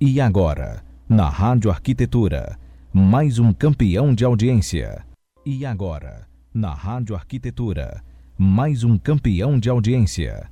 [0.00, 2.56] E agora, na Rádio Arquitetura,
[2.92, 5.04] mais um campeão de audiência.
[5.44, 6.24] E agora,
[6.54, 8.00] na Rádio Arquitetura,
[8.38, 10.48] mais um campeão de audiência.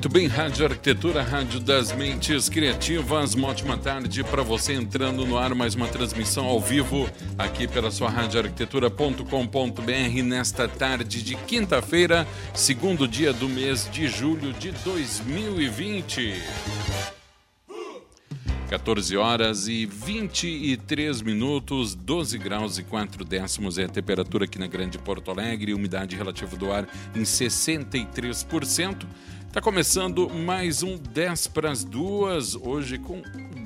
[0.00, 3.34] Muito bem, Rádio Arquitetura, Rádio das Mentes Criativas.
[3.34, 7.90] Uma ótima tarde para você entrando no ar mais uma transmissão ao vivo aqui pela
[7.90, 16.32] sua radioarquitetura.com.br nesta tarde de quinta-feira, segundo dia do mês de julho de 2020.
[18.70, 24.68] 14 horas e 23 minutos, 12 graus e 4 décimos é a temperatura aqui na
[24.68, 29.08] Grande Porto Alegre, umidade relativa do ar em 63%.
[29.50, 33.20] Está começando mais um 10 para as duas, hoje com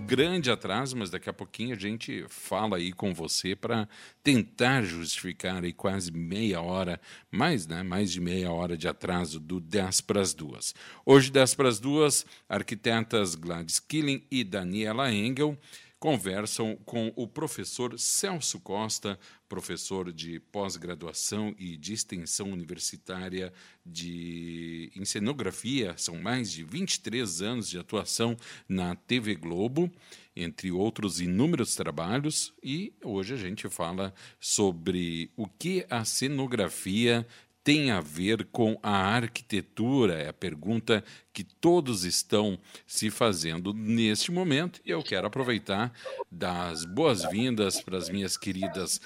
[0.07, 3.87] grande atraso, mas daqui a pouquinho a gente fala aí com você para
[4.23, 6.99] tentar justificar aí quase meia hora,
[7.31, 10.75] mais, né, mais de meia hora de atraso do 10 para as duas.
[11.05, 15.59] Hoje, 10 para as duas, arquitetas Gladys Killing e Daniela Engel
[16.05, 23.51] conversam com o professor Celso Costa, professor de pós-graduação e de extensão universitária
[23.87, 28.37] de em cenografia, são mais de 23 anos de atuação
[28.69, 29.91] na TV Globo,
[30.37, 37.27] entre outros inúmeros trabalhos, e hoje a gente fala sobre o que a cenografia
[37.65, 40.23] tem a ver com a arquitetura?
[40.23, 41.03] É a pergunta
[41.35, 44.81] que todos estão se fazendo neste momento.
[44.87, 45.93] E eu quero aproveitar
[46.31, 49.01] das boas-vindas para as minhas queridas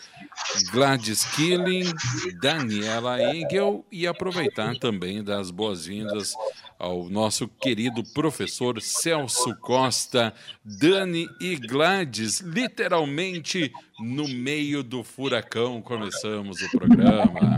[0.71, 1.91] Gladys Killing,
[2.39, 6.35] Daniela Engel e aproveitar também das boas-vindas
[6.79, 15.81] ao nosso querido professor Celso Costa, Dani e Gladys, literalmente no meio do furacão.
[15.81, 17.57] Começamos o programa.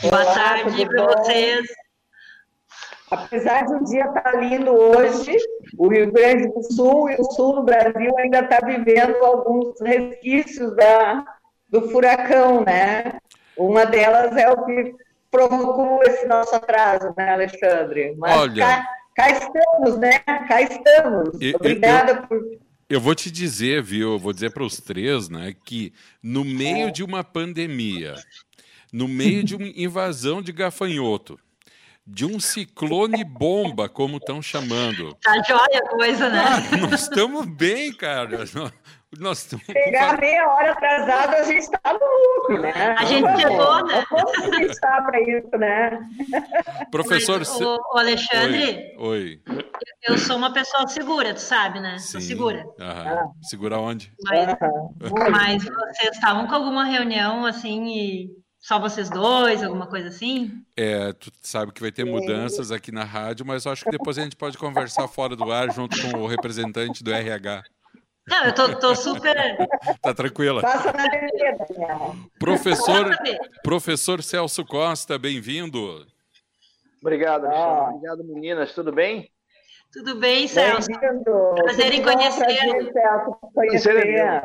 [0.00, 1.81] Boa tarde para vocês.
[3.12, 5.36] Apesar de o dia estar tá lindo hoje,
[5.76, 10.74] o Rio Grande do Sul e o sul do Brasil ainda está vivendo alguns resquícios
[10.74, 11.22] da,
[11.68, 13.18] do furacão, né?
[13.54, 14.94] Uma delas é o que
[15.30, 18.14] provocou esse nosso atraso, né, Alexandre?
[18.16, 20.18] Mas Olha, cá, cá estamos, né?
[20.48, 21.38] Cá estamos.
[21.38, 22.58] Eu, Obrigada eu, por.
[22.88, 24.12] Eu vou te dizer, viu?
[24.12, 25.92] Eu vou dizer para os três, né, que
[26.22, 26.90] no meio é.
[26.90, 28.14] de uma pandemia,
[28.90, 31.38] no meio de uma invasão de gafanhoto,
[32.06, 35.14] de um ciclone bomba, como estão chamando.
[35.22, 36.42] Tá jóia a coisa, né?
[36.44, 38.44] Ah, nós estamos bem, cara.
[39.18, 39.64] Nós estamos...
[39.66, 42.72] Chegar meia hora atrasado, a gente está louco, né?
[42.98, 44.04] A gente chegou, né?
[44.08, 46.08] Como a gente está para isso, né?
[46.90, 47.38] Professor...
[47.38, 48.96] Mas, o, o Alexandre...
[48.98, 49.40] Oi.
[49.48, 49.62] Oi.
[50.08, 51.98] Eu sou uma pessoa segura, tu sabe, né?
[51.98, 52.08] Sim.
[52.08, 52.66] Sou segura.
[52.80, 53.30] Aham.
[53.42, 54.12] Segura onde?
[54.24, 54.56] Mas,
[55.30, 60.64] mas vocês estavam com alguma reunião, assim, e só vocês dois, alguma coisa assim?
[60.76, 64.16] É, tu sabe que vai ter mudanças aqui na rádio, mas eu acho que depois
[64.16, 67.64] a gente pode conversar fora do ar junto com o representante do RH.
[68.28, 69.34] Não, eu tô, tô super.
[70.00, 70.62] tá tranquila.
[70.62, 72.14] Passa na Daniela.
[72.38, 73.16] Professor,
[73.64, 76.06] professor Celso Costa, bem-vindo.
[77.00, 77.90] Obrigado, ah.
[77.90, 78.72] Obrigado, meninas.
[78.72, 79.28] Tudo bem?
[79.92, 80.86] Tudo bem, Celso.
[81.56, 82.92] Prazer em conhecê-lo.
[83.52, 84.42] Prazer é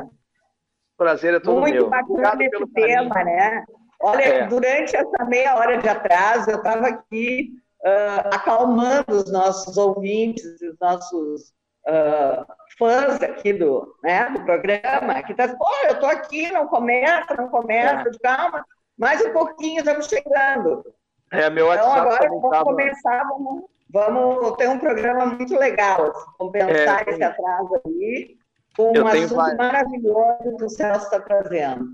[0.98, 1.88] Prazer é todo Muito meu.
[1.88, 3.36] Muito bacana esse tema, carinho.
[3.36, 3.64] né?
[4.00, 4.46] Olha, é.
[4.46, 7.50] durante essa meia hora de atraso, eu estava aqui
[7.82, 11.52] uh, acalmando os nossos ouvintes, os nossos
[11.86, 12.46] uh,
[12.78, 17.48] fãs aqui do, né, do programa, que está, pô, eu estou aqui, não começa, não
[17.48, 18.18] começa, é.
[18.22, 18.64] calma,
[18.96, 20.84] mais um pouquinho, estamos chegando.
[21.32, 22.64] É, meu então, agora vamos tava...
[22.64, 28.36] começar, vamos, vamos ter um programa muito legal, assim, compensar é, esse atraso aí,
[28.76, 29.58] com um assunto vários...
[29.58, 31.88] maravilhoso que o Celso está trazendo.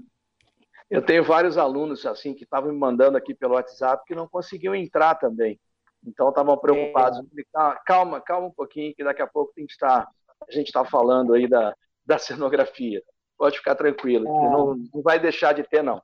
[0.91, 4.75] Eu tenho vários alunos assim que estavam me mandando aqui pelo WhatsApp que não conseguiam
[4.75, 5.59] entrar também.
[6.07, 7.19] Então estavam preocupados.
[7.19, 7.75] É.
[7.87, 10.07] Calma, calma um pouquinho, que daqui a pouco tem que estar,
[10.47, 13.03] a gente está falando aí da, da cenografia.
[13.37, 14.51] Pode ficar tranquilo, é.
[14.51, 16.01] não, não vai deixar de ter, não.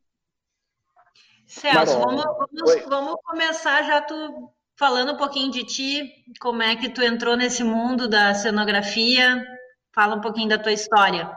[1.46, 6.88] Celso, vamos, vamos, vamos, começar já tu falando um pouquinho de ti, como é que
[6.88, 9.44] tu entrou nesse mundo da cenografia,
[9.92, 11.30] fala um pouquinho da tua história.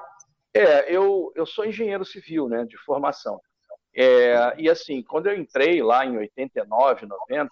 [0.53, 3.41] É, eu, eu sou engenheiro civil, né, de formação.
[3.95, 7.49] É, e assim, quando eu entrei lá em 89, 90,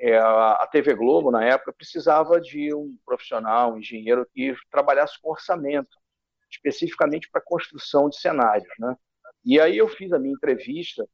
[0.00, 5.30] é, a TV Globo, na época, precisava de um profissional, um engenheiro que trabalhasse com
[5.30, 5.96] orçamento,
[6.50, 8.72] especificamente para construção de cenários.
[8.78, 8.96] Né?
[9.44, 11.06] E aí eu fiz a minha entrevista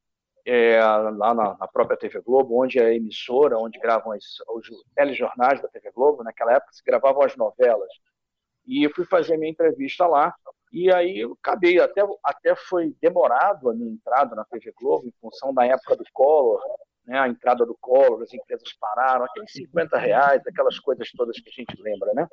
[0.47, 4.67] é, lá na, na, própria TV Globo, onde é a emissora, onde gravam as, os
[4.95, 6.25] telejornais da TV Globo.
[6.25, 7.91] Naquela época se gravavam as novelas.
[8.67, 10.35] E eu fui fazer minha entrevista lá.
[10.73, 15.13] E aí eu acabei, até, até foi demorado a minha entrada na TV Globo, em
[15.21, 16.61] função da época do Collor,
[17.05, 21.49] né, a entrada do Collor, as empresas pararam, aqueles 50 reais, aquelas coisas todas que
[21.49, 22.29] a gente lembra, né?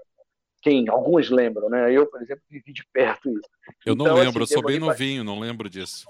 [0.62, 1.92] Quem, alguns lembram, né?
[1.92, 3.50] Eu, por exemplo, vivi de perto isso.
[3.86, 6.08] Eu não então, lembro, assim, eu sou bem novinho, não lembro disso.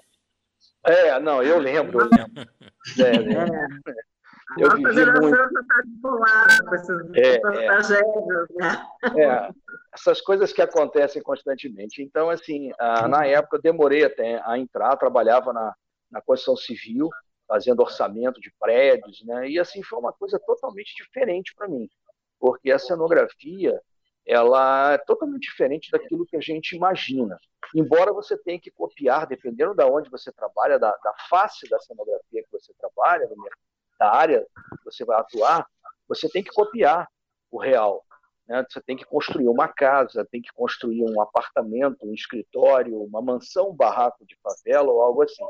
[0.83, 2.49] É, não, eu lembro, eu lembro.
[2.99, 4.16] É, é.
[4.57, 5.59] Eu Nossa geração muito...
[5.59, 7.39] está desbolada com essas é, é.
[7.39, 8.87] tragédias, né?
[9.17, 9.49] É,
[9.93, 12.01] essas coisas que acontecem constantemente.
[12.01, 12.71] Então, assim,
[13.09, 15.75] na época eu demorei até a entrar, trabalhava na,
[16.09, 17.09] na construção civil,
[17.47, 19.49] fazendo orçamento de prédios, né?
[19.49, 21.89] E assim foi uma coisa totalmente diferente para mim,
[22.39, 23.79] porque a cenografia
[24.25, 27.39] ela é totalmente diferente daquilo que a gente imagina.
[27.73, 31.79] Embora você tenha que copiar, dependendo da de onde você trabalha, da, da face da
[31.79, 33.27] cenografia que você trabalha,
[33.99, 35.65] da área que você vai atuar,
[36.07, 37.07] você tem que copiar
[37.51, 38.03] o real.
[38.47, 38.65] Né?
[38.69, 43.69] Você tem que construir uma casa, tem que construir um apartamento, um escritório, uma mansão,
[43.69, 45.43] um barraco de favela ou algo assim.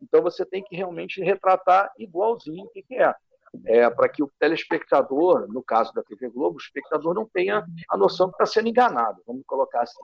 [0.00, 3.14] Então você tem que realmente retratar igualzinho o que, que é.
[3.66, 7.96] É, para que o telespectador, no caso da TV Globo, o espectador não tenha a
[7.98, 10.00] noção que está sendo enganado, vamos colocar assim.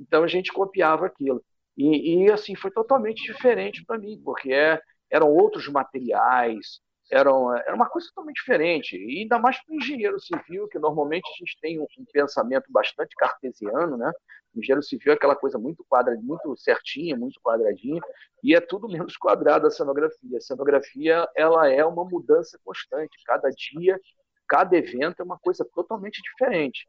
[0.00, 1.44] Então a gente copiava aquilo.
[1.76, 4.80] E, e assim, foi totalmente diferente para mim, porque é,
[5.10, 8.96] eram outros materiais, eram, era uma coisa totalmente diferente.
[8.96, 12.70] E ainda mais para o engenheiro civil, que normalmente a gente tem um, um, pensamento
[12.70, 14.12] bastante cartesiano, né?
[14.54, 18.00] O engenheiro civil é aquela coisa muito quadra, muito certinha, muito quadradinha,
[18.42, 20.38] e é tudo menos quadrado a cenografia.
[20.38, 23.16] A cenografia ela é uma mudança constante.
[23.24, 23.98] Cada dia,
[24.46, 26.86] cada evento é uma coisa totalmente diferente.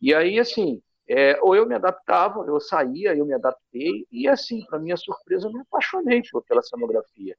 [0.00, 4.64] E aí, assim, é, ou eu me adaptava, eu saía, eu me adaptei, e assim,
[4.66, 7.36] para minha surpresa, eu me apaixonei pela cenografia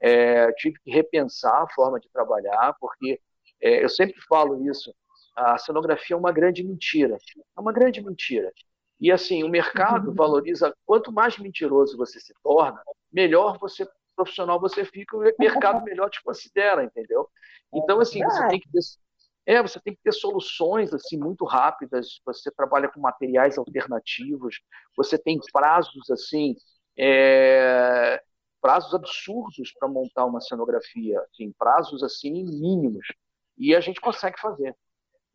[0.00, 3.20] é, tive que repensar a forma de trabalhar, porque
[3.60, 4.94] é, eu sempre falo isso,
[5.36, 7.16] a cenografia é uma grande mentira,
[7.56, 8.52] é uma grande mentira.
[9.00, 10.14] E assim, o mercado uhum.
[10.14, 12.82] valoriza, quanto mais mentiroso você se torna,
[13.12, 17.28] melhor você profissional você fica, o mercado melhor te considera, entendeu?
[17.72, 18.80] Então assim, você tem que ter,
[19.46, 24.60] é, você tem que ter soluções assim muito rápidas, você trabalha com materiais alternativos,
[24.94, 26.54] você tem prazos assim
[26.98, 28.22] é,
[28.60, 33.06] prazos absurdos para montar uma cenografia, assim, prazos assim mínimos,
[33.56, 34.74] e a gente consegue fazer.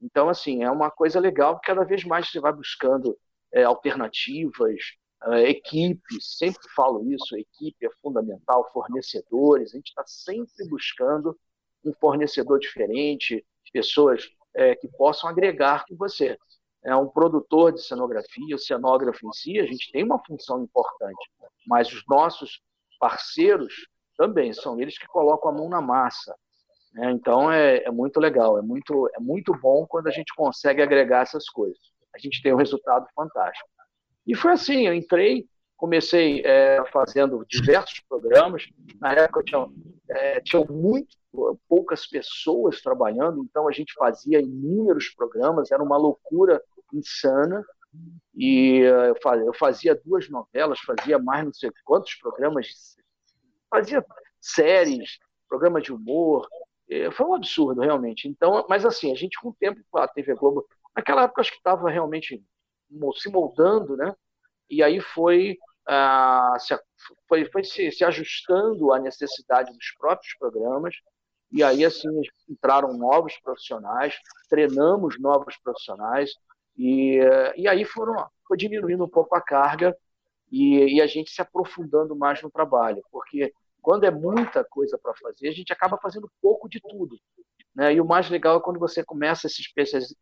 [0.02, 3.18] Então, assim, é uma coisa legal, cada vez mais você vai buscando
[3.54, 4.80] é, alternativas,
[5.24, 11.38] é, equipes, sempre falo isso, equipe é fundamental, fornecedores, a gente está sempre buscando
[11.84, 16.38] um fornecedor diferente, pessoas é, que possam agregar com você.
[16.84, 21.30] É um produtor de cenografia, o cenógrafo em si, a gente tem uma função importante,
[21.68, 22.62] mas os nossos
[23.06, 23.88] parceiros
[24.18, 26.36] também são eles que colocam a mão na massa.
[26.92, 27.12] Né?
[27.12, 31.22] Então é, é, muito legal, é muito, é muito bom quando a gente consegue agregar
[31.22, 31.78] essas coisas.
[32.16, 33.70] A gente tem um resultado fantástico.
[34.26, 35.46] E foi assim, eu entrei,
[35.78, 38.64] comecei é, fazendo diversos programas.
[39.00, 39.68] Na época tinha,
[40.10, 41.16] é, tinha muito
[41.70, 46.60] poucas pessoas trabalhando, então a gente fazia inúmeros programas, era uma loucura
[46.92, 47.64] insana.
[48.36, 49.14] E eh,
[49.46, 52.68] eu fazia duas novelas, fazia mais não sei quantos programas,
[53.70, 54.06] fazia
[54.42, 56.48] séries, programas de humor.
[56.90, 58.28] Eh, foi um absurdo, realmente.
[58.28, 60.66] Então, mas assim, a gente com o tempo, a TV Globo,
[60.96, 62.44] naquela época acho que estava realmente
[63.16, 64.14] se moldando, né?
[64.70, 66.78] E aí foi, ah, se,
[67.28, 70.96] foi, foi se, se ajustando à necessidade dos próprios programas.
[71.52, 72.10] E aí, assim,
[72.50, 74.16] entraram novos profissionais,
[74.50, 76.32] treinamos novos profissionais,
[76.78, 77.20] e,
[77.56, 79.96] e aí foram, foi diminuindo um pouco a carga
[80.52, 85.14] e, e a gente se aprofundando mais no trabalho, porque quando é muita coisa para
[85.14, 87.18] fazer, a gente acaba fazendo pouco de tudo.
[87.76, 87.94] Né?
[87.94, 89.62] E o mais legal é quando você começa a se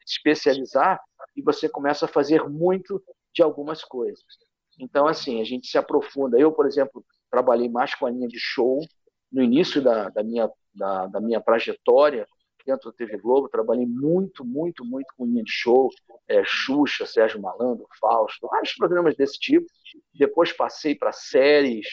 [0.06, 1.00] especializar
[1.36, 3.02] e você começa a fazer muito
[3.34, 4.24] de algumas coisas.
[4.80, 6.38] Então, assim, a gente se aprofunda.
[6.38, 8.80] Eu, por exemplo, trabalhei mais com a linha de show
[9.32, 12.28] no início da, da minha, da, da minha trajetória
[12.66, 15.90] dentro da TV Globo, trabalhei muito, muito, muito com linha de show,
[16.28, 19.66] é, Xuxa, Sérgio Malandro, Fausto, vários programas desse tipo.
[20.14, 21.88] Depois passei para séries,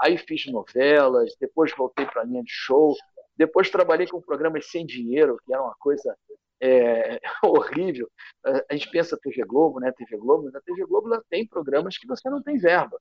[0.00, 2.94] aí fiz novelas, depois voltei para linha de show,
[3.36, 6.16] depois trabalhei com programas sem dinheiro, que era uma coisa
[6.60, 8.10] é, horrível.
[8.68, 9.92] A gente pensa TV Globo, né?
[9.92, 12.98] TV Globo, mas a TV Globo ela tem programas que você não tem verba.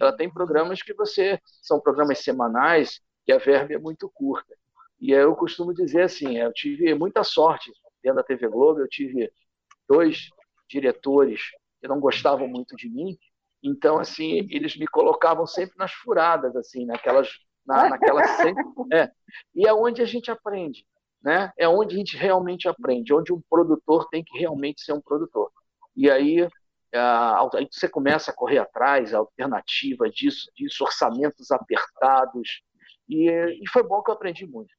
[0.00, 4.54] Ela tem programas que você são programas semanais que a verba é muito curta.
[5.00, 7.70] E eu costumo dizer assim, eu tive muita sorte
[8.02, 9.30] dentro da TV Globo, eu tive
[9.88, 10.28] dois
[10.68, 11.40] diretores
[11.80, 13.16] que não gostavam muito de mim,
[13.62, 17.28] então assim, eles me colocavam sempre nas furadas assim, naquelas
[17.66, 18.22] na, naquela
[18.92, 19.10] é,
[19.54, 20.86] e é onde a gente aprende,
[21.22, 21.52] né?
[21.58, 25.50] É onde a gente realmente aprende, onde um produtor tem que realmente ser um produtor.
[25.96, 26.42] E aí,
[26.92, 32.62] aí você começa a correr atrás, a alternativa disso, disso, orçamentos apertados,
[33.08, 34.70] e, e foi bom que eu aprendi muito.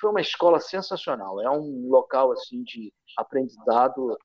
[0.00, 4.16] Foi uma escola sensacional, é um local assim de aprendizado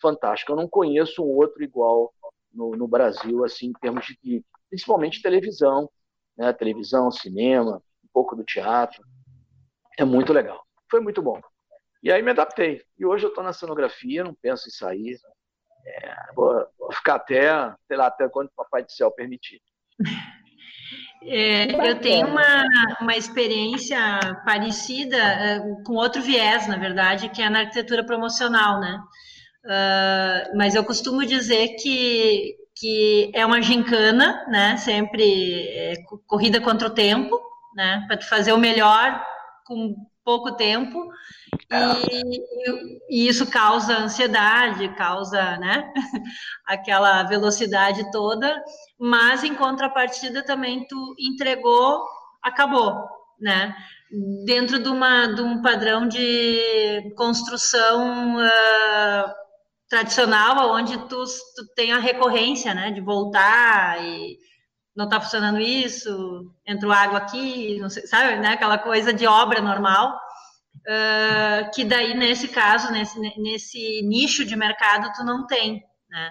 [0.00, 0.52] fantástico.
[0.52, 2.12] Eu não conheço um outro igual
[2.52, 5.90] no, no Brasil, assim, em termos de, principalmente televisão,
[6.36, 6.52] né?
[6.52, 9.02] televisão, cinema, um pouco do teatro.
[9.98, 10.64] É muito legal.
[10.90, 11.40] Foi muito bom.
[12.02, 12.82] E aí me adaptei.
[12.98, 15.18] E hoje eu estou na cenografia, não penso em sair.
[15.84, 19.60] É, vou, vou, ficar até, sei lá, até quando o Papai do Céu permitir.
[21.22, 22.66] É, eu tenho uma,
[23.00, 23.98] uma experiência
[24.44, 29.00] parecida, é, com outro viés, na verdade, que é na arquitetura promocional, né?
[29.64, 34.76] Uh, mas eu costumo dizer que, que é uma gincana, né?
[34.78, 35.94] Sempre é,
[36.26, 37.38] corrida contra o tempo,
[37.74, 38.02] né?
[38.06, 39.22] Para tu fazer o melhor
[39.66, 41.10] com pouco tempo.
[41.72, 45.92] E, e, isso causa ansiedade, causa, né?
[46.66, 48.62] Aquela velocidade toda.
[48.98, 52.04] Mas em contrapartida também tu entregou,
[52.42, 52.94] acabou,
[53.40, 53.74] né?
[54.44, 59.34] Dentro de, uma, de um padrão de construção uh,
[59.88, 64.36] tradicional, onde tu, tu tem a recorrência, né, de voltar e
[64.94, 69.60] não está funcionando isso, entrou água aqui, não sei, sabe, né, aquela coisa de obra
[69.60, 70.18] normal,
[70.86, 76.30] uh, que daí, nesse caso, nesse, nesse nicho de mercado, tu não tem, né.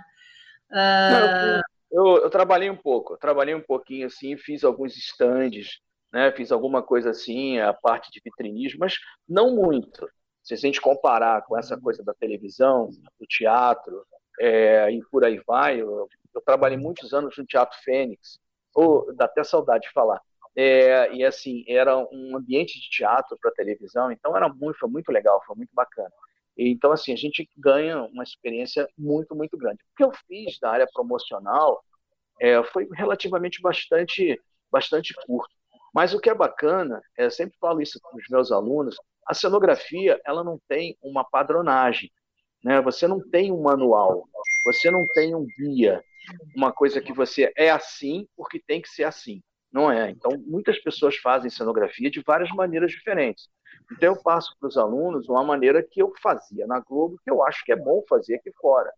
[0.71, 1.57] Uh...
[1.57, 1.61] Não,
[1.91, 5.79] eu, eu, trabalhei um pouco, trabalhei um pouquinho assim, fiz alguns estandes,
[6.13, 8.95] né, fiz alguma coisa assim, a parte de vitrinismo, mas
[9.27, 10.07] não muito,
[10.43, 12.89] se a gente comparar com essa coisa da televisão,
[13.19, 14.05] do teatro,
[14.39, 18.39] é, e por aí vai, eu, eu, trabalhei muitos anos no Teatro Fênix,
[18.79, 20.21] ou dá até saudade de falar.
[20.55, 25.11] É, e assim, era um ambiente de teatro para televisão, então era muito, foi muito
[25.11, 26.11] legal, foi muito bacana.
[26.57, 29.79] Então, assim, a gente ganha uma experiência muito, muito grande.
[29.83, 31.83] O que eu fiz da área promocional
[32.41, 34.39] é, foi relativamente bastante,
[34.71, 35.53] bastante curto.
[35.93, 38.95] Mas o que é bacana, é, eu sempre falo isso para os meus alunos,
[39.27, 42.11] a cenografia ela não tem uma padronagem,
[42.63, 42.81] né?
[42.81, 44.27] Você não tem um manual,
[44.65, 46.03] você não tem um guia,
[46.55, 49.41] uma coisa que você é assim porque tem que ser assim.
[49.71, 50.09] Não é.
[50.09, 53.47] Então, muitas pessoas fazem cenografia de várias maneiras diferentes.
[53.91, 57.43] Então, eu passo para os alunos uma maneira que eu fazia na Globo, que eu
[57.43, 58.91] acho que é bom fazer aqui fora.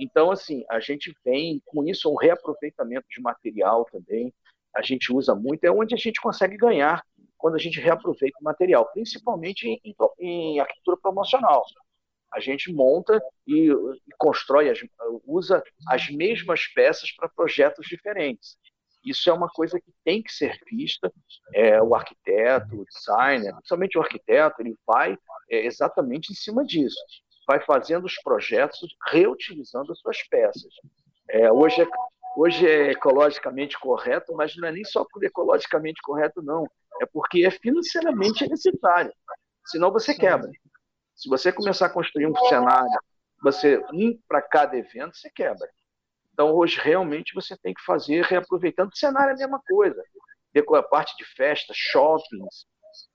[0.00, 4.32] Então, assim, a gente vem com isso um reaproveitamento de material também.
[4.74, 7.02] A gente usa muito, é onde a gente consegue ganhar
[7.38, 11.62] quando a gente reaproveita o material, principalmente em, em arquitetura promocional.
[12.32, 14.78] A gente monta e, e constrói, as,
[15.24, 18.56] usa as mesmas peças para projetos diferentes.
[19.04, 21.12] Isso é uma coisa que tem que ser vista.
[21.54, 25.16] É, o arquiteto, o designer, principalmente o arquiteto, ele vai
[25.48, 26.98] é, exatamente em cima disso.
[27.46, 30.72] Vai fazendo os projetos reutilizando as suas peças.
[31.30, 31.86] É, hoje, é,
[32.36, 36.66] hoje é ecologicamente correto, mas não é nem só por ecologicamente correto, não
[37.00, 39.12] é porque é financeiramente necessário.
[39.66, 40.50] Senão você quebra.
[41.16, 43.00] Se você começar a construir um cenário,
[43.42, 45.68] você um para cada evento, você quebra.
[46.32, 48.90] Então, hoje, realmente, você tem que fazer reaproveitando.
[48.92, 50.02] O cenário é a mesma coisa.
[50.74, 52.66] A parte de festa, shoppings,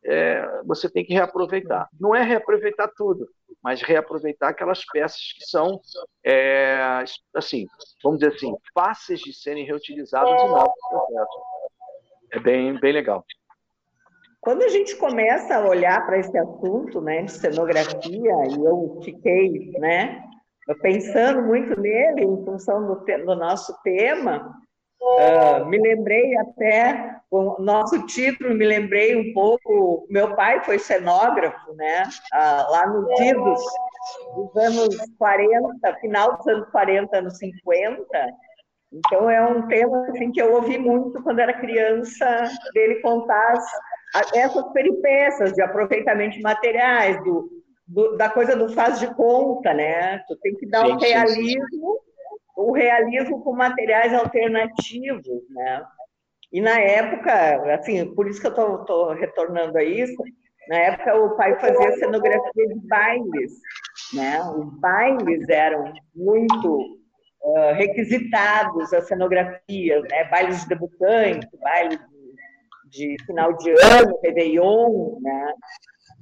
[0.04, 1.88] é, você tem que reaproveitar.
[2.00, 3.28] Não é reaproveitar tudo,
[3.62, 5.80] mas reaproveitar aquelas peças que são,
[6.24, 7.04] é,
[7.36, 7.68] assim,
[8.04, 11.36] vamos dizer assim, fáceis de serem reutilizadas em novos projetos.
[12.32, 13.26] É bem, bem legal.
[14.42, 19.72] Quando a gente começa a olhar para esse assunto né, de cenografia, e eu fiquei
[19.78, 20.24] né,
[20.82, 24.58] pensando muito nele em função do, do nosso tema,
[25.00, 31.74] uh, me lembrei até, o nosso título, me lembrei um pouco, meu pai foi cenógrafo,
[31.76, 32.02] né,
[32.34, 33.62] uh, lá no Didos,
[34.36, 38.04] dos anos 40, final dos anos 40, anos 50,
[38.92, 43.54] então é um tema assim, que eu ouvi muito quando era criança, dele contar
[44.34, 47.50] essas peripécias de aproveitamento de materiais, do,
[47.88, 50.20] do, da coisa do faz de conta, né?
[50.28, 52.00] Tu tem que dar o um realismo,
[52.58, 55.84] o realismo com materiais alternativos, né?
[56.52, 60.22] E na época, assim, por isso que eu estou retornando a isso,
[60.68, 63.52] na época o pai fazia cenografia de bailes,
[64.14, 64.42] né?
[64.42, 67.00] Os bailes eram muito
[67.44, 70.26] uh, requisitados, as cenografias, né?
[70.30, 72.00] Bailes de debutante, bailes
[72.92, 75.54] de final de ano, Réveillon, né?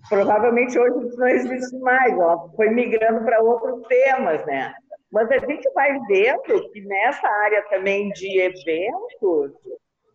[0.07, 4.73] Provavelmente hoje isso não existe mais, ó, foi migrando para outros temas, né?
[5.11, 9.51] Mas a gente vai vendo que nessa área também de eventos,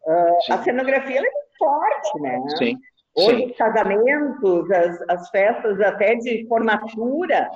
[0.06, 2.40] uh, a cenografia é forte, né?
[2.56, 2.78] Sim.
[3.16, 3.46] Hoje, Sim.
[3.50, 7.48] os casamentos, as, as festas até de formatura,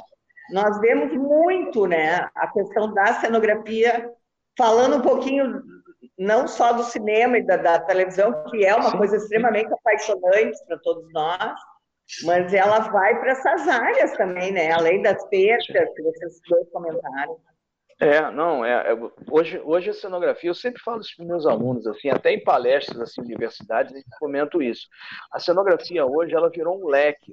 [0.53, 4.11] nós vemos muito, né, a questão da cenografia,
[4.57, 5.61] falando um pouquinho
[6.19, 8.99] não só do cinema e da, da televisão, que é uma Sim.
[8.99, 11.55] coisa extremamente apaixonante para todos nós,
[12.25, 14.73] mas ela vai para essas áreas também, né?
[14.73, 17.39] Além das percas que vocês dois comentaram.
[18.01, 18.97] É, não, é, é,
[19.29, 23.01] hoje, hoje a cenografia, eu sempre falo isso para meus alunos, assim, até em palestras,
[23.01, 24.87] assim, universidades, eu comento isso.
[25.33, 27.33] A cenografia hoje, ela virou um leque.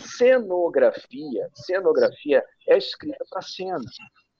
[0.00, 3.78] Cenografia, cenografia é escrita para cena,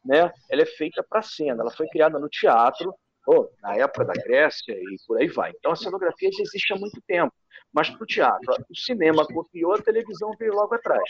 [0.05, 0.33] né?
[0.51, 2.95] Ela é feita para cena, ela foi criada no teatro,
[3.29, 5.53] oh, na época da Grécia e por aí vai.
[5.57, 7.33] Então a cenografia já existe há muito tempo,
[7.73, 11.03] mas para o teatro, o cinema copiou, a televisão veio logo atrás.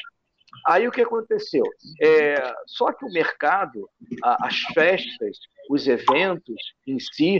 [0.66, 1.64] Aí o que aconteceu?
[2.02, 3.88] É, só que o mercado,
[4.22, 5.38] as festas,
[5.70, 6.56] os eventos
[6.86, 7.38] em si,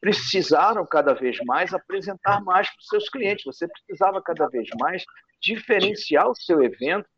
[0.00, 3.44] precisaram cada vez mais apresentar mais para os seus clientes.
[3.44, 5.04] Você precisava cada vez mais
[5.40, 7.08] diferenciar o seu evento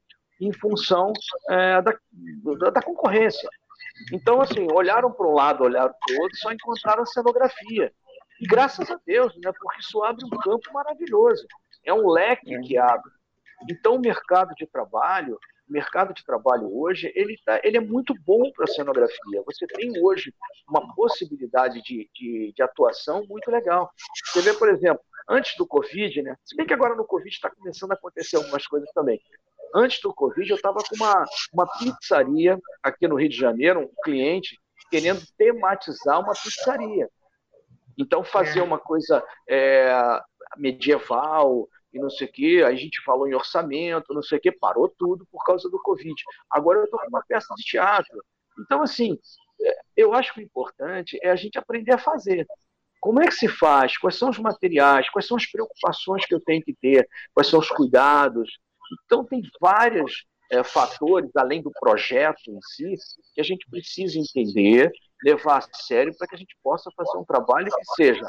[0.41, 1.13] em função
[1.51, 1.99] é, da,
[2.59, 3.49] da, da, concorrência.
[4.13, 7.93] Então, assim, olharam para um lado, olharam para o outro, só encontraram a cenografia.
[8.41, 11.47] E graças a Deus, né, porque isso abre um campo maravilhoso.
[11.85, 13.11] É um leque que abre.
[13.69, 18.51] Então, o mercado de trabalho, mercado de trabalho hoje, ele, tá, ele é muito bom
[18.53, 19.43] para a cenografia.
[19.45, 20.33] Você tem hoje
[20.69, 23.91] uma possibilidade de, de, de, atuação muito legal.
[24.27, 26.37] Você vê, por exemplo, antes do Covid, né?
[26.45, 29.21] Se bem que agora no Covid está começando a acontecer algumas coisas também.
[29.75, 34.03] Antes do Covid, eu estava com uma, uma pizzaria aqui no Rio de Janeiro, um
[34.03, 34.59] cliente
[34.91, 37.09] querendo tematizar uma pizzaria.
[37.99, 38.63] Então, fazer é.
[38.63, 40.21] uma coisa é,
[40.57, 44.53] medieval, e não sei o quê, a gente falou em orçamento, não sei o quê,
[44.53, 46.15] parou tudo por causa do Covid.
[46.51, 48.23] Agora eu estou com uma peça de teatro.
[48.61, 49.19] Então, assim,
[49.61, 52.47] é, eu acho que o importante é a gente aprender a fazer.
[53.01, 53.97] Como é que se faz?
[53.97, 55.09] Quais são os materiais?
[55.11, 57.09] Quais são as preocupações que eu tenho que ter?
[57.33, 58.59] Quais são os cuidados?
[59.05, 62.95] Então, tem vários é, fatores, além do projeto em si,
[63.35, 64.91] que a gente precisa entender,
[65.23, 68.27] levar a sério para que a gente possa fazer um trabalho que seja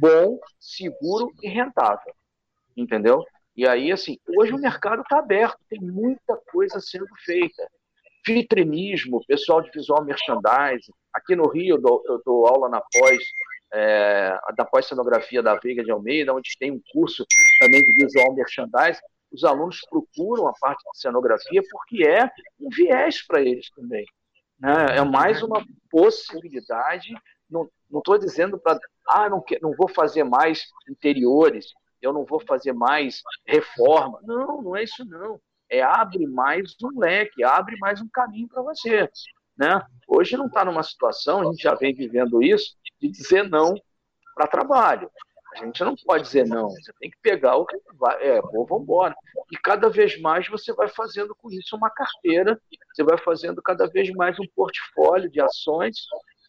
[0.00, 2.14] bom, seguro e rentável
[2.76, 3.24] entendeu?
[3.56, 7.66] E aí, assim, hoje o mercado está aberto, tem muita coisa sendo feita.
[8.26, 10.92] Vitrinismo, pessoal de visual merchandising.
[11.14, 13.22] Aqui no Rio, eu dou, eu dou aula na pós,
[13.72, 17.24] é, da pós-cenografia da Veiga de Almeida, onde tem um curso
[17.60, 19.00] também de visual merchandising.
[19.32, 24.04] Os alunos procuram a parte de cenografia porque é um viés para eles também.
[24.58, 24.96] Né?
[24.96, 27.12] É mais uma possibilidade.
[27.48, 31.66] Não estou dizendo para, ah, não, não vou fazer mais interiores
[32.00, 34.20] eu não vou fazer mais reforma.
[34.22, 35.40] Não, não é isso não.
[35.68, 39.10] É abre mais um leque, abre mais um caminho para você.
[39.56, 39.80] Né?
[40.06, 43.74] Hoje não está numa situação, a gente já vem vivendo isso, de dizer não
[44.34, 45.10] para trabalho.
[45.56, 48.66] A gente não pode dizer não, você tem que pegar o que vai, é, pô,
[48.66, 49.14] vamos embora.
[49.50, 52.60] E cada vez mais você vai fazendo com isso uma carteira,
[52.92, 55.96] você vai fazendo cada vez mais um portfólio de ações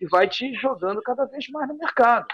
[0.02, 2.28] e vai te jogando cada vez mais no mercado.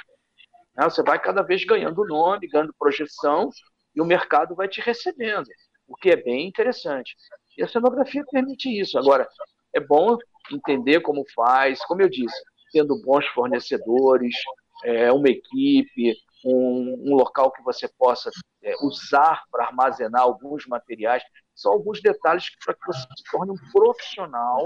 [0.75, 0.83] Né?
[0.85, 3.51] Você vai cada vez ganhando nome, ganhando projeção,
[3.95, 5.45] e o mercado vai te recebendo,
[5.87, 7.15] o que é bem interessante.
[7.55, 8.97] E a cenografia permite isso.
[8.97, 9.27] Agora,
[9.73, 10.17] é bom
[10.51, 12.35] entender como faz, como eu disse,
[12.71, 14.35] tendo bons fornecedores,
[14.83, 18.29] é, uma equipe, um, um, local que você possa
[18.63, 21.23] é, usar para armazenar alguns materiais.
[21.55, 24.63] São alguns detalhes para que você se torne um profissional,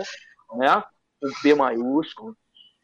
[0.56, 0.84] né,
[1.24, 2.36] um P maiúsculo,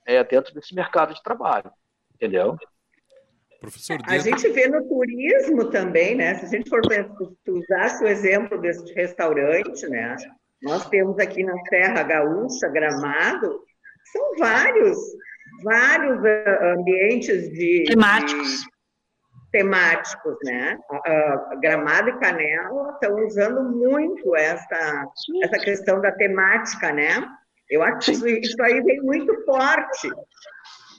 [0.06, 1.71] é, dentro desse mercado de trabalho.
[2.15, 2.58] Entendeu?
[3.60, 6.36] Professor A gente vê no turismo também, né?
[6.36, 10.17] Se a gente for usar o exemplo desse restaurante, né?
[10.62, 13.63] Nós temos aqui na Serra Gaúcha, Gramado,
[14.12, 14.97] são vários,
[15.63, 18.65] vários uh, ambientes de temáticos.
[19.53, 20.79] Temáticos, né?
[20.89, 25.05] Uh, Gramado e Canela estão usando muito essa,
[25.43, 27.25] essa questão da temática, né?
[27.69, 30.09] Eu acho que isso aí vem muito forte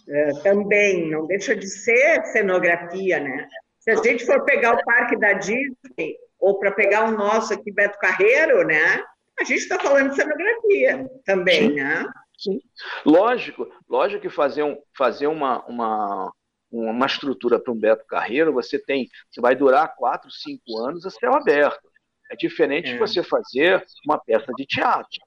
[0.09, 3.49] é, também, não deixa de ser cenografia, né?
[3.81, 7.73] Se a gente for pegar o parque da Disney, ou para pegar o nosso aqui,
[7.73, 9.03] Beto Carreiro, né?
[9.41, 12.07] A gente está falando de cenografia também, né?
[12.39, 12.61] Sim.
[13.05, 16.33] Lógico, lógico que fazer, um, fazer uma, uma,
[16.75, 21.11] uma estrutura para um Beto Carreiro, você tem, você vai durar quatro, cinco anos a
[21.11, 21.89] céu aberto.
[22.31, 22.93] É diferente é.
[22.93, 25.21] de você fazer uma peça de teatro.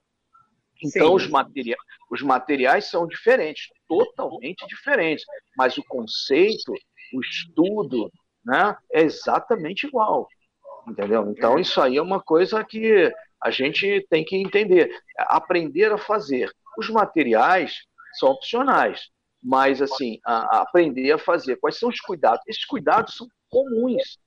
[0.82, 1.76] Então, os, materia
[2.10, 5.24] os materiais são diferentes, totalmente diferentes,
[5.56, 6.72] mas o conceito,
[7.12, 8.10] o estudo,
[8.44, 10.28] né, é exatamente igual.
[10.86, 11.30] Entendeu?
[11.30, 14.90] Então, isso aí é uma coisa que a gente tem que entender.
[15.18, 16.50] Aprender a fazer.
[16.78, 17.82] Os materiais
[18.14, 19.08] são opcionais,
[19.42, 21.56] mas, assim, a, a aprender a fazer.
[21.56, 22.42] Quais são os cuidados?
[22.46, 24.18] Esses cuidados são comuns.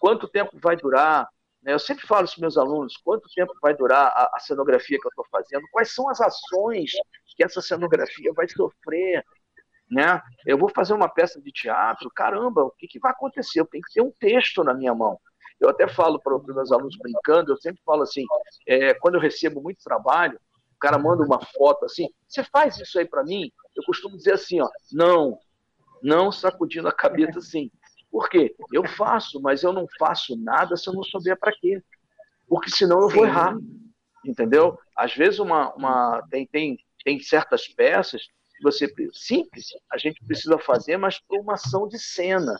[0.00, 1.28] Quanto tempo vai durar?
[1.62, 1.72] Né?
[1.72, 5.06] Eu sempre falo para os meus alunos quanto tempo vai durar a, a cenografia que
[5.06, 6.92] eu estou fazendo, quais são as ações
[7.36, 9.24] que essa cenografia vai sofrer.
[9.90, 10.20] Né?
[10.46, 13.60] Eu vou fazer uma peça de teatro, caramba, o que, que vai acontecer?
[13.60, 15.18] Eu tenho que ter um texto na minha mão.
[15.58, 18.24] Eu até falo para os meus alunos brincando, eu sempre falo assim,
[18.66, 20.40] é, quando eu recebo muito trabalho,
[20.74, 23.52] o cara manda uma foto assim, você faz isso aí para mim?
[23.80, 25.38] Eu costumo dizer assim, ó, não,
[26.02, 27.70] não sacudindo a cabeça assim.
[28.10, 28.54] Por quê?
[28.72, 31.82] Eu faço, mas eu não faço nada se eu não souber para quê.
[32.46, 33.56] Porque senão eu vou errar.
[34.24, 34.78] Entendeu?
[34.94, 40.58] Às vezes uma, uma tem, tem, tem certas peças que você simples, a gente precisa
[40.58, 42.54] fazer, mas por uma ação de cena.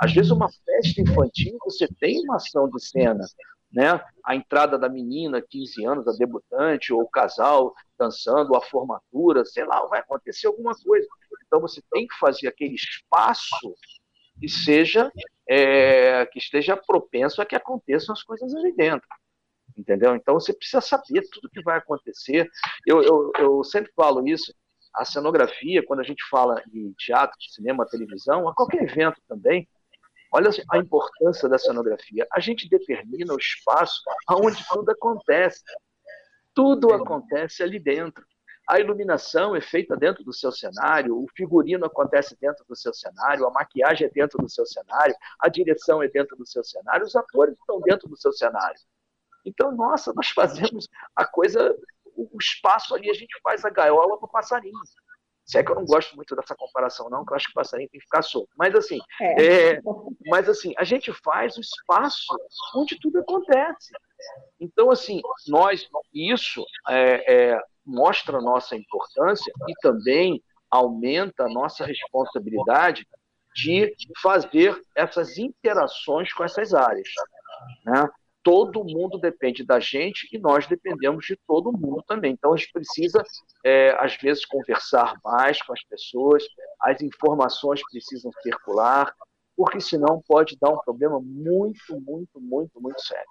[0.00, 3.24] Às vezes uma festa infantil você tem uma ação de cena,
[3.72, 4.00] né?
[4.24, 9.64] A entrada da menina, 15 anos, a debutante, ou o casal dançando, a formatura, sei
[9.64, 11.06] lá, vai acontecer alguma coisa.
[11.46, 13.74] Então você tem que fazer aquele espaço
[14.38, 15.10] que seja
[15.48, 19.08] é, que esteja propenso a que aconteçam as coisas ali dentro.
[19.76, 20.14] Entendeu?
[20.14, 22.48] Então você precisa saber tudo que vai acontecer.
[22.86, 24.54] Eu, eu, eu sempre falo isso.
[24.94, 29.66] A cenografia, quando a gente fala de teatro, cinema, televisão, a qualquer evento também,
[30.32, 32.26] olha a importância da cenografia.
[32.32, 35.62] A gente determina o espaço aonde tudo acontece.
[36.54, 38.24] Tudo acontece ali dentro.
[38.68, 43.46] A iluminação é feita dentro do seu cenário, o figurino acontece dentro do seu cenário,
[43.46, 47.16] a maquiagem é dentro do seu cenário, a direção é dentro do seu cenário, os
[47.16, 48.78] atores estão dentro do seu cenário.
[49.44, 51.76] Então, nossa, nós fazemos a coisa,
[52.16, 54.78] o espaço ali, a gente faz a gaiola para o passarinho.
[55.44, 57.54] Se é que eu não gosto muito dessa comparação, não, que eu acho que o
[57.54, 58.50] passarinho tem que ficar solto.
[58.56, 59.72] Mas assim, é.
[59.74, 59.80] É,
[60.26, 62.26] mas assim, a gente faz o espaço
[62.76, 63.92] onde tudo acontece.
[64.60, 71.84] Então, assim, nós, isso é, é, mostra a nossa importância e também aumenta a nossa
[71.84, 73.06] responsabilidade
[73.54, 77.08] de fazer essas interações com essas áreas.
[77.84, 78.08] Né?
[78.42, 82.32] Todo mundo depende da gente e nós dependemos de todo mundo também.
[82.32, 83.22] Então a gente precisa,
[83.64, 86.44] é, às vezes, conversar mais com as pessoas,
[86.80, 89.14] as informações precisam circular,
[89.56, 93.26] porque senão pode dar um problema muito, muito, muito, muito sério.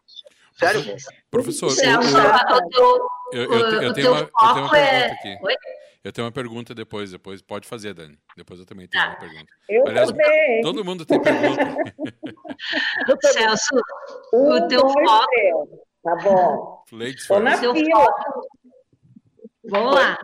[0.53, 0.95] Sério.
[1.29, 5.11] Professor, Celso, o, eu, eu, eu, eu, tenho uma, eu, tenho uma, pergunta é...
[5.11, 5.37] aqui.
[5.41, 5.55] Oi?
[6.03, 8.17] Eu tenho uma pergunta depois, depois pode fazer, Dani.
[8.35, 9.53] Depois eu também tenho ah, uma pergunta.
[9.69, 10.61] Eu Aliás, também.
[10.61, 11.61] todo mundo tem pergunta.
[13.33, 13.75] Celso,
[14.33, 15.85] um, o teu foco.
[16.03, 16.83] Tá bom.
[17.01, 18.07] Estou na fila.
[19.65, 20.17] Vamos lá.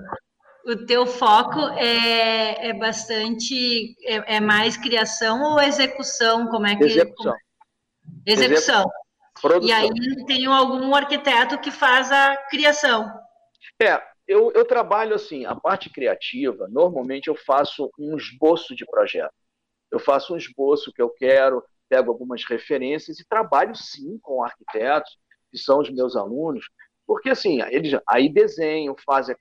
[0.65, 3.95] O teu foco é, é bastante.
[4.03, 6.47] É, é, mais criação ou execução?
[6.47, 6.85] Como é que.
[6.85, 7.35] Execução.
[8.25, 8.91] Execução.
[9.41, 9.67] Produção.
[9.67, 13.11] E aí tem algum arquiteto que faz a criação.
[13.81, 19.33] É, eu, eu trabalho assim, a parte criativa, normalmente eu faço um esboço de projeto.
[19.91, 25.17] Eu faço um esboço que eu quero, pego algumas referências e trabalho sim com arquitetos,
[25.49, 26.69] que são os meus alunos,
[27.05, 29.37] porque assim, eles aí desenham, fazem a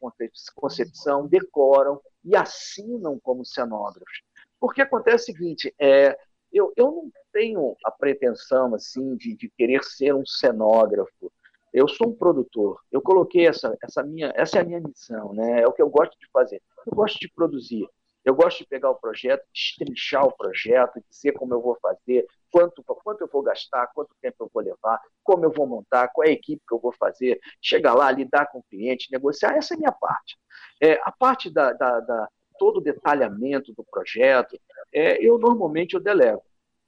[0.54, 4.22] concepção, decoram e assinam como cenógrafos.
[4.60, 6.16] Porque acontece o seguinte, é,
[6.56, 11.32] eu, eu não tenho a pretensão assim de, de querer ser um cenógrafo.
[11.72, 12.80] Eu sou um produtor.
[12.90, 15.60] Eu coloquei essa, essa minha, essa é a minha missão, né?
[15.60, 16.62] É o que eu gosto de fazer.
[16.86, 17.86] Eu gosto de produzir.
[18.24, 22.82] Eu gosto de pegar o projeto, destrinchar o projeto, dizer como eu vou fazer, quanto,
[22.82, 26.30] quanto eu vou gastar, quanto tempo eu vou levar, como eu vou montar, qual é
[26.30, 29.56] a equipe que eu vou fazer, chegar lá, lidar com o cliente, negociar.
[29.56, 30.36] Essa é a minha parte.
[30.82, 34.58] É, a parte da, da, da todo o detalhamento do projeto,
[34.92, 36.42] é, eu normalmente eu delego.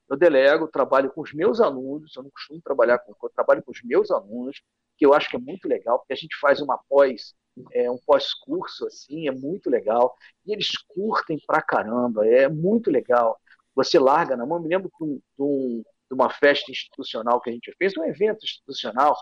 [0.08, 3.70] Eu delego, trabalho com os meus alunos, eu não costumo trabalhar com, eu trabalho com
[3.70, 4.62] os meus alunos,
[4.96, 7.34] que eu acho que é muito legal, porque a gente faz uma pós,
[7.72, 13.38] é, um pós-curso assim, é muito legal, e eles curtem pra caramba, é muito legal.
[13.74, 17.52] Você larga na mão, me lembro de, de, um, de uma festa institucional que a
[17.52, 19.14] gente fez, um evento institucional,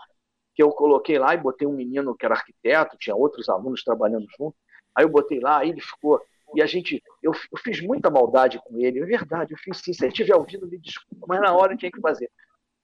[0.55, 4.25] que eu coloquei lá e botei um menino que era arquiteto, tinha outros alunos trabalhando
[4.37, 4.55] junto,
[4.95, 6.19] aí eu botei lá, aí ele ficou
[6.55, 9.93] e a gente, eu, eu, fiz muita maldade com ele, é verdade, eu fiz sim.
[9.93, 12.31] Se ele estiver ouvindo, me desculpa, mas na hora eu tinha que fazer.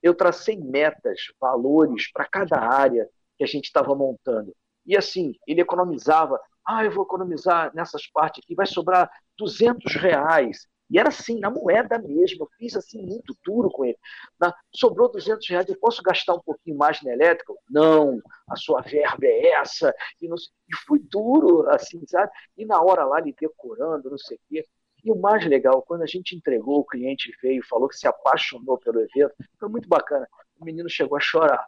[0.01, 4.53] Eu tracei metas, valores para cada área que a gente estava montando.
[4.85, 10.67] E assim, ele economizava, ah, eu vou economizar nessas partes aqui, vai sobrar 200 reais.
[10.93, 12.43] E era assim, na moeda mesmo.
[12.43, 13.97] Eu fiz assim muito duro com ele.
[14.39, 17.51] Na, sobrou 200 reais, eu posso gastar um pouquinho mais na elétrica?
[17.67, 19.91] Não, a sua verba é essa.
[20.21, 22.31] E, não, e fui duro, assim, sabe?
[22.55, 24.67] E na hora lá, ele decorando, não sei o quê.
[25.03, 28.77] E o mais legal, quando a gente entregou, o cliente veio, falou que se apaixonou
[28.77, 30.29] pelo evento, foi muito bacana.
[30.59, 31.65] O menino chegou a chorar.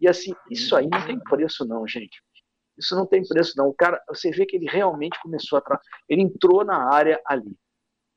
[0.00, 2.20] E assim, isso aí não tem preço, não, gente.
[2.76, 3.68] Isso não tem preço, não.
[3.68, 5.80] O cara, você vê que ele realmente começou a.
[6.08, 7.56] Ele entrou na área ali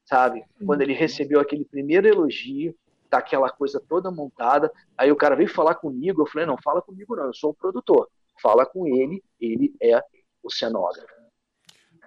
[0.10, 0.44] sabe?
[0.66, 2.76] Quando ele recebeu aquele primeiro elogio,
[3.10, 4.72] tá aquela coisa toda montada.
[4.98, 7.54] Aí o cara veio falar comigo, eu falei, não, fala comigo não, eu sou o
[7.54, 8.10] produtor.
[8.42, 10.02] Fala com ele, ele é
[10.42, 11.08] o cenógrafo.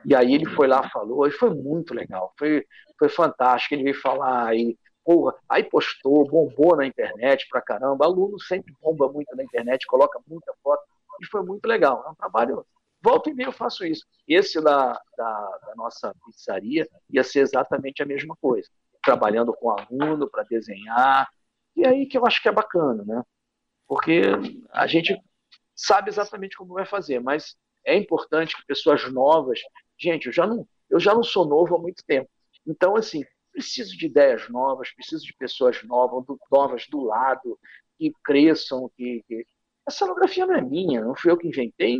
[0.05, 2.67] E aí ele foi lá, falou, e foi muito legal, foi,
[2.99, 3.75] foi fantástico.
[3.75, 8.05] Ele veio falar, aí, porra, aí postou, bombou na internet pra caramba.
[8.05, 10.83] Aluno sempre bomba muito na internet, coloca muita foto,
[11.21, 12.03] e foi muito legal.
[12.05, 12.67] É um trabalho.
[13.03, 14.07] Volta e meia eu faço isso.
[14.27, 18.69] Esse da, da, da nossa pizzaria ia ser exatamente a mesma coisa.
[19.03, 21.29] Trabalhando com aluno para desenhar.
[21.75, 23.23] E aí que eu acho que é bacana, né?
[23.89, 24.23] Porque
[24.71, 25.21] a gente
[25.75, 29.59] sabe exatamente como vai fazer, mas é importante que pessoas novas
[30.03, 32.29] Gente, eu já não, eu já não sou novo há muito tempo.
[32.67, 37.57] Então, assim, preciso de ideias novas, preciso de pessoas novas, do, novas do lado,
[37.97, 39.47] que cresçam, que, que...
[39.87, 41.99] A cenografia não é minha, não fui eu que inventei,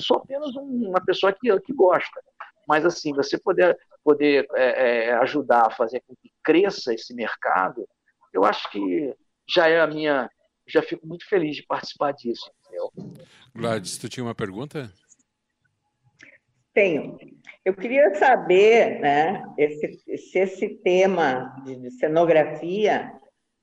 [0.00, 2.20] sou apenas uma pessoa que, que gosta.
[2.66, 7.86] Mas, assim, você poder, poder é, é, ajudar a fazer com que cresça esse mercado,
[8.32, 9.14] eu acho que
[9.48, 10.30] já é a minha.
[10.66, 12.50] Já fico muito feliz de participar disso.
[12.60, 12.92] Entendeu?
[13.54, 14.90] Gladys, tu tinha uma pergunta?
[16.72, 17.18] Tenho.
[17.64, 23.12] Eu queria saber, né, esse, se esse tema de cenografia,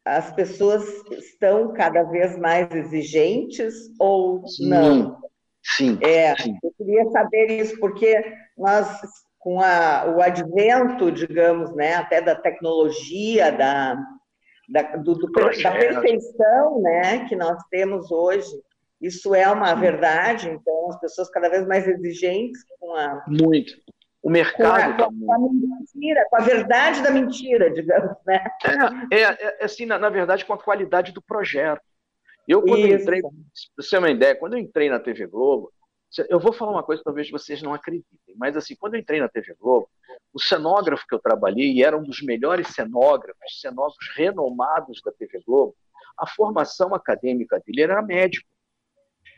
[0.07, 5.17] as pessoas estão cada vez mais exigentes ou sim, não?
[5.75, 5.99] Sim.
[6.01, 6.57] É, sim.
[6.63, 8.23] eu queria saber isso, porque
[8.57, 9.01] nós,
[9.37, 14.01] com a, o advento, digamos, né, até da tecnologia, da,
[14.69, 18.49] da, do, do, da perfeição né, que nós temos hoje,
[19.01, 23.23] isso é uma verdade, então as pessoas cada vez mais exigentes com a.
[23.27, 23.73] Muito.
[24.27, 24.97] O mercado.
[24.97, 28.43] Com a, com a mentira, com a verdade da mentira, digamos, né?
[29.09, 31.81] É, é, é assim, na, na, verdade, com a qualidade do projeto.
[32.45, 33.03] Eu, quando Isso.
[33.03, 33.31] entrei, para
[33.77, 35.71] você ter uma ideia, quando eu entrei na TV Globo,
[36.27, 39.21] eu vou falar uma coisa que talvez vocês não acreditem, mas assim, quando eu entrei
[39.21, 39.89] na TV Globo,
[40.33, 45.41] o cenógrafo que eu trabalhei, e era um dos melhores cenógrafos, cenógrafos renomados da TV
[45.47, 45.73] Globo,
[46.17, 48.45] a formação acadêmica dele era médico.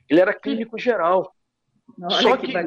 [0.10, 1.32] Ele era clínico geral.
[2.02, 2.58] Olha Só que, que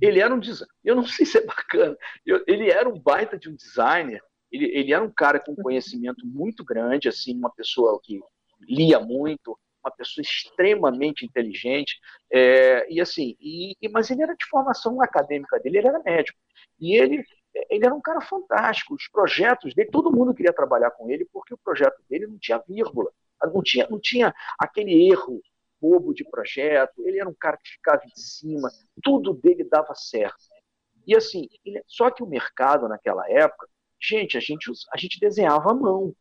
[0.00, 0.40] ele era um.
[0.84, 1.96] Eu não sei se é bacana.
[2.24, 4.22] Eu, ele era um baita de um designer.
[4.50, 8.20] Ele, ele era um cara com conhecimento muito grande, assim, uma pessoa que
[8.62, 11.98] lia muito, uma pessoa extremamente inteligente.
[12.32, 16.38] É, e assim, e, e, mas ele era de formação acadêmica dele, ele era médico.
[16.80, 17.24] E ele,
[17.68, 18.94] ele era um cara fantástico.
[18.94, 22.62] Os projetos dele, todo mundo queria trabalhar com ele porque o projeto dele não tinha
[22.66, 23.10] vírgula,
[23.52, 25.40] não tinha, não tinha aquele erro
[25.80, 28.70] bobo de projeto, ele era um cara que ficava em cima,
[29.02, 30.38] tudo dele dava certo.
[31.06, 33.66] E assim, ele, só que o mercado naquela época,
[34.00, 36.14] gente, a gente, a gente desenhava à mão,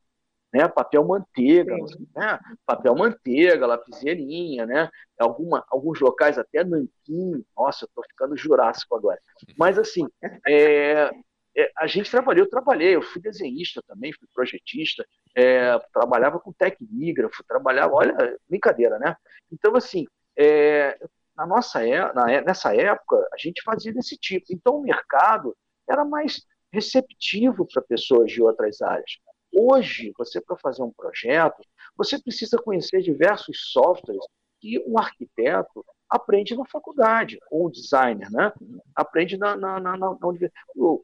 [0.53, 0.67] né?
[0.67, 1.75] Papel manteiga,
[2.15, 2.39] né?
[2.65, 4.89] papel manteiga, lapiseirinha, né?
[5.19, 7.45] Alguma, alguns locais até nanquim.
[7.55, 9.19] Nossa, eu tô ficando jurássico agora.
[9.57, 10.07] Mas assim,
[10.47, 11.11] é,
[11.55, 16.53] é, a gente trabalhou, eu trabalhei, eu fui desenhista também, fui projetista, é, trabalhava com
[16.53, 19.15] tecnígrafo, trabalhava, olha, brincadeira, né?
[19.51, 20.05] Então, assim,
[20.37, 20.97] é,
[21.35, 24.45] na nossa é, na, é, nessa época, a gente fazia desse tipo.
[24.49, 25.55] Então, o mercado
[25.89, 29.17] era mais receptivo para pessoas de outras áreas.
[29.51, 31.61] Hoje, você para fazer um projeto,
[31.97, 34.23] você precisa conhecer diversos softwares
[34.61, 38.51] que um arquiteto aprende na faculdade, ou um designer, né?
[38.95, 40.27] Aprende na, na, na, na, na
[40.75, 41.03] o,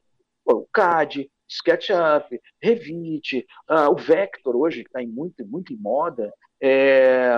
[0.54, 6.32] o CAD, SketchUp, Revit, uh, o Vector hoje, que está muito, muito em moda.
[6.60, 7.30] É,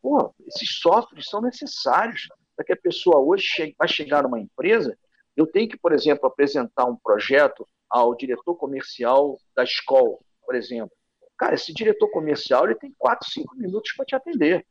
[0.00, 4.96] pô, esses softwares são necessários para que a pessoa hoje chegue, vai chegar numa empresa.
[5.36, 10.94] Eu tenho que, por exemplo, apresentar um projeto ao diretor comercial da escola, por exemplo.
[11.38, 14.64] Cara, esse diretor comercial ele tem 4, 5 minutos para te atender.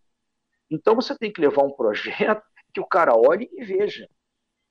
[0.70, 4.08] Então você tem que levar um projeto que o cara olhe e veja.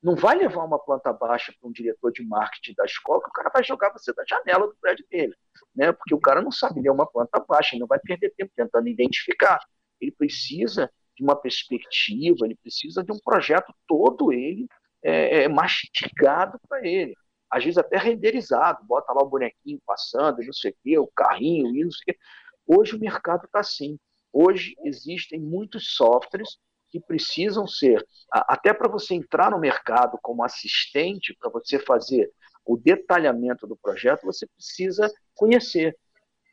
[0.02, 3.32] Não vai levar uma planta baixa para um diretor de marketing da escola, que o
[3.32, 5.34] cara vai jogar você da janela do prédio dele,
[5.74, 5.92] né?
[5.92, 8.88] Porque o cara não sabe ler uma planta baixa, ele não vai perder tempo tentando
[8.88, 9.60] identificar.
[10.00, 14.66] Ele precisa de uma perspectiva, ele precisa de um projeto todo ele
[15.02, 17.14] é, é, mastigado para ele.
[17.50, 21.84] Às vezes até renderizado, bota lá o bonequinho passando, não sei o quê, o carrinho,
[21.84, 22.18] não sei o quê.
[22.66, 23.98] Hoje o mercado está assim.
[24.32, 26.58] Hoje existem muitos softwares
[26.90, 32.30] que precisam ser, até para você entrar no mercado como assistente, para você fazer
[32.64, 35.96] o detalhamento do projeto, você precisa conhecer.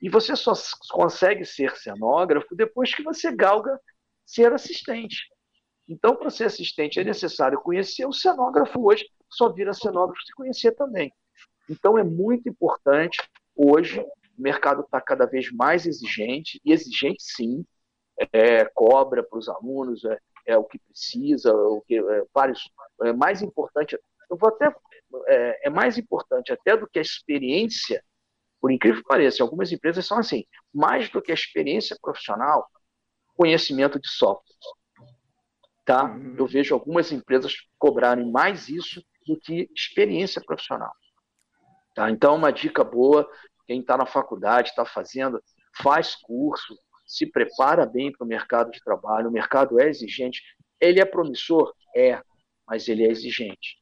[0.02, 0.54] E você só
[0.91, 3.80] consegue ser cenógrafo depois que você galga
[4.26, 5.28] ser assistente.
[5.88, 8.06] Então, para ser assistente é necessário conhecer.
[8.06, 11.12] O cenógrafo hoje só vira cenógrafo se conhecer também.
[11.69, 13.17] Então, é muito importante.
[13.56, 17.65] Hoje, o mercado está cada vez mais exigente, e exigente sim,
[18.32, 22.71] é, cobra para os alunos, é, é, o que precisa, o que é, vários
[23.03, 23.99] é mais importante.
[24.29, 24.73] Eu vou até
[25.27, 28.03] é, é, mais importante até do que a experiência
[28.60, 32.67] Por incrível que pareça, algumas empresas são assim, mais do que a experiência profissional,
[33.36, 34.55] conhecimento de software.
[35.86, 36.05] Tá?
[36.05, 36.36] Uhum.
[36.38, 40.91] Eu vejo algumas empresas cobrarem mais isso do que experiência profissional.
[41.93, 42.10] Tá?
[42.10, 43.29] Então, uma dica boa,
[43.67, 45.41] quem está na faculdade, está fazendo,
[45.81, 46.77] faz curso,
[47.08, 50.41] se prepara bem para o mercado de trabalho, o mercado é exigente.
[50.80, 51.74] Ele é promissor?
[51.96, 52.22] É,
[52.67, 53.78] mas ele é exigente.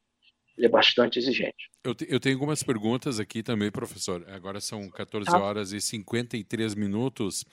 [0.56, 1.68] Ele é bastante exigente.
[1.84, 4.24] Eu, te, eu tenho algumas perguntas aqui também, professor.
[4.28, 5.38] Agora são 14 tá.
[5.38, 7.44] horas e 53 minutos.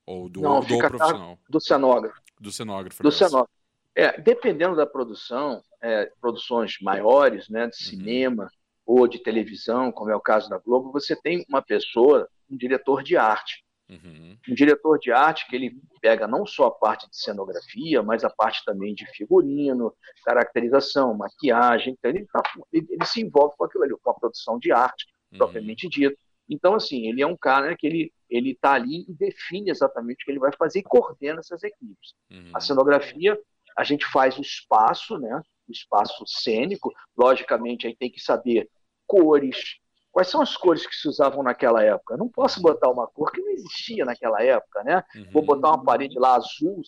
[0.04, 1.38] Ou do, Não, do profissional?
[1.48, 2.20] Do cenógrafo.
[2.38, 3.02] Do cenógrafo.
[3.02, 3.50] Do cenógrafo.
[3.94, 7.90] É, dependendo da produção, é, produções maiores, né, de uhum.
[7.90, 8.98] cinema uhum.
[8.98, 13.02] ou de televisão, como é o caso da Globo, você tem uma pessoa, um diretor
[13.02, 14.36] de arte, Uhum.
[14.48, 18.30] Um diretor de arte que ele pega não só a parte de cenografia, mas a
[18.30, 19.94] parte também de figurino,
[20.24, 21.94] caracterização, maquiagem.
[21.96, 25.06] Então ele, tá, ele, ele se envolve com aquilo ali, com a produção de arte,
[25.32, 25.38] uhum.
[25.38, 26.16] propriamente dito.
[26.48, 30.24] Então, assim, ele é um cara que ele ele está ali e define exatamente o
[30.24, 32.14] que ele vai fazer e coordena essas equipes.
[32.30, 32.50] Uhum.
[32.54, 33.38] A cenografia,
[33.76, 35.40] a gente faz o espaço, né?
[35.68, 38.68] O espaço cênico, logicamente aí tem que saber
[39.06, 39.76] cores,
[40.16, 42.14] Quais são as cores que se usavam naquela época?
[42.14, 45.04] Eu não posso botar uma cor que não existia naquela época, né?
[45.14, 45.26] Uhum.
[45.30, 46.80] Vou botar uma parede lá azul,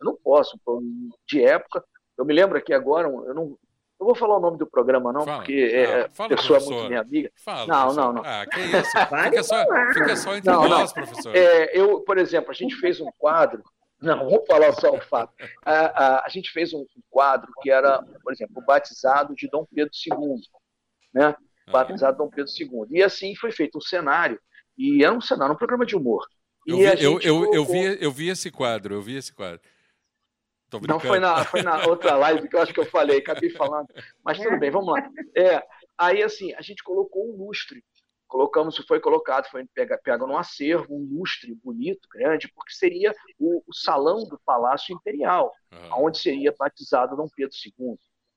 [0.00, 0.56] eu não posso,
[1.26, 1.84] de época.
[2.16, 3.58] Eu me lembro aqui agora, eu não,
[3.98, 6.62] não vou falar o nome do programa, não, fala, porque é, a fala, pessoa é
[6.62, 7.32] muito minha amiga.
[7.44, 8.22] Fala, não, não, não.
[8.24, 8.92] Ah, que isso?
[9.24, 11.02] fica, só, fica só entre não, nós, não.
[11.02, 11.34] professor.
[11.34, 13.64] É, eu, por exemplo, a gente fez um quadro.
[14.00, 15.34] Não, vamos falar só o fato.
[15.64, 19.66] A, a, a gente fez um quadro que era, por exemplo, o batizado de Dom
[19.74, 20.36] Pedro II.
[21.12, 21.34] Né?
[21.70, 22.86] Batizado Dom Pedro II.
[22.90, 24.40] E assim foi feito um cenário,
[24.76, 26.26] e era um cenário, um programa de humor.
[26.66, 29.60] Eu vi, eu, eu, eu, vi, eu vi esse quadro, eu vi esse quadro.
[30.86, 33.86] Não, foi na, foi na outra live que eu acho que eu falei, acabei falando.
[34.24, 35.08] Mas tudo bem, vamos lá.
[35.36, 35.62] É,
[35.96, 37.84] aí, assim, a gente colocou um lustre.
[38.26, 43.62] Colocamos, foi colocado, foi pega, pega num acervo, um lustre bonito, grande, porque seria o,
[43.64, 46.06] o salão do Palácio Imperial, uhum.
[46.06, 47.96] onde seria batizado Dom Pedro II.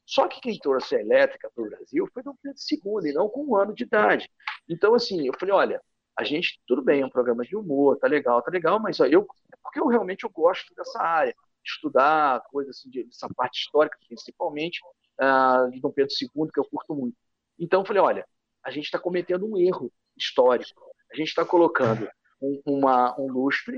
[0.10, 2.58] Só que quem trouxe a elétrica para o Brasil foi Dom Pedro
[3.04, 4.28] II, e não com um ano de idade.
[4.68, 5.82] Então, assim, eu falei, olha,
[6.18, 9.06] a gente, tudo bem, é um programa de humor, tá legal, tá legal, mas ó,
[9.06, 9.28] eu,
[9.62, 14.82] porque eu realmente eu gosto dessa área, estudar coisas assim, dessa parte histórica, principalmente
[15.22, 17.16] uh, de Dom Pedro II, que eu curto muito.
[17.60, 18.28] Então, eu falei, olha,
[18.66, 20.82] a gente está cometendo um erro histórico.
[21.14, 22.10] A gente está colocando
[22.42, 23.78] um, uma, um lustre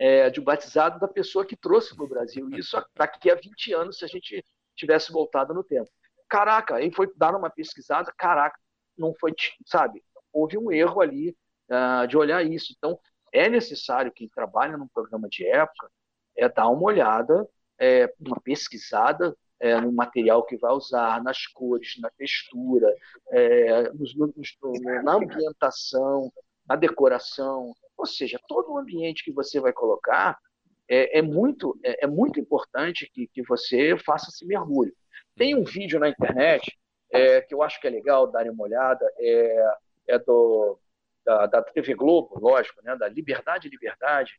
[0.00, 2.48] é, de batizado da pessoa que trouxe para o Brasil.
[2.52, 4.42] Isso daqui a 20 anos, se a gente
[4.76, 5.90] tivesse voltado no tempo.
[6.28, 8.58] Caraca, aí foi dar uma pesquisada, caraca,
[8.96, 9.32] não foi,
[9.64, 10.02] sabe?
[10.32, 11.36] Houve um erro ali
[11.70, 12.74] uh, de olhar isso.
[12.76, 12.98] Então,
[13.32, 15.90] é necessário quem trabalha num programa de época
[16.36, 21.94] é dar uma olhada, é, uma pesquisada é, no material que vai usar, nas cores,
[22.00, 22.94] na textura,
[23.30, 24.56] é, nos, nos,
[25.02, 26.30] na ambientação,
[26.68, 30.38] na decoração, ou seja, todo o ambiente que você vai colocar
[30.88, 34.94] é, é muito, é, é, muito importante que, que você faça esse mergulho.
[35.36, 36.76] Tem um vídeo na internet
[37.10, 39.74] é, que eu acho que é legal darem uma olhada, é,
[40.08, 40.78] é do,
[41.24, 44.32] da, da TV Globo, lógico, né, da Liberdade Liberdade,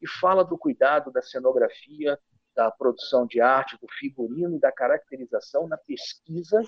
[0.00, 2.18] e fala do cuidado da cenografia,
[2.54, 6.62] da produção de arte, do figurino e da caracterização na pesquisa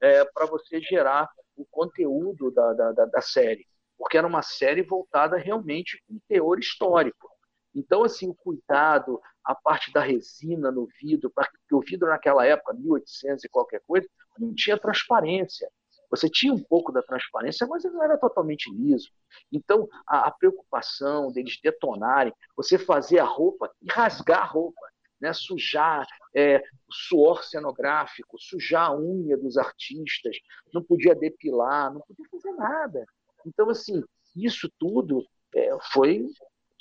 [0.00, 3.66] é, para você gerar o conteúdo da, da, da, série.
[3.98, 7.31] Porque era uma série voltada realmente com teor histórico.
[7.74, 12.74] Então, assim, o cuidado, a parte da resina no vidro, porque o vidro naquela época,
[12.74, 14.06] 1800 e qualquer coisa,
[14.38, 15.68] não tinha transparência.
[16.10, 19.08] Você tinha um pouco da transparência, mas ele não era totalmente liso.
[19.50, 24.80] Então, a, a preocupação deles detonarem, você fazer a roupa e rasgar a roupa,
[25.18, 25.32] né?
[25.32, 26.06] sujar
[26.36, 30.36] é, suor cenográfico, sujar a unha dos artistas,
[30.74, 33.06] não podia depilar, não podia fazer nada.
[33.46, 34.02] Então, assim,
[34.36, 36.26] isso tudo é, foi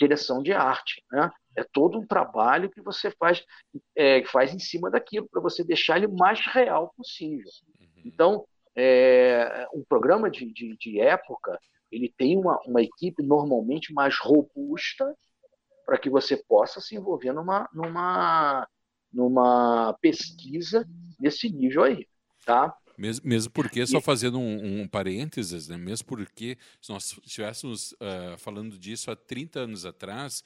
[0.02, 1.04] direção de arte.
[1.12, 1.30] Né?
[1.56, 3.44] É todo um trabalho que você faz,
[3.96, 7.50] é, faz em cima daquilo, para você deixar ele mais real possível.
[7.80, 8.02] Uhum.
[8.06, 8.46] Então,
[8.76, 11.60] é, um programa de, de, de, época,
[11.92, 15.16] ele tem uma, uma equipe normalmente mais robusta
[15.86, 18.68] para que você possa se envolver numa, numa,
[19.12, 20.88] numa pesquisa
[21.20, 22.08] nesse nível aí,
[22.46, 22.74] tá?
[23.02, 25.76] Mesmo, mesmo porque, só fazendo um, um, parênteses, né?
[25.76, 30.44] mesmo porque se nós estivéssemos uh, falando disso há 30 anos atrás,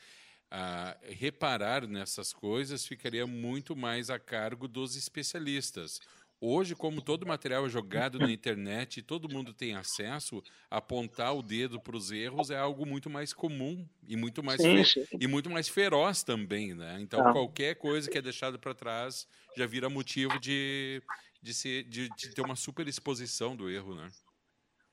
[0.50, 6.00] uh, reparar nessas coisas ficaria muito mais a cargo dos especialistas.
[6.40, 10.42] Hoje, como todo material é jogado na internet e todo mundo tem acesso,
[10.72, 14.82] apontar o dedo para os erros é algo muito mais comum e muito mais, sim,
[14.86, 15.06] sim.
[15.20, 16.74] E muito mais feroz também.
[16.74, 17.00] Né?
[17.02, 17.34] Então, ah.
[17.34, 19.28] qualquer coisa que é deixada para trás
[19.58, 21.02] já vira motivo de,
[21.46, 23.94] de, ser, de, de ter uma super exposição do erro.
[23.94, 24.10] Né?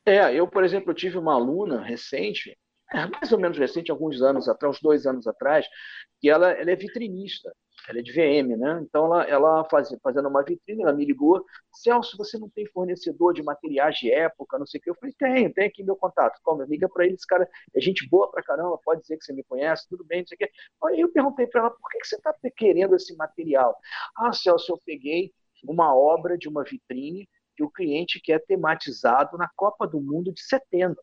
[0.05, 2.57] É, eu, por exemplo, tive uma aluna recente,
[2.93, 5.67] é, mais ou menos recente, alguns anos atrás, uns dois anos atrás,
[6.21, 7.51] que ela, ela é vitrinista
[7.89, 8.81] ela é de VM, né?
[8.83, 9.69] Então ela, ela
[10.03, 14.59] fazendo uma vitrine, ela me ligou, Celso, você não tem fornecedor de materiais de época,
[14.59, 14.91] não sei o que.
[14.91, 16.41] Eu falei, tem, tem aqui meu contato.
[16.45, 19.33] Calma, liga para ele, esse cara é gente boa pra caramba, pode dizer que você
[19.33, 20.51] me conhece, tudo bem, não sei o que.
[20.85, 23.77] Aí eu perguntei para ela, por que, que você está querendo esse material?
[24.17, 25.33] Ah, Celso, eu peguei
[25.63, 30.43] uma obra de uma vitrine que o cliente quer tematizado na Copa do Mundo de
[30.43, 30.97] 70.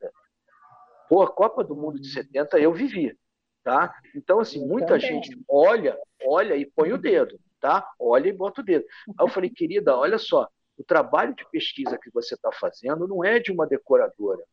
[1.08, 3.18] Pô, a Copa do Mundo de 70 eu vivi.
[3.64, 3.94] Tá?
[4.16, 7.88] Então, assim, muita gente olha, olha e põe o dedo, tá?
[8.00, 8.86] Olha e bota o dedo.
[9.08, 10.48] Aí eu falei, querida, olha só,
[10.78, 14.44] o trabalho de pesquisa que você está fazendo não é de uma decoradora.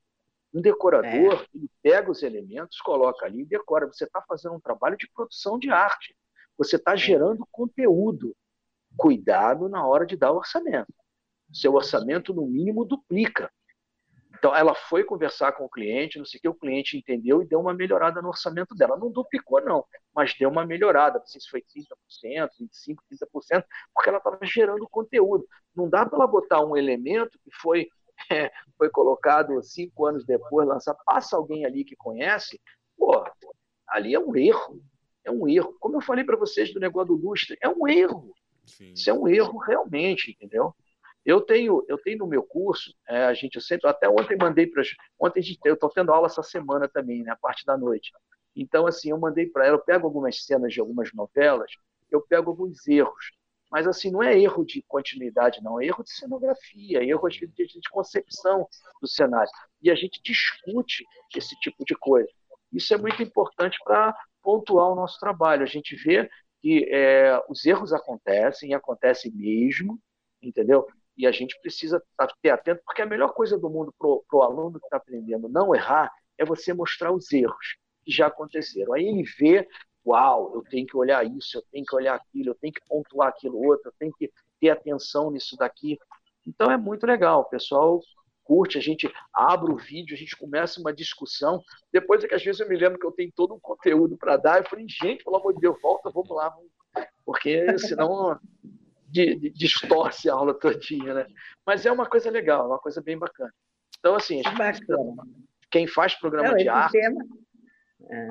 [0.53, 1.47] Um decorador, é.
[1.55, 3.87] ele pega os elementos, coloca ali e decora.
[3.87, 6.17] Você está fazendo um trabalho de produção de arte.
[6.59, 6.97] Você está é.
[6.97, 8.35] gerando conteúdo.
[8.97, 10.93] Cuidado na hora de dar o orçamento.
[11.53, 13.51] Seu orçamento, no mínimo, duplica.
[14.39, 17.47] Então, ela foi conversar com o cliente, não sei o que, o cliente entendeu e
[17.47, 18.97] deu uma melhorada no orçamento dela.
[18.97, 19.85] Não duplicou, não,
[20.15, 21.19] mas deu uma melhorada.
[21.19, 25.47] Não sei se foi 30%, 25%, 30%, porque ela estava gerando conteúdo.
[25.75, 27.89] Não dá para ela botar um elemento que foi,
[28.31, 32.61] é, foi colocado cinco anos depois, lançar, passa alguém ali que conhece,
[32.97, 33.25] pô,
[33.89, 34.83] ali é um erro.
[35.25, 35.75] É um erro.
[35.81, 38.35] Como eu falei para vocês do negócio do lustre, é um erro.
[38.67, 38.93] Sim.
[38.93, 40.75] Isso é um erro realmente, entendeu?
[41.25, 44.67] Eu tenho, eu tenho no meu curso, é, a gente, eu sempre, até ontem mandei
[44.67, 44.83] para
[45.19, 48.13] ontem eu estou tendo aula essa semana também, né, a parte da noite.
[48.55, 51.71] Então, assim, eu mandei para ela, eu pego algumas cenas de algumas novelas,
[52.11, 53.33] eu pego alguns erros,
[53.71, 57.47] mas assim, não é erro de continuidade, não, é erro de cenografia, é erro de,
[57.49, 58.69] de, de concepção
[59.01, 59.51] do cenário.
[59.83, 61.05] E a gente discute
[61.35, 62.29] esse tipo de coisa.
[62.73, 65.63] Isso é muito importante para pontuar o nosso trabalho.
[65.63, 66.31] A gente vê
[66.61, 70.01] que é, os erros acontecem, e acontecem mesmo,
[70.43, 70.87] entendeu?
[71.17, 72.03] e a gente precisa
[72.43, 75.75] ter atento, porque a melhor coisa do mundo para o aluno que está aprendendo não
[75.75, 78.93] errar é você mostrar os erros que já aconteceram.
[78.93, 79.67] Aí ele vê,
[80.07, 83.29] uau, eu tenho que olhar isso, eu tenho que olhar aquilo, eu tenho que pontuar
[83.29, 84.31] aquilo outro, eu tenho que
[84.61, 85.99] ter atenção nisso daqui.
[86.47, 88.01] Então é muito legal, o pessoal
[88.47, 91.61] curte, a gente abre o vídeo, a gente começa uma discussão.
[91.93, 94.37] Depois é que às vezes eu me lembro que eu tenho todo um conteúdo para
[94.37, 96.55] dar, eu falei, gente, pelo amor de Deus, volta, vamos lá,
[97.25, 98.39] porque senão
[99.55, 101.27] distorce a aula todinha, né?
[101.67, 103.53] Mas é uma coisa legal, é uma coisa bem bacana.
[103.99, 104.43] Então, assim,
[105.71, 106.93] quem faz programa Não, de arte...
[106.93, 107.25] Tema,
[108.11, 108.29] é,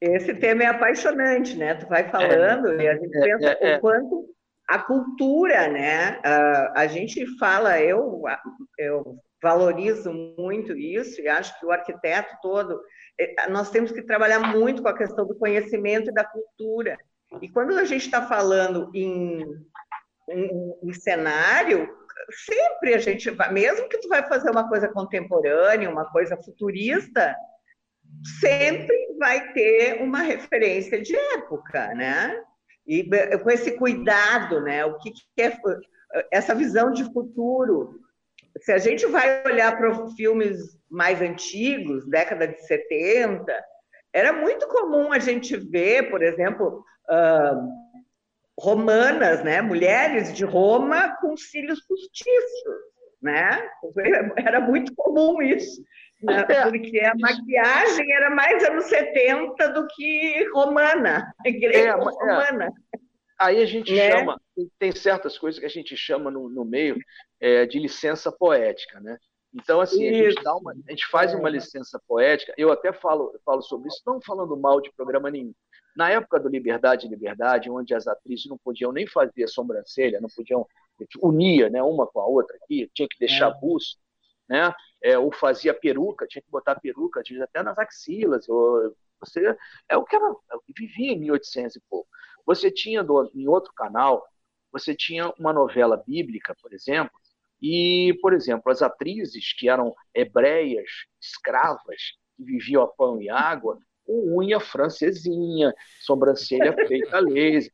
[0.00, 1.74] esse tema é apaixonante, né?
[1.74, 3.76] Tu vai falando é, e a gente é, pensa é, é.
[3.76, 4.36] o quanto
[4.68, 6.18] a cultura, né?
[6.18, 8.22] Uh, a gente fala, eu,
[8.78, 12.80] eu valorizo muito isso e acho que o arquiteto todo,
[13.18, 16.96] é, nós temos que trabalhar muito com a questão do conhecimento e da cultura.
[17.40, 19.44] E quando a gente está falando em
[20.28, 21.88] um, um cenário,
[22.30, 27.34] sempre a gente vai, mesmo que tu vai fazer uma coisa contemporânea, uma coisa futurista,
[28.40, 32.40] sempre vai ter uma referência de época, né?
[32.86, 33.04] E
[33.38, 34.84] com esse cuidado, né?
[34.84, 35.58] O que, que é
[36.30, 38.00] essa visão de futuro?
[38.60, 43.44] Se a gente vai olhar para filmes mais antigos, década de 70,
[44.12, 47.68] era muito comum a gente ver, por exemplo, uh,
[48.58, 49.60] romanas, né?
[49.60, 52.80] Mulheres de Roma com cílios postiços,
[53.20, 53.68] né?
[54.38, 55.82] Era muito comum isso,
[56.22, 56.44] né?
[56.48, 56.62] É.
[56.62, 62.64] porque a maquiagem era mais anos 70 do que romana, greco-romana.
[62.64, 62.70] É, é.
[63.38, 64.10] Aí a gente né?
[64.10, 64.40] chama,
[64.78, 66.96] tem certas coisas que a gente chama no, no meio
[67.40, 69.18] é, de licença poética, né?
[69.54, 73.38] Então, assim, a gente, dá uma, a gente faz uma licença poética, eu até falo,
[73.44, 75.54] falo sobre isso, não falando mal de programa nenhum,
[75.96, 80.28] na época do Liberdade e Liberdade, onde as atrizes não podiam nem fazer sobrancelha, não
[80.28, 80.66] podiam
[81.22, 83.60] unir né, uma com a outra aqui, tinha que deixar é.
[83.60, 83.96] buço,
[84.48, 84.72] né?
[85.02, 89.56] É, ou fazia peruca, tinha que botar peruca, até nas axilas, ou Você
[89.88, 92.08] é o que era, é vivia em 1800 e pouco.
[92.44, 94.24] Você tinha do, em outro canal,
[94.72, 97.12] você tinha uma novela bíblica, por exemplo,
[97.60, 100.90] e, por exemplo, as atrizes que eram hebreias,
[101.20, 102.02] escravas,
[102.36, 107.72] que viviam a pão e água, com unha francesinha, sobrancelha feita a laser.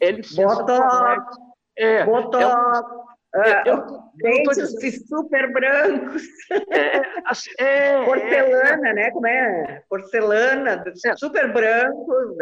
[0.00, 1.36] Eles Botox,
[1.76, 2.44] é, Botox.
[2.44, 5.06] É é, eu, dentes dizendo...
[5.06, 6.22] super brancos.
[6.70, 9.10] É, assim, é, Porcelana, é, né?
[9.10, 9.82] Como é?
[9.88, 11.16] Porcelana, é.
[11.16, 12.36] super brancos.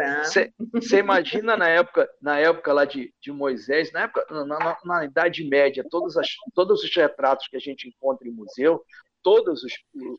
[0.73, 0.99] Você né?
[0.99, 5.47] imagina na época, na época lá de, de Moisés, na época, na, na, na Idade
[5.47, 8.83] Média, todos, as, todos os retratos que a gente encontra em museu,
[9.23, 9.73] todos os,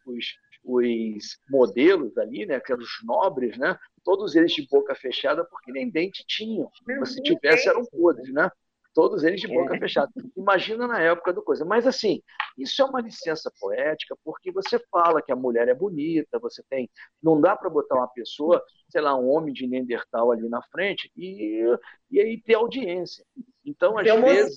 [0.07, 0.27] os,
[0.64, 6.25] os modelos ali, né, os nobres, né, todos eles de boca fechada, porque nem dente
[6.27, 6.70] tinham.
[7.05, 8.51] Se tivesse, eram podres, né?
[8.95, 9.78] Todos eles de boca é.
[9.78, 10.11] fechada.
[10.36, 11.64] Imagina na época do coisa.
[11.64, 12.22] Mas, assim,
[12.57, 16.90] isso é uma licença poética, porque você fala que a mulher é bonita, você tem.
[17.22, 21.11] Não dá para botar uma pessoa, sei lá, um homem de Neandertal ali na frente
[21.16, 21.64] e,
[22.11, 23.24] e aí ter audiência.
[23.64, 24.57] Então, às vezes.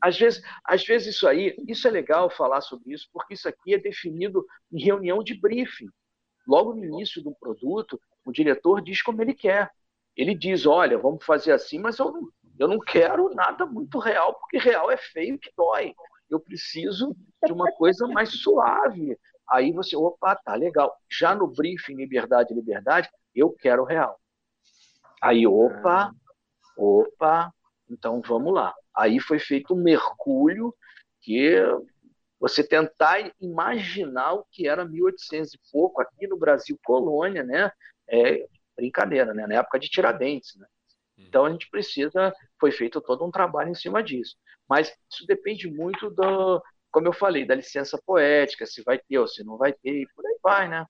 [0.00, 3.72] Às vezes, às vezes isso aí, isso é legal falar sobre isso, porque isso aqui
[3.72, 5.88] é definido em reunião de briefing.
[6.46, 9.70] Logo no início do produto, o diretor diz como ele quer.
[10.14, 12.28] Ele diz, olha, vamos fazer assim, mas eu não,
[12.58, 15.94] eu não quero nada muito real, porque real é feio que dói.
[16.30, 19.18] Eu preciso de uma coisa mais suave.
[19.48, 20.94] Aí você, opa, tá legal.
[21.10, 24.18] Já no briefing Liberdade, Liberdade, eu quero real.
[25.20, 26.12] Aí, opa,
[26.76, 27.52] opa,
[27.90, 28.74] então vamos lá.
[28.96, 30.74] Aí foi feito um mergulho
[31.20, 31.56] que
[32.38, 37.70] você tentar imaginar o que era 1800 e pouco aqui no Brasil colônia, né?
[38.08, 38.46] É
[38.76, 39.46] brincadeira, né?
[39.46, 40.66] Na época de Tiradentes, né?
[41.26, 44.36] Então a gente precisa, foi feito todo um trabalho em cima disso.
[44.68, 49.26] Mas isso depende muito do, como eu falei, da licença poética, se vai ter ou
[49.26, 50.86] se não vai ter, e por aí vai, né?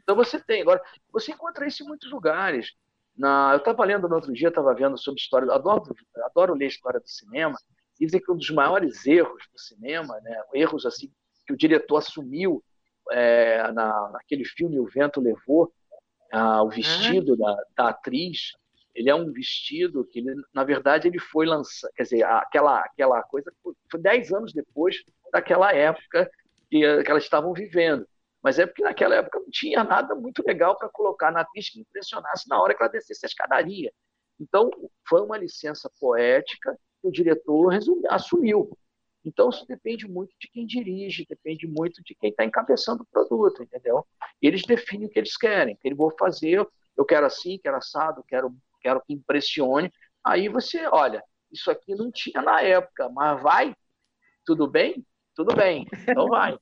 [0.00, 0.62] Então você tem.
[0.62, 0.82] Agora,
[1.12, 2.72] você encontra isso em muitos lugares.
[3.16, 5.82] Na, eu estava lendo no outro dia, estava vendo sobre história, adoro,
[6.24, 7.56] adoro ler história do cinema.
[7.98, 11.12] Dizem que um dos maiores erros do cinema, né, erros assim
[11.44, 12.62] que o diretor assumiu
[13.10, 15.72] é, na, naquele filme O Vento Levou,
[16.32, 18.52] ah, o vestido da, da atriz,
[18.98, 23.22] ele é um vestido que, ele, na verdade, ele foi lançado, quer dizer, aquela, aquela
[23.22, 24.96] coisa foi dez anos depois
[25.32, 26.28] daquela época
[26.68, 28.04] que, que elas estavam vivendo.
[28.42, 31.80] Mas é porque naquela época não tinha nada muito legal para colocar na atriz que
[31.80, 33.92] impressionasse na hora que ela descesse a escadaria.
[34.40, 34.68] Então,
[35.08, 37.78] foi uma licença poética que o diretor
[38.08, 38.76] assumiu.
[39.24, 43.62] Então, isso depende muito de quem dirige, depende muito de quem está encabeçando o produto,
[43.62, 44.04] entendeu?
[44.42, 47.76] Eles definem o que eles querem, o que eles vão fazer, eu quero assim, quero
[47.76, 49.92] assado, quero quero que impressione.
[50.24, 53.74] Aí você, olha, isso aqui não tinha na época, mas vai,
[54.44, 55.04] tudo bem?
[55.34, 56.58] Tudo bem, então vai.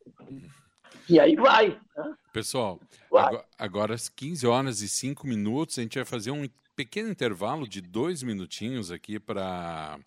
[1.08, 1.80] E aí vai.
[1.96, 2.14] Né?
[2.32, 3.24] Pessoal, vai.
[3.24, 7.66] Agora, agora às 15 horas e 5 minutos, a gente vai fazer um pequeno intervalo
[7.66, 9.98] de dois minutinhos aqui para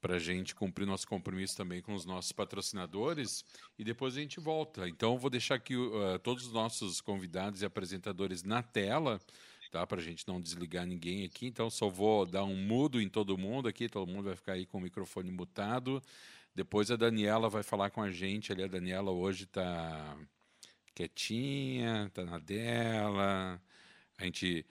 [0.00, 3.44] para a gente cumprir nosso compromisso também com os nossos patrocinadores
[3.78, 4.88] e depois a gente volta.
[4.88, 9.20] Então, vou deixar aqui uh, todos os nossos convidados e apresentadores na tela
[9.72, 9.86] tá?
[9.86, 11.46] Para a gente não desligar ninguém aqui.
[11.46, 13.88] Então, só vou dar um mudo em todo mundo aqui.
[13.88, 16.00] Todo mundo vai ficar aí com o microfone mutado.
[16.54, 18.52] Depois a Daniela vai falar com a gente.
[18.52, 20.16] Ali a Daniela hoje está
[20.94, 23.60] quietinha, está na dela.
[24.18, 24.66] A gente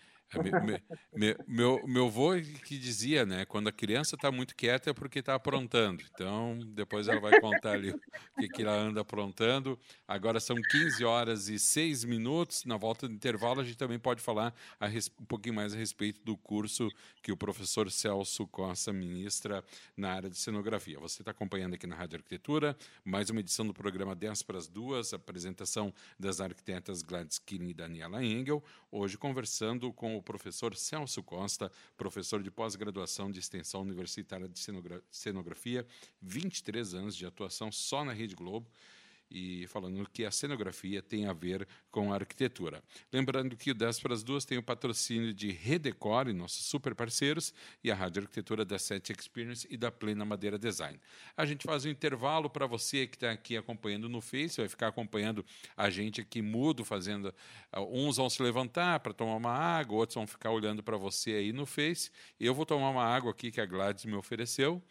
[1.14, 2.32] meu, meu, meu avô
[2.66, 3.46] que dizia, né?
[3.46, 6.04] Quando a criança está muito quieta é porque está aprontando.
[6.14, 8.00] Então, depois ela vai contar ali o
[8.40, 9.78] que, que ela anda aprontando.
[10.08, 12.64] Agora são 15 horas e 6 minutos.
[12.66, 16.22] Na volta do intervalo, a gente também pode falar res, um pouquinho mais a respeito
[16.24, 16.90] do curso
[17.22, 19.64] que o professor Celso Costa ministra
[19.98, 21.00] na área de cenografia.
[21.00, 24.68] Você está acompanhando aqui na Rádio Arquitetura, mais uma edição do programa 10 para as
[24.68, 28.64] duas, apresentação das arquitetas Gladys Killing e Daniela Engel.
[28.92, 34.60] Hoje conversando com o o professor Celso Costa, professor de pós-graduação de extensão universitária de
[35.12, 35.86] cenografia,
[36.22, 38.70] 23 anos de atuação só na Rede Globo
[39.32, 42.84] e falando que a cenografia tem a ver com a arquitetura.
[43.12, 47.54] Lembrando que o 10 para as duas tem o patrocínio de Redecore, nossos super parceiros,
[47.84, 51.00] e a Rádio Arquitetura da Set Experience e da Plena Madeira Design.
[51.36, 54.88] A gente faz um intervalo para você que está aqui acompanhando no Face, vai ficar
[54.88, 55.46] acompanhando
[55.78, 57.34] a gente aqui mudo, fazendo.
[57.76, 61.32] Uh, uns vão se levantar para tomar uma água, outros vão ficar olhando para você
[61.32, 62.12] aí no Face.
[62.40, 64.82] Eu vou tomar uma água aqui que a Gladys me ofereceu.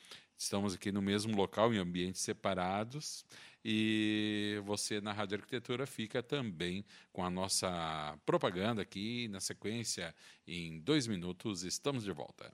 [0.41, 3.27] Estamos aqui no mesmo local, em ambientes separados.
[3.65, 9.29] E você na Rádio Arquitetura fica também com a nossa propaganda aqui.
[9.29, 10.15] Na sequência,
[10.47, 12.53] em dois minutos, estamos de volta.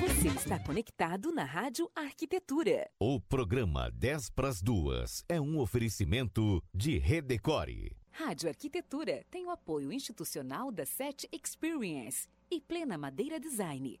[0.00, 2.88] Você está conectado na Rádio Arquitetura.
[2.98, 7.94] O programa 10 para as duas é um oferecimento de Redecore.
[8.10, 14.00] Rádio Arquitetura tem o apoio institucional da SET Experience e Plena Madeira Design.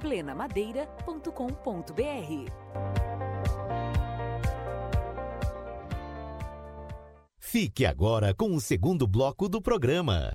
[0.00, 2.50] plenamadeira.com.br.
[7.38, 10.32] Fique agora com o segundo bloco do programa.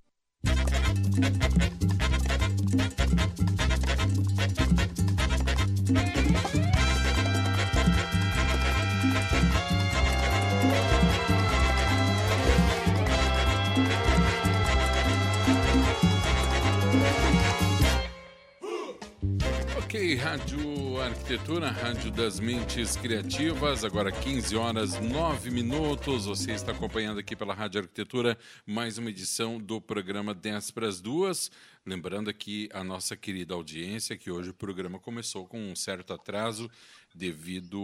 [19.96, 26.26] Rádio Arquitetura, Rádio das Mentes Criativas, agora 15 horas 9 minutos.
[26.26, 31.00] Você está acompanhando aqui pela Rádio Arquitetura mais uma edição do programa 10 para as
[31.00, 31.50] duas.
[31.86, 36.70] Lembrando aqui a nossa querida audiência que hoje o programa começou com um certo atraso
[37.16, 37.80] devido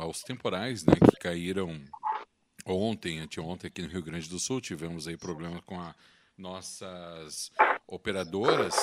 [0.00, 1.78] aos temporais né, que caíram
[2.64, 4.62] ontem, anteontem aqui no Rio Grande do Sul.
[4.62, 5.94] Tivemos aí problemas com as
[6.38, 7.52] nossas
[7.86, 8.74] operadoras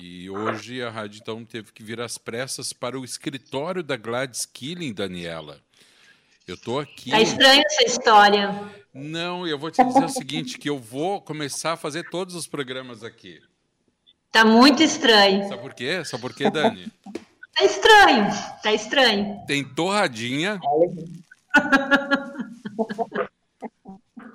[0.00, 4.46] e hoje a rádio então teve que vir às pressas para o escritório da Gladys
[4.46, 5.60] Killing, Daniela.
[6.46, 7.10] Eu tô aqui.
[7.10, 8.52] Tá estranha essa história.
[8.92, 12.46] Não, eu vou te dizer o seguinte, que eu vou começar a fazer todos os
[12.46, 13.40] programas aqui.
[14.30, 15.48] Tá muito estranho.
[15.48, 16.04] Sabe por quê?
[16.04, 16.90] Sabe por quê, Dani?
[17.54, 18.28] Tá estranho,
[18.62, 19.44] tá estranho.
[19.46, 20.58] Tem torradinha.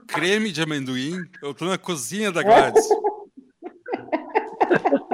[0.08, 1.26] creme de amendoim.
[1.41, 2.88] Eu tô na cozinha da Gladys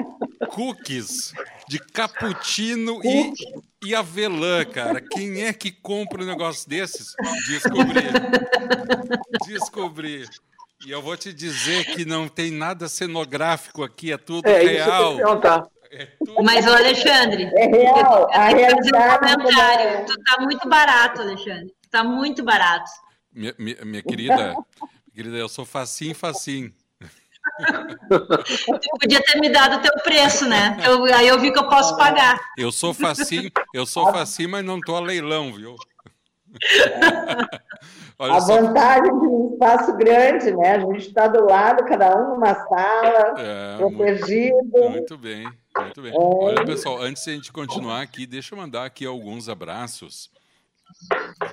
[0.54, 1.34] cookies
[1.68, 3.34] de cappuccino e,
[3.84, 5.02] e avelã, cara.
[5.02, 7.16] Quem é que compra um negócio desses?
[7.48, 8.04] Descobri.
[9.48, 10.26] Descobri.
[10.86, 15.20] E eu vou te dizer que não tem nada cenográfico aqui, é tudo é, real.
[15.92, 16.44] É tudo...
[16.44, 17.50] Mas, Alexandre.
[17.56, 18.30] É real.
[18.32, 18.90] A realidade.
[18.94, 20.06] Um comentário.
[20.06, 21.74] Tu tá muito barato, Alexandre.
[21.90, 22.92] Tá muito barato.
[23.32, 24.56] Minha, minha, minha querida,
[25.16, 26.72] querida, eu sou facinho, facinho.
[28.10, 30.78] Tu podia ter me dado o teu preço, né?
[30.86, 32.40] Eu, aí eu vi que eu posso pagar.
[32.58, 35.76] Eu sou facinho, eu sou facinho, mas não tô a leilão, viu?
[38.20, 38.62] a só.
[38.62, 40.76] vantagem de um espaço grande, né?
[40.76, 44.56] A gente está do lado, cada um numa sala, é, protegido.
[44.56, 46.12] Muito, muito, bem, muito bem.
[46.12, 46.16] É.
[46.18, 50.32] Olha, pessoal, antes de a gente continuar aqui, deixa eu mandar aqui alguns abraços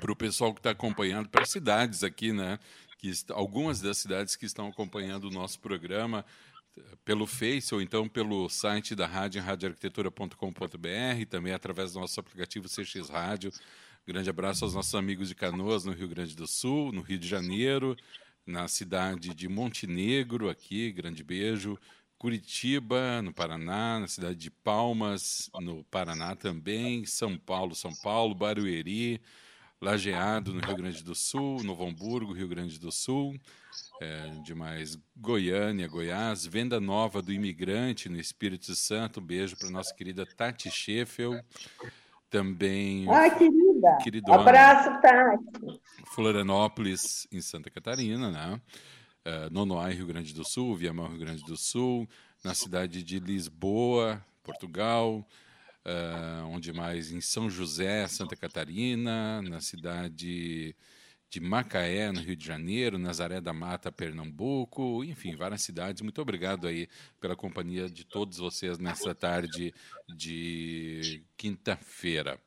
[0.01, 2.59] para o pessoal que está acompanhando, para as cidades aqui, né?
[3.01, 6.25] Que algumas das cidades que estão acompanhando o nosso programa
[7.05, 13.09] pelo Face ou então pelo site da rádio, radioarquitetura.com.br, também através do nosso aplicativo CX
[13.09, 13.51] Rádio.
[14.07, 17.27] Grande abraço aos nossos amigos de Canoas, no Rio Grande do Sul, no Rio de
[17.27, 17.97] Janeiro,
[18.47, 21.79] na cidade de Montenegro, aqui, grande beijo.
[22.19, 29.23] Curitiba, no Paraná, na cidade de Palmas, no Paraná também, São Paulo, São Paulo, Barueri,
[29.81, 33.35] Lajeado, no Rio Grande do Sul, Novo Hamburgo, Rio Grande do Sul,
[34.01, 39.95] é, demais Goiânia, Goiás, Venda Nova do Imigrante, no Espírito Santo, um beijo para nossa
[39.95, 41.43] querida Tati Scheffel,
[42.29, 43.09] também...
[43.11, 43.99] Ai, querida!
[44.03, 45.81] Queridona, Abraço, Tati!
[46.15, 48.61] Florianópolis, em Santa Catarina, né?
[49.27, 52.09] uh, Nonoai, Rio Grande do Sul, Viamão, Rio Grande do Sul,
[52.45, 55.27] na cidade de Lisboa, Portugal,
[55.87, 57.11] uh, onde mais?
[57.13, 60.75] Em São José, Santa Catarina, na cidade
[61.31, 66.03] de Macaé, no Rio de Janeiro, Nazaré da Mata, Pernambuco, enfim, várias cidades.
[66.03, 66.89] Muito obrigado aí
[67.21, 69.73] pela companhia de todos vocês nessa tarde
[70.09, 72.39] de quinta-feira.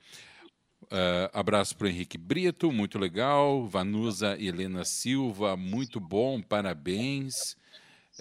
[0.83, 3.65] Uh, abraço para o Henrique Brito, muito legal.
[3.65, 7.55] Vanusa Helena Silva, muito bom, parabéns.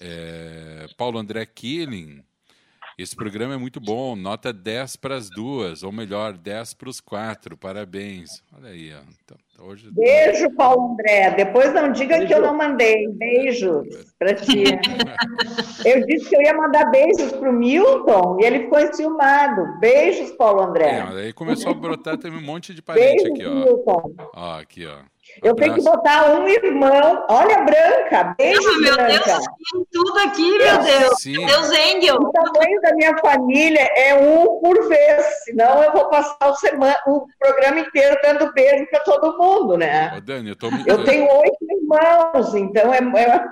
[0.00, 2.24] É, Paulo André Killing,
[2.98, 7.00] esse programa é muito bom, nota 10 para as duas, ou melhor, 10 para os
[7.00, 8.42] quatro, parabéns.
[8.56, 9.00] Olha aí, ó.
[9.24, 9.36] Então,
[9.66, 9.90] hoje...
[9.90, 11.30] Beijo, Paulo André.
[11.30, 12.26] Depois não diga Beijo.
[12.28, 13.08] que eu não mandei.
[13.08, 13.86] Beijos
[14.18, 14.64] para ti.
[15.84, 19.78] eu disse que eu ia mandar beijos para o Milton e ele ficou enciumado.
[19.80, 20.98] Beijos, Paulo André.
[20.98, 23.54] É, aí começou a brotar, teve um monte de parente Beijos, aqui, ó.
[23.54, 24.14] Milton.
[24.34, 24.98] Ó, aqui, ó.
[25.42, 27.26] Eu tenho que botar um irmão.
[27.28, 28.34] Olha, Branca.
[28.36, 29.24] Beijo, meu Branca.
[29.24, 31.20] Deus, tem tudo aqui, meu Deus.
[31.20, 31.38] Sim.
[31.38, 32.16] Meu Deus, Engel.
[32.16, 35.24] O tamanho da minha família é um por vez.
[35.44, 40.14] Senão eu vou passar o, semana, o programa inteiro dando beijo para todo mundo, né?
[40.16, 40.68] Ô, Dani, eu, tô...
[40.86, 43.44] eu tenho oito irmãos, então é, é...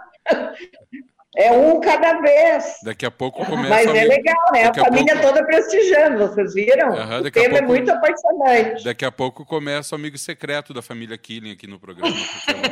[1.37, 2.65] É um cada vez.
[2.83, 3.69] Daqui a pouco começa.
[3.69, 4.65] Mas é legal, né?
[4.65, 5.29] Daqui a família pouco...
[5.29, 6.89] toda prestigiando, vocês viram?
[6.89, 7.57] Uhum, o tema é pouco...
[7.57, 8.85] é muito apaixonante.
[8.85, 12.13] Daqui a pouco começa o amigo secreto da família Killing aqui no programa.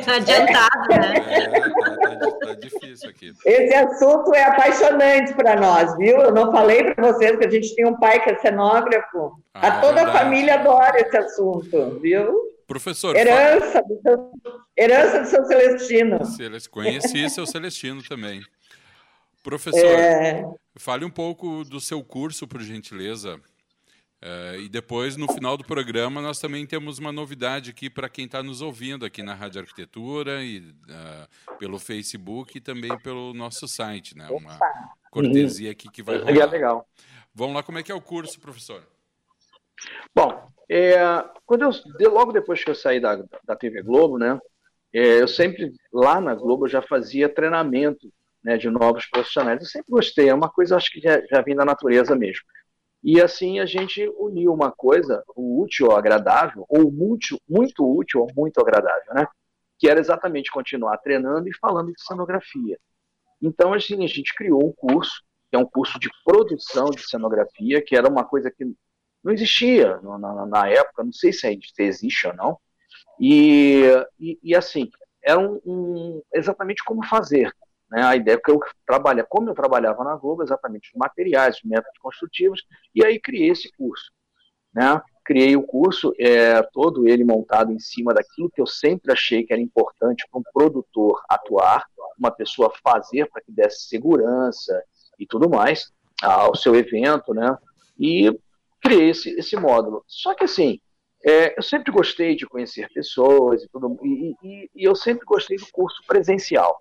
[0.05, 1.13] Tá adiantado, né?
[1.25, 3.31] É, tá, tá, tá, difícil aqui.
[3.45, 6.17] Esse assunto é apaixonante para nós, viu?
[6.17, 9.41] Eu não falei para vocês que a gente tem um pai que é cenógrafo.
[9.53, 12.48] Ah, a toda a família adora esse assunto, viu?
[12.69, 13.15] Professor.
[13.15, 14.31] Herança, do seu,
[14.77, 16.19] herança do seu Celestino.
[16.69, 18.43] Conheci seu Celestino também.
[19.41, 20.43] Professor, é...
[20.77, 23.41] fale um pouco do seu curso, por gentileza.
[24.21, 28.25] É, e depois, no final do programa, nós também temos uma novidade aqui para quem
[28.25, 33.67] está nos ouvindo aqui na Rádio Arquitetura e uh, pelo Facebook e também pelo nosso
[33.67, 34.27] site, né?
[34.29, 34.59] Uma
[35.09, 36.31] cortesia aqui que vai rolar.
[36.31, 36.89] Legal, legal.
[37.33, 38.83] Vamos lá, como é que é o curso, professor?
[40.15, 40.97] Bom, é,
[41.45, 44.39] quando eu, logo depois que eu saí da, da TV Globo, né,
[44.93, 48.11] é, eu sempre, lá na Globo, já fazia treinamento
[48.43, 49.61] né, de novos profissionais.
[49.61, 52.43] Eu sempre gostei, é uma coisa, acho que já, já vem da natureza mesmo.
[53.03, 58.21] E assim a gente uniu uma coisa, o útil ao agradável, ou muito, muito útil
[58.21, 59.25] ou muito agradável, né?
[59.77, 62.77] Que era exatamente continuar treinando e falando de cenografia.
[63.41, 67.81] Então, assim, a gente criou um curso, que é um curso de produção de cenografia,
[67.81, 68.65] que era uma coisa que
[69.23, 72.57] não existia na, na época, não sei se existe ou não.
[73.19, 73.83] E,
[74.19, 74.89] e, e assim,
[75.21, 77.53] era um, um, exatamente como fazer.
[77.91, 78.03] Né?
[78.03, 81.97] A ideia que eu trabalho, como eu trabalhava na Globo, exatamente os materiais, os métodos
[81.99, 82.63] construtivos,
[82.95, 84.11] e aí criei esse curso.
[84.73, 85.01] Né?
[85.25, 89.51] Criei o curso, é, todo ele montado em cima daquilo que eu sempre achei que
[89.51, 91.85] era importante para um produtor atuar,
[92.17, 94.81] uma pessoa fazer para que desse segurança
[95.17, 95.91] e tudo mais
[96.21, 97.57] ao seu evento, né?
[97.97, 98.29] E
[98.81, 100.03] criei esse, esse módulo.
[100.07, 100.79] Só que assim,
[101.23, 105.57] é, eu sempre gostei de conhecer pessoas e tudo, e, e, e, eu sempre gostei
[105.57, 106.79] do curso presencial.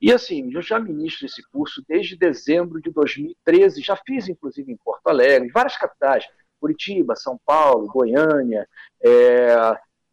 [0.00, 4.76] E assim, eu já ministro esse curso desde dezembro de 2013, já fiz inclusive em
[4.76, 6.26] Porto Alegre, em várias capitais,
[6.60, 8.66] Curitiba, São Paulo, Goiânia,
[9.02, 9.54] é,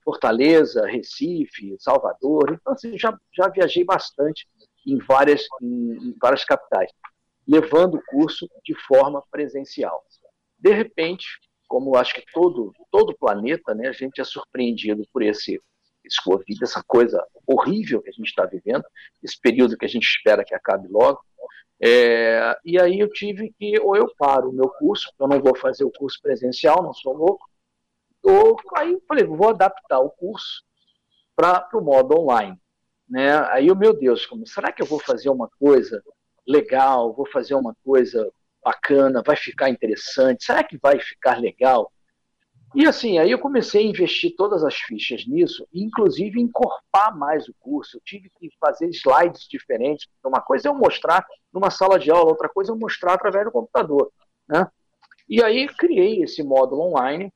[0.04, 2.52] Fortaleza, Recife, Salvador.
[2.54, 4.48] Então, assim, já, já viajei bastante
[4.86, 6.92] em várias, em, em várias capitais,
[7.48, 10.04] levando o curso de forma presencial.
[10.64, 11.26] De repente,
[11.68, 15.62] como acho que todo todo planeta, né, a gente é surpreendido por esse
[16.06, 18.84] esse Covid, essa coisa horrível que a gente está vivendo,
[19.22, 21.22] esse período que a gente espera que acabe logo.
[21.82, 25.56] É, e aí eu tive que, ou eu paro o meu curso, eu não vou
[25.56, 27.50] fazer o curso presencial, não sou louco,
[28.22, 30.62] ou aí eu falei, vou adaptar o curso
[31.36, 32.58] para o modo online.
[33.10, 33.38] Né?
[33.50, 36.04] Aí o meu Deus, como, será que eu vou fazer uma coisa
[36.46, 38.30] legal, vou fazer uma coisa
[38.64, 41.92] bacana, vai ficar interessante, será que vai ficar legal?
[42.76, 47.54] E assim, aí eu comecei a investir todas as fichas nisso, inclusive encorpar mais o
[47.60, 47.98] curso.
[47.98, 50.08] Eu tive que fazer slides diferentes.
[50.26, 53.46] Uma coisa é eu mostrar numa sala de aula, outra coisa é eu mostrar através
[53.46, 54.12] do computador.
[54.50, 54.68] Né?
[55.30, 57.32] E aí criei esse módulo online,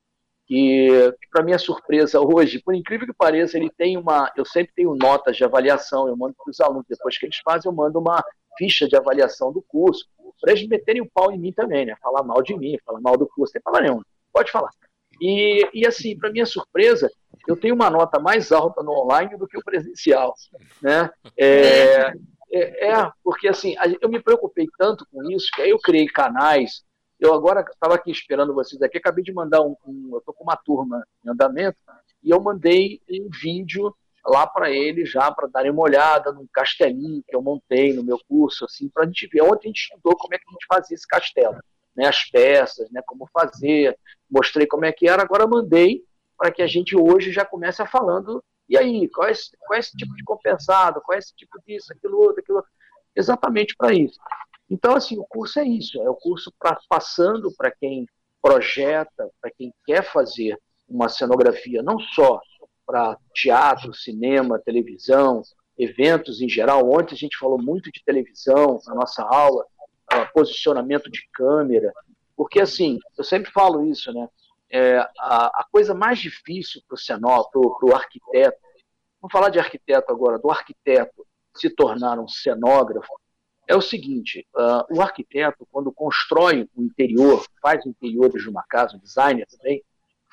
[0.47, 4.31] que, para minha surpresa hoje, por incrível que pareça, ele tem uma.
[4.35, 7.69] Eu sempre tenho notas de avaliação, eu mando para os alunos, depois que eles fazem,
[7.69, 8.23] eu mando uma
[8.57, 10.05] ficha de avaliação do curso
[10.39, 11.95] para eles meterem o pau em mim também, né?
[12.01, 14.01] Falar mal de mim, falar mal do curso, sem falar nenhum.
[14.31, 14.69] Pode falar.
[15.19, 17.09] E, e assim, para minha surpresa,
[17.47, 20.33] eu tenho uma nota mais alta no online do que o presencial,
[20.81, 21.09] né?
[21.35, 22.13] É,
[22.51, 26.83] é, é porque assim, eu me preocupei tanto com isso que aí eu criei canais.
[27.19, 30.43] Eu agora estava aqui esperando vocês aqui, acabei de mandar um, um eu estou com
[30.43, 31.77] uma turma em andamento
[32.23, 33.95] e eu mandei um vídeo
[34.27, 38.19] lá para ele já para darem uma olhada num castelinho que eu montei no meu
[38.27, 39.41] curso, assim, para a gente ver.
[39.41, 41.57] Ontem a gente estudou como é que a gente fazia esse castelo,
[41.95, 43.97] né, as peças, né, como fazer,
[44.29, 46.03] mostrei como é que era, agora mandei
[46.37, 49.77] para que a gente hoje já comece a falando, e aí, qual é, esse, qual
[49.77, 52.63] é esse tipo de compensado, qual é esse tipo disso, aquilo outro, aquilo
[53.15, 54.19] exatamente para isso.
[54.69, 58.05] Então, assim, o curso é isso, é o curso pra, passando para quem
[58.41, 62.39] projeta, para quem quer fazer uma cenografia, não só
[62.87, 65.41] para teatro, cinema, televisão,
[65.77, 66.89] eventos em geral.
[66.89, 69.65] Ontem a gente falou muito de televisão na nossa aula,
[70.33, 71.93] posicionamento de câmera,
[72.35, 74.29] porque assim, eu sempre falo isso, né?
[74.69, 78.57] É, a, a, coisa mais difícil para o cenógrafo, para o arquiteto,
[79.21, 81.25] vamos falar de arquiteto agora, do arquiteto
[81.55, 83.11] se tornar um cenógrafo,
[83.67, 88.63] é o seguinte: uh, o arquiteto, quando constrói o interior, faz o interior de uma
[88.63, 89.83] casa, o designer também,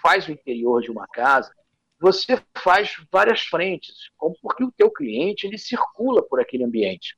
[0.00, 1.52] faz o interior de uma casa,
[2.00, 4.10] você faz várias frentes,
[4.42, 7.16] porque o teu cliente ele circula por aquele ambiente.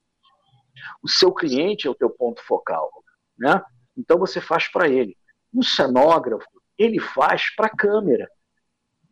[1.03, 2.91] O seu cliente é o teu ponto focal,
[3.39, 3.63] né?
[3.97, 5.17] Então você faz para ele.
[5.53, 6.47] Um cenógrafo
[6.79, 8.31] ele faz para a câmera.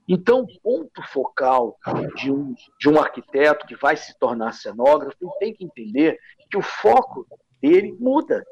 [0.07, 1.79] Então, o ponto focal
[2.17, 6.19] de um, de um arquiteto que vai se tornar cenógrafo ele tem que entender
[6.51, 7.27] que o foco
[7.63, 8.45] dele muda.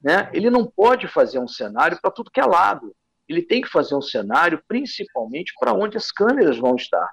[0.00, 0.30] Né?
[0.32, 2.94] Ele não pode fazer um cenário para tudo que é lado
[3.32, 7.08] ele tem que fazer um cenário principalmente para onde as câmeras vão estar.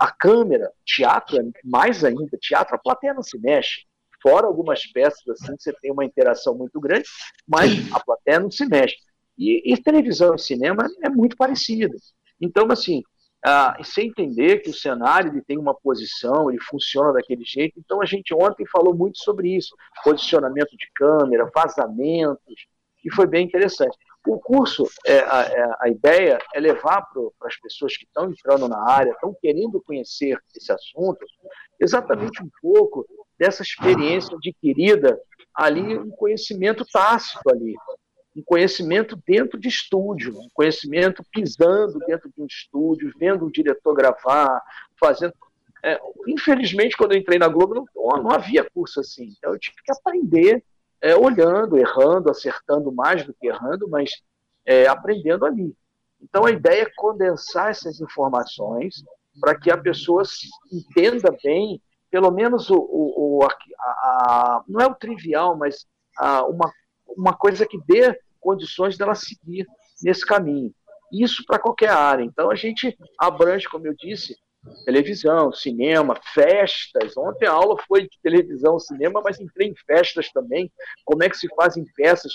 [0.00, 3.82] A câmera, teatro, é mais ainda, teatro, a plateia não se mexe.
[4.20, 7.08] Fora algumas peças assim, você tem uma interação muito grande,
[7.46, 8.96] mas a plateia não se mexe.
[9.38, 11.94] E, e televisão e cinema é muito parecido.
[12.40, 13.02] Então, assim,
[13.44, 17.78] ah, você entender que o cenário ele tem uma posição, ele funciona daquele jeito.
[17.78, 22.66] Então, a gente ontem falou muito sobre isso: posicionamento de câmera, vazamentos,
[23.04, 23.96] e foi bem interessante.
[24.28, 28.68] O curso, é, a, é, a ideia é levar para as pessoas que estão entrando
[28.68, 31.24] na área, estão querendo conhecer esse assunto,
[31.80, 33.06] exatamente um pouco
[33.38, 35.18] dessa experiência adquirida
[35.54, 37.74] ali, um conhecimento tácito ali,
[38.36, 43.94] um conhecimento dentro de estúdio, um conhecimento pisando dentro de um estúdio, vendo um diretor
[43.94, 44.62] gravar,
[45.00, 45.32] fazendo.
[45.82, 49.76] É, infelizmente, quando eu entrei na Globo, não, não havia curso assim, então eu tive
[49.82, 50.62] que aprender
[51.00, 54.10] é, olhando, errando, acertando mais do que errando, mas
[54.66, 55.74] é, aprendendo ali.
[56.20, 59.04] Então a ideia é condensar essas informações
[59.40, 60.22] para que a pessoa
[60.72, 61.80] entenda bem,
[62.10, 63.48] pelo menos o, o, o a,
[63.80, 65.86] a, não é o trivial, mas
[66.16, 66.72] a, uma,
[67.06, 69.66] uma coisa que dê condições dela seguir
[70.02, 70.72] nesse caminho.
[71.12, 72.24] Isso para qualquer área.
[72.24, 74.36] Então a gente abrange, como eu disse,
[74.84, 77.16] televisão, cinema, festas.
[77.16, 80.70] Ontem a aula foi de televisão, cinema, mas entrei em festas também.
[81.04, 82.32] Como é que se fazem peças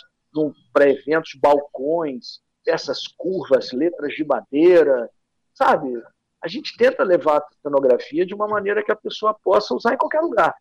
[0.71, 5.09] para eventos, balcões, peças curvas, letras de madeira,
[5.53, 5.93] sabe?
[6.41, 9.97] A gente tenta levar a cenografia de uma maneira que a pessoa possa usar em
[9.97, 10.53] qualquer lugar.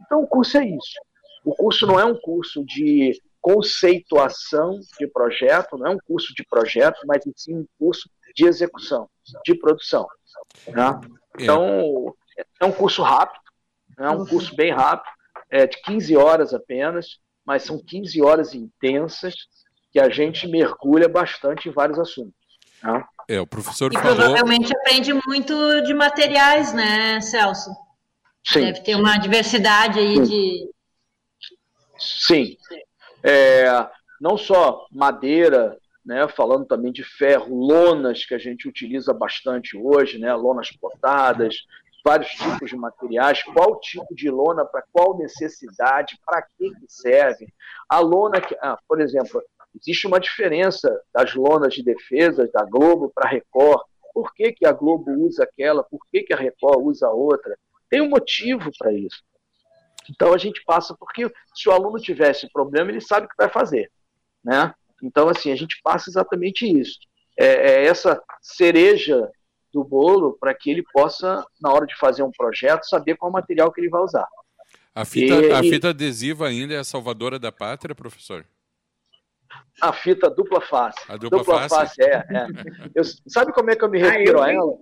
[0.00, 0.98] Então o curso é isso.
[1.44, 6.42] O curso não é um curso de conceituação de projeto, não é um curso de
[6.48, 9.06] projeto, mas sim um curso de execução,
[9.44, 10.08] de produção.
[10.66, 10.98] Né?
[11.38, 12.14] Então,
[12.58, 13.42] é um curso rápido,
[13.98, 15.12] é um curso bem rápido,
[15.50, 19.34] é de 15 horas apenas, mas são 15 horas intensas
[19.92, 22.32] que a gente mergulha bastante em vários assuntos.
[22.82, 23.04] Né?
[23.28, 24.16] É, o professor e falou...
[24.16, 27.70] provavelmente aprende muito de materiais, né, Celso?
[28.42, 28.60] Sim.
[28.60, 30.22] Deve ter uma diversidade aí Sim.
[30.22, 30.70] de...
[31.98, 32.56] Sim.
[33.24, 33.88] É,
[34.20, 40.18] não só madeira, né, falando também de ferro, lonas que a gente utiliza bastante hoje,
[40.18, 41.64] né, lonas potadas,
[42.04, 47.46] vários tipos de materiais, qual tipo de lona para qual necessidade, para que, que serve.
[47.88, 49.42] A lona, que, ah, por exemplo,
[49.74, 53.80] existe uma diferença das lonas de defesa da Globo para a Record.
[54.12, 55.82] Por que, que a Globo usa aquela?
[55.82, 57.56] Por que, que a Record usa outra?
[57.88, 59.22] Tem um motivo para isso.
[60.10, 63.48] Então a gente passa, porque se o aluno tivesse problema, ele sabe o que vai
[63.48, 63.90] fazer.
[64.44, 64.74] Né?
[65.02, 66.98] Então, assim, a gente passa exatamente isso.
[67.38, 69.28] É, é essa cereja
[69.72, 73.72] do bolo para que ele possa, na hora de fazer um projeto, saber qual material
[73.72, 74.26] que ele vai usar.
[74.94, 78.46] A fita, e, a fita adesiva ainda é a salvadora da pátria, professor?
[79.82, 81.00] A fita dupla face.
[81.08, 81.96] A dupla, dupla face?
[81.96, 82.02] face?
[82.02, 82.14] é.
[82.14, 82.46] é.
[82.94, 84.78] Eu, sabe como é que eu me refiro ah, eu a ela?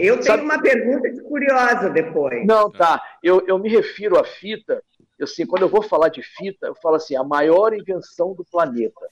[0.00, 0.42] Eu tenho sabe?
[0.42, 2.46] uma pergunta curiosa depois.
[2.46, 3.02] Não, tá.
[3.22, 4.82] Eu, eu me refiro à fita
[5.18, 8.44] eu, assim, quando eu vou falar de fita, eu falo assim, a maior invenção do
[8.44, 9.08] planeta.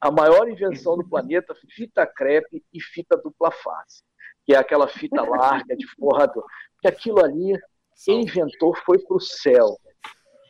[0.00, 4.02] A maior invenção do planeta, fita crepe e fita dupla face,
[4.44, 6.44] que é aquela fita larga de forrador.
[6.80, 7.58] Que aquilo ali,
[8.04, 9.78] quem inventou foi para o céu.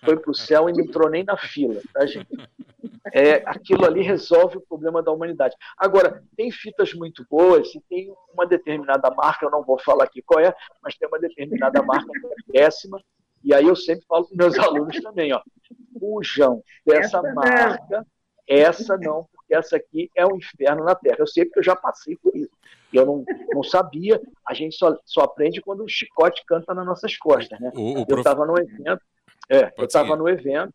[0.04, 2.28] Foi para o céu e não entrou nem na fila, tá, gente?
[3.12, 5.54] É, aquilo ali resolve o problema da humanidade.
[5.76, 10.22] Agora, tem fitas muito boas e tem uma determinada marca, eu não vou falar aqui
[10.22, 13.02] qual é, mas tem uma determinada marca que é péssima,
[13.44, 15.40] e aí eu sempre falo para meus alunos também, ó,
[15.98, 18.06] fujam dessa essa marca, não.
[18.46, 21.16] essa não, porque essa aqui é um inferno na Terra.
[21.18, 22.50] Eu sei porque eu já passei por isso.
[22.92, 27.16] Eu não, não sabia, a gente só, só aprende quando o chicote canta nas nossas
[27.16, 27.72] costas, né?
[27.74, 28.10] O, o prof...
[28.10, 29.00] Eu estava no evento,
[29.52, 30.72] é, Pode eu estava no evento,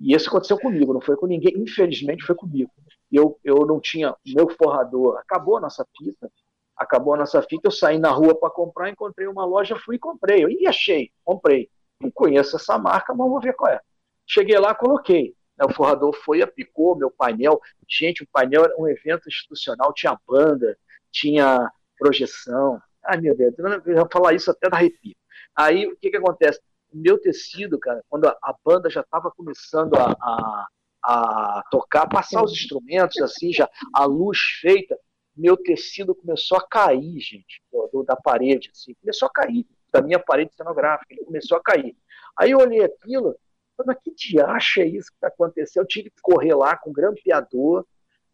[0.00, 2.70] e isso aconteceu comigo, não foi com ninguém, infelizmente foi comigo.
[3.10, 6.30] Eu, eu não tinha, meu forrador, acabou a nossa fita,
[6.76, 9.98] acabou a nossa fita, eu saí na rua para comprar, encontrei uma loja, fui e
[9.98, 10.44] comprei.
[10.44, 11.70] Eu, e achei, comprei.
[12.00, 13.80] Não conheço essa marca, mas vou ver qual é.
[14.26, 15.34] Cheguei lá, coloquei.
[15.60, 17.60] O forrador foi, aplicou meu painel.
[17.88, 20.76] Gente, o painel era um evento institucional, tinha banda,
[21.10, 22.80] tinha projeção.
[23.04, 25.16] Ai, meu Deus, eu vou falar isso até da arrepio.
[25.56, 26.60] Aí, o que que acontece?
[26.92, 30.68] Meu tecido, cara, quando a, a banda já estava começando a, a,
[31.02, 34.98] a, tocar, passar os instrumentos, assim, já a luz feita,
[35.36, 37.62] meu tecido começou a cair, gente,
[37.92, 41.96] do, da parede, assim, começou a cair, da minha parede cenográfica, ele começou a cair.
[42.36, 43.36] Aí eu olhei aquilo,
[43.84, 45.84] mas que diacho é isso que está acontecendo?
[45.84, 47.84] Eu tive que correr lá com um grampeador,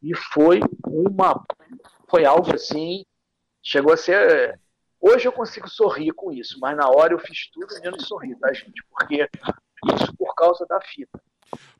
[0.04, 1.42] e foi uma
[2.08, 3.04] foi algo assim
[3.62, 4.60] chegou a ser
[5.04, 8.52] hoje eu consigo sorrir com isso mas na hora eu fiz tudo menos sorrir tá
[8.52, 9.28] gente porque
[9.94, 11.20] isso por causa da fita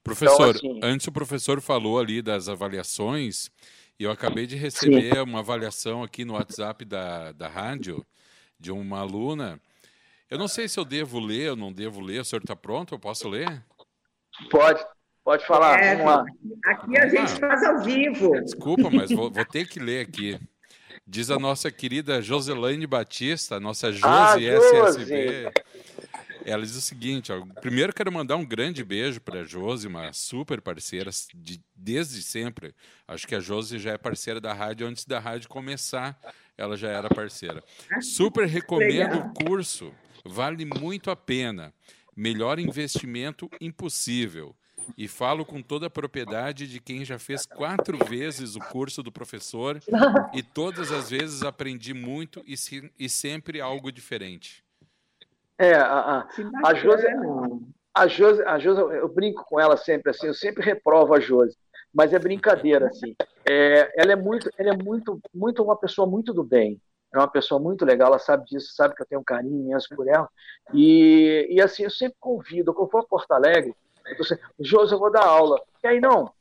[0.03, 3.51] professor então, assim, antes o professor falou ali das avaliações
[3.99, 5.21] e eu acabei de receber sim.
[5.21, 8.05] uma avaliação aqui no WhatsApp da, da rádio
[8.59, 9.59] de uma aluna
[10.31, 12.95] eu não sei se eu devo ler ou não devo ler o senhor está pronto
[12.95, 13.65] eu posso ler
[14.51, 14.85] pode
[15.25, 15.83] Pode falar.
[15.83, 15.95] É,
[16.67, 18.31] aqui a gente ah, faz ao vivo.
[18.43, 20.39] Desculpa, mas vou, vou, ter que ler aqui.
[21.07, 25.53] Diz a nossa querida Joselaine Batista, nossa Josi ah, SSB.
[26.47, 30.13] Ela diz o seguinte: ó, primeiro quero mandar um grande beijo para a Josi, uma
[30.15, 32.75] super parceira de, desde sempre.
[33.07, 36.19] Acho que a Josi já é parceira da rádio antes da rádio começar,
[36.57, 37.63] ela já era parceira.
[37.91, 39.93] Ah, super recomendo o curso,
[40.25, 41.73] vale muito a pena.
[42.17, 44.55] Melhor investimento impossível.
[44.97, 49.13] E falo com toda a propriedade de quem já fez quatro vezes o curso do
[49.13, 49.81] professor
[50.33, 54.65] e todas as vezes aprendi muito e, se, e sempre algo diferente.
[55.59, 56.29] É, a, a,
[56.65, 57.07] a Josi,
[57.95, 61.57] a Josi, a Josi, eu brinco com ela sempre assim, eu sempre reprovo a Josi,
[61.93, 63.15] mas é brincadeira assim.
[63.49, 66.81] É, ela é muito, ela é muito, muito uma pessoa muito do bem.
[67.13, 69.89] É uma pessoa muito legal, ela sabe disso, sabe que eu tenho um carinho imenso
[69.95, 70.29] por ela.
[70.73, 73.73] E, e assim, eu sempre convido, quando for a Porto Alegre,
[74.19, 75.61] você, Josi, eu vou dar aula.
[75.83, 76.33] E aí, não,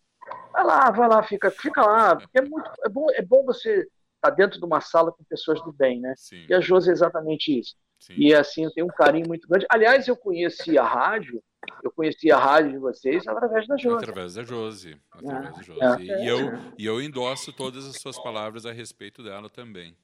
[0.51, 2.17] vai lá, vai lá, fica, fica lá.
[2.33, 3.89] É, muito, é, bom, é bom você estar
[4.21, 6.13] tá dentro de uma sala com pessoas do bem, né?
[6.17, 6.45] Sim.
[6.49, 7.75] E a Josi é exatamente isso.
[7.99, 8.15] Sim.
[8.17, 9.65] E assim, eu tenho um carinho muito grande.
[9.69, 11.41] Aliás, eu conheci a rádio,
[11.81, 14.03] eu conheci a rádio de vocês através da Josi.
[14.03, 15.01] Através da Josi.
[15.11, 16.11] Através ah, da Josi.
[16.11, 16.23] É.
[16.23, 16.39] E, eu,
[16.77, 19.95] e eu endosso todas as suas palavras a respeito dela também.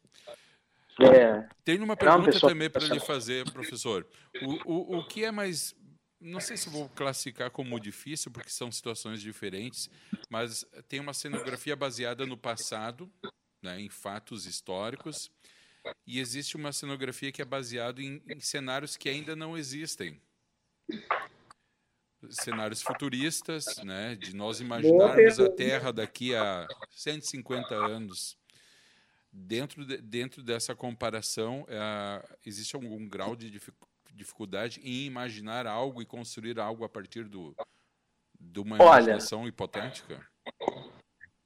[1.01, 1.47] É.
[1.63, 4.05] Tem uma pergunta é uma também para lhe fazer, professor.
[4.41, 5.73] O, o, o que é mais
[6.19, 9.89] não sei se vou classificar como difícil, porque são situações diferentes,
[10.29, 13.09] mas tem uma cenografia baseada no passado,
[13.61, 15.31] né, em fatos históricos,
[16.05, 20.19] e existe uma cenografia que é baseada em, em cenários que ainda não existem.
[22.29, 28.37] Cenários futuristas, né, de nós imaginarmos a Terra daqui a 150 anos.
[29.31, 33.88] Dentro, de, dentro dessa comparação, é, existe algum grau de dificuldade?
[34.19, 37.55] Dificuldade em imaginar algo e construir algo a partir do,
[38.39, 40.21] de uma imaginação olha, hipotética?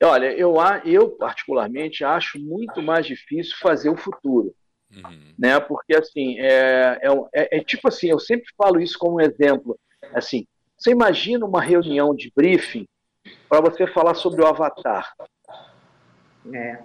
[0.03, 4.53] Olha, eu, eu particularmente acho muito mais difícil fazer o futuro.
[4.91, 5.33] Uhum.
[5.37, 5.59] Né?
[5.59, 9.79] Porque assim, é, é, é, é, tipo assim, eu sempre falo isso como um exemplo.
[10.13, 10.45] Assim,
[10.77, 12.85] você imagina uma reunião de briefing
[13.47, 15.13] para você falar sobre o avatar.
[16.53, 16.79] É.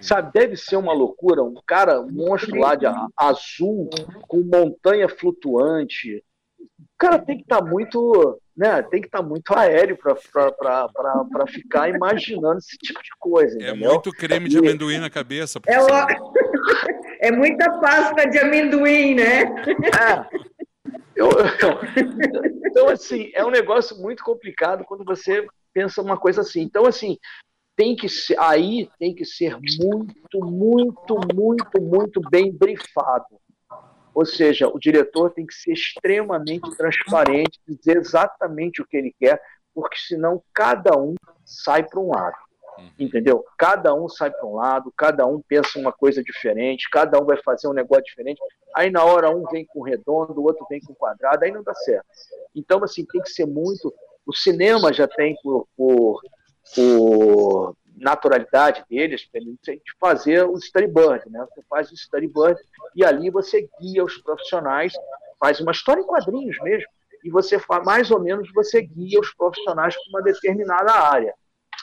[0.00, 2.86] Sabe, deve ser uma loucura, um cara, um monstro lá de
[3.16, 3.90] azul,
[4.28, 6.22] com montanha flutuante.
[6.60, 11.46] O cara tem que estar tá muito, né, tem que estar tá muito aéreo para
[11.48, 13.58] ficar imaginando esse tipo de coisa.
[13.58, 13.92] É entendeu?
[13.92, 15.58] muito creme de amendoim na cabeça.
[15.66, 15.86] É, o...
[17.20, 19.42] é muita pasta de amendoim, né?
[19.42, 20.40] É.
[21.16, 21.28] Eu,
[22.64, 26.62] então, assim, é um negócio muito complicado quando você pensa uma coisa assim.
[26.62, 27.18] Então, assim,
[27.76, 33.40] tem que ser, aí tem que ser muito, muito, muito, muito bem brifado.
[34.14, 39.40] Ou seja, o diretor tem que ser extremamente transparente, dizer exatamente o que ele quer,
[39.74, 41.14] porque senão cada um
[41.44, 42.36] sai para um lado.
[42.78, 42.90] Uhum.
[42.98, 43.44] Entendeu?
[43.56, 47.36] Cada um sai para um lado, cada um pensa uma coisa diferente, cada um vai
[47.42, 48.40] fazer um negócio diferente.
[48.74, 51.74] Aí na hora um vem com redondo, o outro vem com quadrado, aí não dá
[51.74, 52.06] certo.
[52.54, 53.94] Então, assim, tem que ser muito.
[54.26, 56.20] O cinema já tem por, por,
[56.74, 61.46] por naturalidade deles, de fazer o storyboard, né?
[61.50, 62.58] Você faz o storyboard
[62.96, 64.92] e ali você guia os profissionais,
[65.38, 66.88] faz uma história em quadrinhos mesmo,
[67.22, 71.34] e você faz mais ou menos você guia os profissionais para uma determinada área.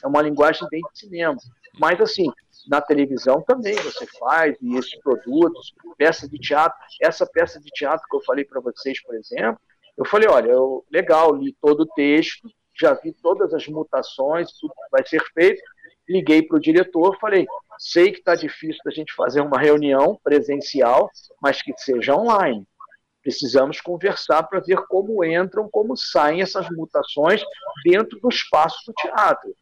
[0.04, 1.38] É uma linguagem bem de cinema.
[1.80, 2.32] Mas assim,
[2.68, 8.06] na televisão também você faz e esses produtos, peça de teatro, essa peça de teatro
[8.10, 9.60] que eu falei para vocês, por exemplo,
[9.96, 12.48] eu falei, olha, eu, legal, li todo o texto,
[12.80, 15.61] já vi todas as mutações, tudo que vai ser feito,
[16.07, 17.45] liguei para o diretor, falei,
[17.78, 21.09] sei que está difícil da gente fazer uma reunião presencial,
[21.41, 22.65] mas que seja online.
[23.21, 27.43] Precisamos conversar para ver como entram, como saem essas mutações
[27.84, 29.53] dentro do espaço do teatro,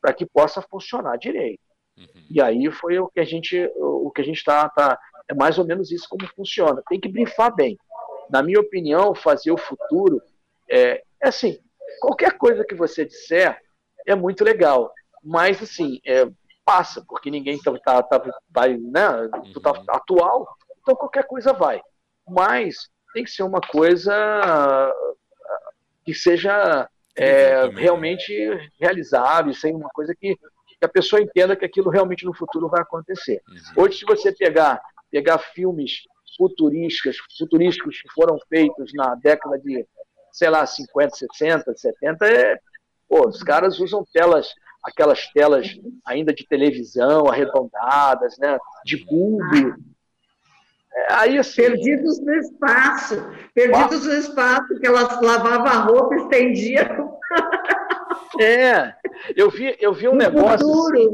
[0.00, 1.60] para que possa funcionar direito.
[1.98, 2.26] Uhum.
[2.30, 4.98] E aí foi o que a gente o que a gente está tá,
[5.28, 6.82] é mais ou menos isso como funciona.
[6.88, 7.76] Tem que brifar bem.
[8.30, 10.22] Na minha opinião, fazer o futuro
[10.68, 11.58] é, é assim.
[12.00, 13.58] Qualquer coisa que você disser
[14.06, 16.28] é muito legal mas assim, é,
[16.64, 19.84] passa, porque ninguém tá, tá, tá vai, né, tu tá uhum.
[19.88, 21.80] atual, então qualquer coisa vai.
[22.28, 24.14] Mas tem que ser uma coisa
[26.04, 28.32] que seja é, realmente
[28.80, 32.80] realizável, sem uma coisa que, que, a pessoa entenda que aquilo realmente no futuro vai
[32.80, 33.42] acontecer.
[33.48, 33.84] Uhum.
[33.84, 34.80] Hoje, se você pegar,
[35.10, 36.02] pegar filmes
[36.36, 39.86] futurísticos, futurísticos que foram feitos na década de,
[40.32, 42.58] sei lá, 50, 60, 70, é,
[43.08, 44.48] pô, os caras usam telas
[44.82, 49.76] aquelas telas ainda de televisão arredondadas, né, de bulbo.
[50.92, 57.18] É, aí, assim, perdidos no espaço, perdidos no espaço, que elas lavavam a roupa, estendiam.
[58.40, 58.94] É,
[59.36, 60.66] eu vi, eu vi um no negócio.
[60.66, 61.10] Assim,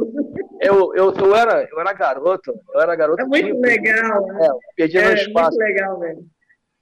[0.61, 3.23] eu, eu, eu, era, eu era garoto, eu era garoto.
[3.23, 4.27] É muito tipo, legal.
[4.27, 4.47] Né?
[4.47, 5.57] É, perdi é, no espaço.
[5.57, 6.25] Muito legal, velho.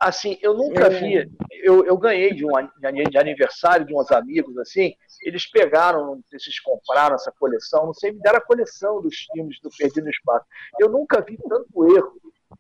[0.05, 0.91] Assim, eu nunca é.
[0.91, 1.31] vi.
[1.63, 2.51] Eu, eu ganhei de um
[3.09, 8.21] de aniversário de uns amigos, assim, eles pegaram, eles compraram essa coleção, não sei, me
[8.21, 10.45] deram a coleção dos filmes do Perdido no Espaço.
[10.79, 12.13] Eu nunca vi tanto erro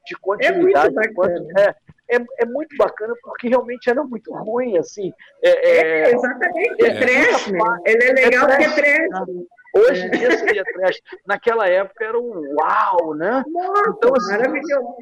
[0.06, 0.88] de continuidade.
[0.88, 1.74] É muito quanto, é,
[2.08, 5.12] é, é, muito bacana porque realmente era muito ruim, assim.
[5.42, 7.58] É, é, é exatamente, é, trash, né?
[7.84, 9.28] Ele é legal porque é trash.
[9.76, 10.98] Hoje em dia seria trash.
[11.26, 13.44] Naquela época era um uau, né?
[13.46, 14.96] Nossa, então, assim, maravilhoso.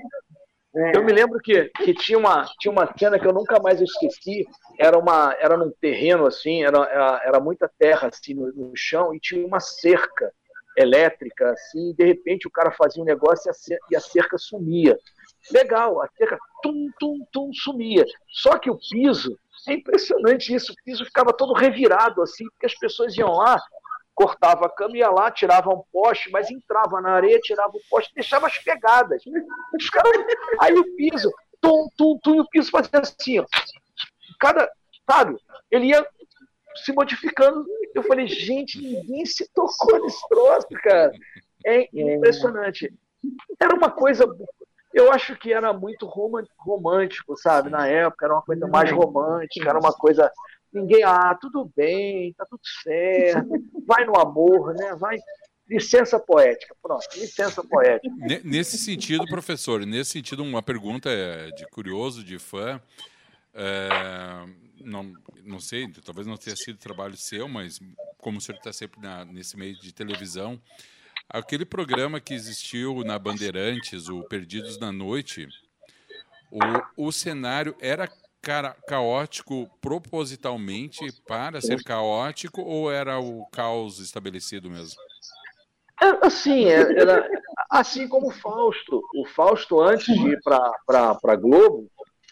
[0.75, 0.97] É.
[0.97, 4.47] Eu me lembro que, que tinha, uma, tinha uma cena que eu nunca mais esqueci.
[4.79, 9.15] Era, uma, era num terreno assim, era, era, era muita terra assim no, no, chão
[9.15, 10.33] e tinha uma cerca
[10.77, 11.91] elétrica assim.
[11.91, 14.99] E de repente o cara fazia um negócio e a, cerca, e a cerca sumia.
[15.51, 18.05] Legal, a cerca tum, tum, tum sumia.
[18.29, 20.73] Só que o piso, é impressionante isso.
[20.73, 23.61] O piso ficava todo revirado assim, porque as pessoas iam lá
[24.15, 28.15] cortava a cama, ia lá, tirava um poste, mas entrava na areia, tirava o poste,
[28.15, 29.23] deixava as pegadas.
[29.75, 30.13] Os caras,
[30.61, 33.47] aí o piso, tum, tum, tum, e o piso fazia assim, ó.
[34.39, 34.71] Cada,
[35.09, 35.37] sabe,
[35.71, 36.07] ele ia
[36.77, 37.65] se modificando.
[37.95, 41.13] Eu falei, gente, ninguém se tocou nesse troço, cara.
[41.65, 42.93] É impressionante.
[43.61, 44.27] Era uma coisa.
[44.93, 46.07] Eu acho que era muito
[46.59, 47.71] romântico, sabe?
[47.71, 50.31] Na época, era uma coisa mais romântica, era uma coisa
[50.73, 53.49] Ninguém, ah, tudo bem, tá tudo certo,
[53.87, 54.95] vai no amor, né?
[54.95, 55.19] Vai.
[55.69, 58.15] Licença poética, pronto, licença poética.
[58.45, 61.09] Nesse sentido, professor, nesse sentido, uma pergunta
[61.57, 62.81] de curioso, de fã.
[63.55, 63.89] É,
[64.85, 65.13] não,
[65.45, 67.79] não sei, talvez não tenha sido trabalho seu, mas
[68.19, 70.61] como o senhor está sempre na, nesse meio de televisão,
[71.29, 75.49] aquele programa que existiu na Bandeirantes, o Perdidos na Noite,
[76.51, 78.09] o, o cenário era
[78.43, 85.01] cara, caótico propositalmente para ser caótico ou era o caos estabelecido mesmo?
[86.03, 87.25] É, assim, é, era
[87.71, 89.01] assim como o Fausto.
[89.15, 91.89] O Fausto, antes de ir para a Globo,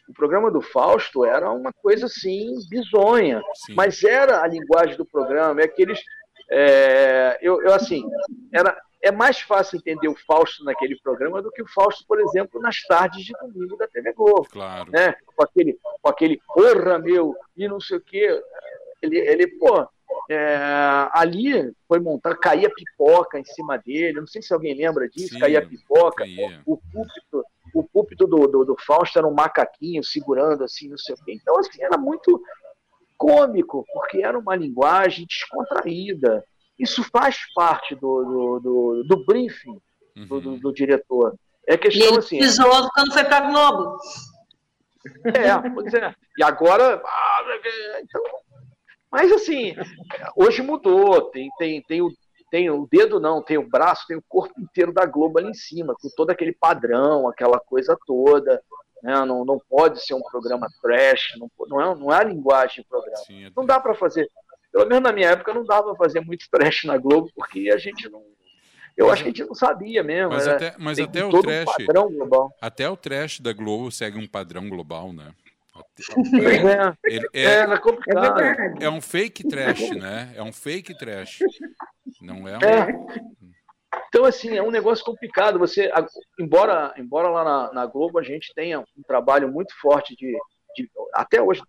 [0.08, 3.40] o programa do Fausto era uma coisa assim, bizonha.
[3.66, 3.74] Sim.
[3.74, 6.00] Mas era a linguagem do programa, é aqueles.
[6.50, 8.02] É, eu, eu, assim,
[8.52, 12.60] era, é mais fácil entender o Fausto naquele programa do que o Fausto, por exemplo,
[12.60, 14.46] nas tardes de domingo da TV Globo.
[14.50, 14.90] Claro.
[14.90, 15.14] Né?
[15.34, 18.42] Com aquele, com aquele porra meu e não sei o quê.
[19.02, 19.88] Ele, ele pô,
[20.28, 24.20] é, ali foi montar, caía pipoca em cima dele.
[24.20, 26.24] Não sei se alguém lembra disso, Sim, caía pipoca.
[26.24, 26.60] Caía.
[26.66, 27.44] O púlpito,
[27.74, 31.32] o púlpito do, do, do Fausto era um macaquinho segurando assim, não sei o quê.
[31.32, 32.40] Então, assim, era muito
[33.16, 36.44] cômico, porque era uma linguagem descontraída.
[36.80, 39.80] Isso faz parte do, do, do, do briefing
[40.16, 40.40] uhum.
[40.40, 41.34] do, do, diretor.
[41.66, 42.38] É questão e ele assim.
[42.38, 43.96] Pisou quando foi para Globo.
[45.24, 46.14] É, pois é.
[46.38, 47.02] E agora.
[47.04, 47.42] Ah,
[48.02, 48.22] então,
[49.10, 49.74] mas assim,
[50.36, 51.30] hoje mudou.
[51.30, 52.12] Tem, tem, tem, o,
[52.50, 55.54] tem o dedo não, tem o braço, tem o corpo inteiro da Globo ali em
[55.54, 58.62] cima, com todo aquele padrão, aquela coisa toda.
[59.02, 59.14] Né?
[59.24, 62.88] Não, não pode ser um programa trash, não, não, é, não é a linguagem do
[62.88, 63.24] programa.
[63.24, 63.50] Sim, é...
[63.56, 64.28] Não dá para fazer.
[64.72, 67.78] Pelo menos na minha época não dava para fazer muito trash na Globo, porque a
[67.78, 68.22] gente não.
[68.96, 70.30] Eu mas, acho que a gente não sabia mesmo.
[70.32, 71.68] Mas até, mas até o trash.
[71.78, 75.32] Um até o trash da Globo segue um padrão global, né?
[76.04, 80.32] É, Ele é, é, é, é, um fake trash, né?
[80.34, 81.38] É um fake trash.
[82.20, 82.60] Não é, um...
[82.60, 83.30] é.
[84.08, 85.58] Então, assim, é um negócio complicado.
[85.58, 85.90] Você,
[86.38, 90.36] embora, embora lá na, na Globo a gente tenha um trabalho muito forte de,
[90.76, 91.62] de, até hoje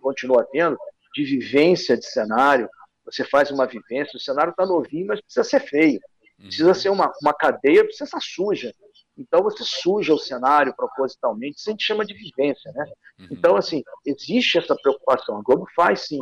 [0.00, 0.76] continua tendo,
[1.16, 2.68] de vivência de cenário.
[3.04, 6.00] Você faz uma vivência, o cenário está novinho, mas precisa ser feio.
[6.38, 6.74] Precisa uhum.
[6.74, 8.74] ser uma, uma cadeia, precisa estar suja.
[9.16, 12.84] Então você suja o cenário propositalmente, isso a gente chama de vivência, né?
[13.18, 13.28] Uhum.
[13.30, 15.38] Então, assim, existe essa preocupação.
[15.38, 16.20] A Globo faz sim,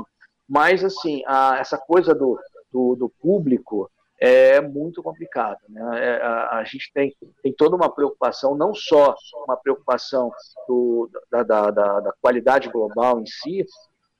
[0.49, 2.39] mas, assim, a, essa coisa do,
[2.71, 3.91] do, do público
[4.21, 5.59] é muito complicado.
[5.69, 5.83] Né?
[6.05, 9.15] É, a, a, gente tem, tem toda uma preocupação, não só
[9.47, 10.31] uma preocupação
[10.69, 13.67] do, da, da, da, da, qualidade global em si,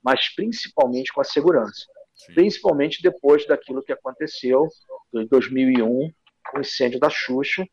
[0.05, 1.87] mas principalmente com a segurança.
[2.15, 2.35] Sim.
[2.35, 4.69] Principalmente depois daquilo que aconteceu
[5.15, 6.13] em 2001,
[6.55, 7.67] o incêndio da Xuxa,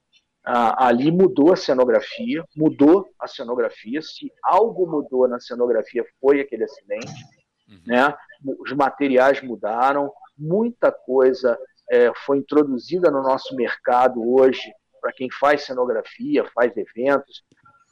[0.44, 4.02] ah, ali mudou a cenografia, mudou a cenografia.
[4.02, 7.12] Se algo mudou na cenografia foi aquele acidente,
[7.70, 7.82] uhum.
[7.86, 8.16] né?
[8.60, 11.60] Os materiais mudaram, muita coisa
[11.92, 17.44] é, foi introduzida no nosso mercado hoje para quem faz cenografia, faz eventos,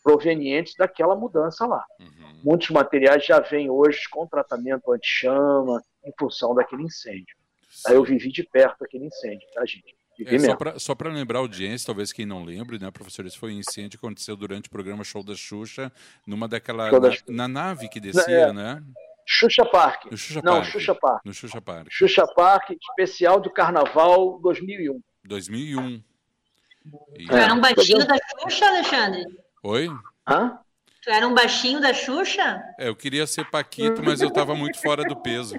[0.04, 1.84] provenientes daquela mudança lá.
[2.00, 2.42] Uhum.
[2.44, 7.36] Muitos materiais já vêm hoje com tratamento anti-chama em função daquele incêndio.
[7.88, 9.96] Aí eu vivi de perto aquele incêndio, tá, gente?
[10.26, 13.60] É, só para lembrar a audiência, talvez quem não lembre, né, professor, esse foi um
[13.60, 15.90] incêndio que aconteceu durante o programa Show da Xuxa,
[16.28, 16.92] numa daquela.
[16.92, 18.54] Na, na, nave que descia, é.
[18.54, 18.84] né?
[19.26, 20.12] Xuxa Park.
[20.12, 20.66] No Xuxa não, Park.
[20.66, 21.26] Xuxa Park.
[21.26, 21.88] No Xuxa Park.
[21.90, 25.00] Xuxa Park, especial do Carnaval 2001.
[25.24, 26.04] 2001.
[27.16, 27.32] E...
[27.32, 29.24] Era um baixinho da Xuxa, Alexandre?
[29.64, 29.90] Oi?
[30.28, 30.58] Hã?
[31.04, 32.64] Tu era um baixinho da Xuxa?
[32.78, 35.56] É, eu queria ser Paquito, mas eu estava muito fora do peso.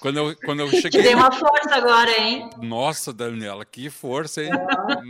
[0.00, 0.90] Quando eu, quando eu cheguei.
[0.90, 2.50] Te dei uma força agora, hein?
[2.60, 4.50] Nossa, Daniela, que força, hein?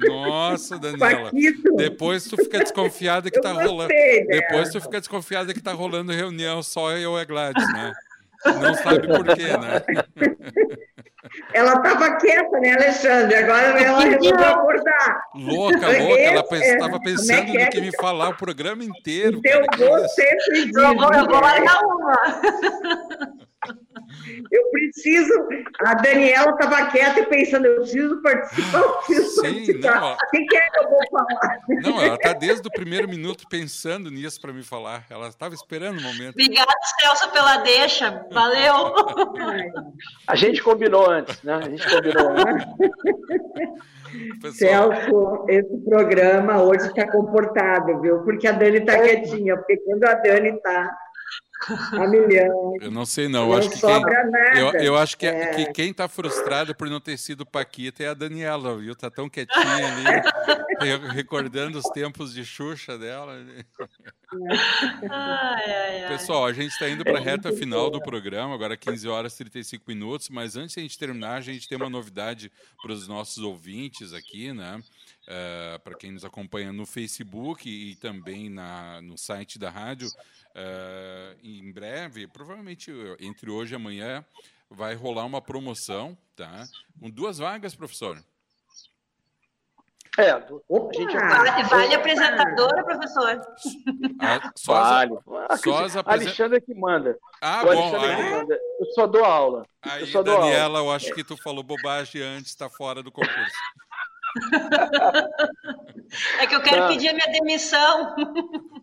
[0.06, 1.30] Nossa, Daniela.
[1.76, 3.92] Depois tu fica desconfiada que tá rolando.
[4.28, 7.92] Depois tu fica desconfiada que tá rolando reunião só eu e a Gladys, né?
[8.44, 9.82] Não sabe por quê, né?
[11.52, 13.36] Ela estava quieta, né, Alexandre?
[13.36, 15.22] Agora ela resolveu acordar.
[15.34, 16.20] Louca, louca.
[16.20, 19.40] Ela estava é, pensando é no que me falar o programa inteiro.
[19.40, 20.76] Teu gosto sempre diz.
[20.76, 22.16] Eu vou largar uma.
[24.50, 25.32] Eu preciso.
[25.84, 30.00] A Daniela estava quieta e pensando, eu preciso participar, eu preciso Sim, participar.
[30.00, 31.60] Não, o que, é que eu vou falar?
[31.68, 35.04] Não, ela está desde o primeiro minuto pensando nisso para me falar.
[35.10, 36.30] Ela estava esperando o momento.
[36.30, 38.26] Obrigada, Celso, pela deixa.
[38.30, 38.94] Valeu.
[40.26, 41.54] A gente combinou antes, né?
[41.54, 42.66] A gente combinou antes.
[44.42, 44.92] Pessoal...
[44.92, 48.22] Celso, esse programa hoje está comportado, viu?
[48.22, 50.98] Porque a Dani está quietinha, porque quando a Dani está
[51.92, 52.74] a milhão.
[52.80, 53.52] Eu não sei, não.
[53.52, 55.46] Eu acho que quem, eu, eu, acho que, é.
[55.54, 58.94] que quem está frustrado por não ter sido Paquita é a Daniela, viu?
[58.96, 63.34] Tá tão quietinha ali, recordando os tempos de Xuxa dela.
[65.10, 66.08] Ai, ai, ai.
[66.08, 69.38] Pessoal, a gente está indo para a reta final do programa, agora 15 horas e
[69.38, 72.50] 35 minutos, mas antes de a gente terminar, a gente tem uma novidade
[72.80, 74.80] para os nossos ouvintes aqui, né?
[75.30, 80.10] Uh, para quem nos acompanha no Facebook e também na, no site da rádio,
[80.50, 84.24] Uh, em breve, provavelmente entre hoje e amanhã,
[84.68, 86.64] vai rolar uma promoção, tá?
[86.98, 88.18] Com duas vagas, professor.
[90.18, 93.40] É, a gente vale, vale apresentadora, professor?
[94.18, 95.18] Ah, só vale.
[95.48, 96.26] As, só as apresen...
[96.26, 97.16] Alexandre que manda.
[97.40, 97.96] Ah, o bom.
[97.96, 98.30] Aí...
[98.30, 98.60] Manda.
[98.80, 99.64] Eu só dou aula.
[99.80, 100.90] Aí, eu só Daniela, aula.
[100.90, 103.56] eu acho que tu falou bobagem antes, está fora do concurso.
[106.38, 106.88] É que eu quero não.
[106.88, 108.14] pedir a minha demissão.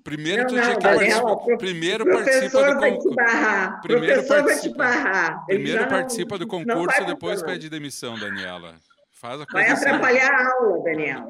[0.04, 1.58] Primeiro não, tu tinha que participar.
[1.58, 3.82] Primeiro participa do concurso.
[3.82, 5.44] Primeiro participa.
[5.46, 8.76] Primeiro participa do concurso, depois pede demissão, Daniela.
[9.12, 11.28] Faz a coisa Vai atrapalhar a aula, Daniela.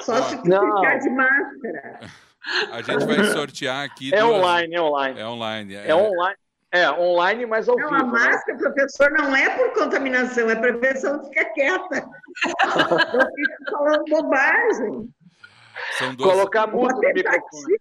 [0.00, 2.00] Só se tu ficar de máscara.
[2.72, 4.14] A gente vai sortear aqui.
[4.14, 4.38] É duas...
[4.38, 5.20] online, é online.
[5.20, 5.74] É online.
[5.74, 6.36] É, é online.
[6.72, 8.00] É, online, mas ao não, vivo.
[8.00, 8.10] A né?
[8.10, 8.64] máscara, né?
[8.64, 12.08] professor, não é por contaminação, é para a pessoa ficar quieta.
[12.44, 15.14] Eu fico falando bobagem.
[15.98, 16.30] São duas...
[16.30, 17.76] Colocar muito no microfone.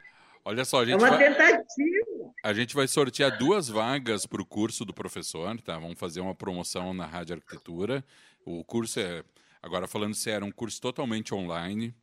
[0.48, 2.32] Olha só, a gente, é uma vai, tentativa.
[2.44, 5.80] a gente vai sortear duas vagas para o curso do professor, tá?
[5.80, 8.06] Vamos fazer uma promoção na Rádio Arquitetura.
[8.46, 9.24] O curso é,
[9.60, 11.96] agora falando sério, um curso totalmente online,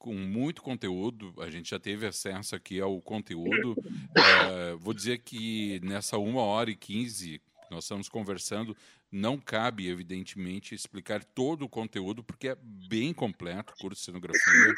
[0.00, 1.32] com muito conteúdo.
[1.38, 3.76] A gente já teve acesso aqui ao conteúdo.
[4.16, 7.40] É, vou dizer que nessa uma hora e quinze
[7.70, 8.74] nós estamos conversando.
[9.12, 12.56] Não cabe, evidentemente, explicar todo o conteúdo, porque é
[12.88, 14.74] bem completo o curso de cenografia.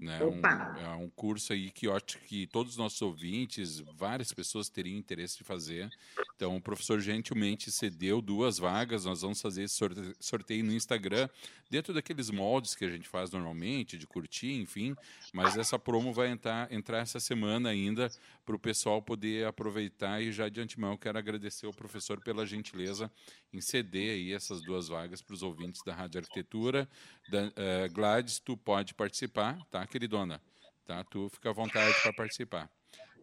[0.00, 0.20] Né?
[0.22, 4.68] Um, é um curso aí que eu acho que todos os nossos ouvintes, várias pessoas
[4.68, 5.90] teriam interesse de fazer.
[6.36, 9.04] Então, o professor gentilmente cedeu duas vagas.
[9.04, 9.80] Nós vamos fazer esse
[10.20, 11.28] sorteio no Instagram,
[11.68, 14.94] dentro daqueles moldes que a gente faz normalmente, de curtir, enfim.
[15.32, 18.10] Mas essa promo vai entrar, entrar essa semana ainda
[18.44, 20.22] para o pessoal poder aproveitar.
[20.22, 23.10] E já de antemão quero agradecer ao professor pela gentileza
[23.52, 26.86] em ceder aí essas duas vagas para os ouvintes da Rádio Arquitetura.
[27.30, 30.40] Da, uh, Gladys, tu pode participar, tá, queridona?
[30.86, 32.68] Tá, tu fica à vontade para participar.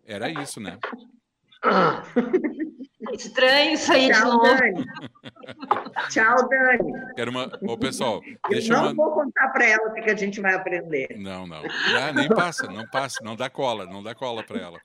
[0.06, 0.80] Era isso, né?
[3.14, 4.44] Estranho isso aí Tchau, de novo.
[4.44, 4.86] Dani.
[6.10, 7.14] Tchau, Dani.
[7.16, 7.52] Quero uma...
[7.62, 8.94] Ô, pessoal, eu não uma...
[8.94, 11.18] vou contar para ela o que a gente vai aprender.
[11.18, 11.62] Não, não.
[11.96, 14.80] Ah, nem passa, não passa, não dá cola, não dá cola para ela.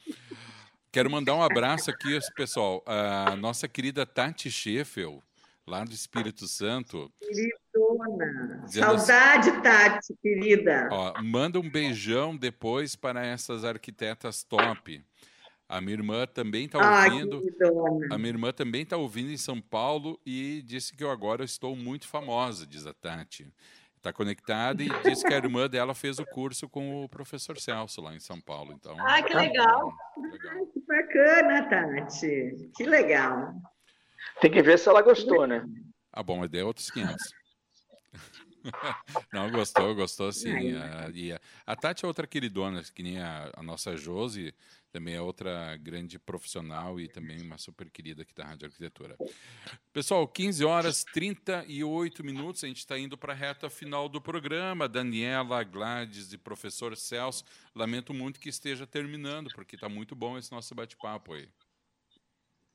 [0.90, 2.82] Quero mandar um abraço aqui, pessoal.
[2.86, 5.22] A nossa querida Tati Scheffel,
[5.66, 7.12] lá do Espírito Santo.
[7.20, 8.66] Queridona.
[8.68, 10.88] Saudade, assim, Tati, querida.
[10.90, 15.02] Ó, manda um beijão depois para essas arquitetas top.
[15.68, 17.42] A minha irmã também está ouvindo.
[18.10, 21.74] a minha irmã também está ouvindo em São Paulo e disse que eu agora estou
[21.74, 23.50] muito famosa, diz a Tati.
[23.96, 28.02] Está conectada e disse que a irmã dela fez o curso com o professor Celso
[28.02, 28.74] lá em São Paulo.
[28.74, 29.90] Então, ah, que legal.
[30.18, 30.66] legal.
[30.66, 32.70] que bacana, Tati.
[32.76, 33.54] Que legal.
[34.40, 35.64] Tem que ver se ela gostou, né?
[36.12, 37.16] Ah, bom, mas deu outros 500.
[39.32, 40.74] Não, gostou, gostou sim.
[40.74, 44.54] A, e a, a, Tati é outra queridona, que nem a, a, nossa Josi,
[44.90, 49.16] também é outra grande profissional e também uma super querida aqui da Rádio Arquitetura.
[49.92, 54.88] Pessoal, 15 horas 38 minutos, a gente está indo para a reta final do programa.
[54.88, 57.44] Daniela, Gladys e professor Celso,
[57.74, 61.48] lamento muito que esteja terminando, porque está muito bom esse nosso bate-papo aí.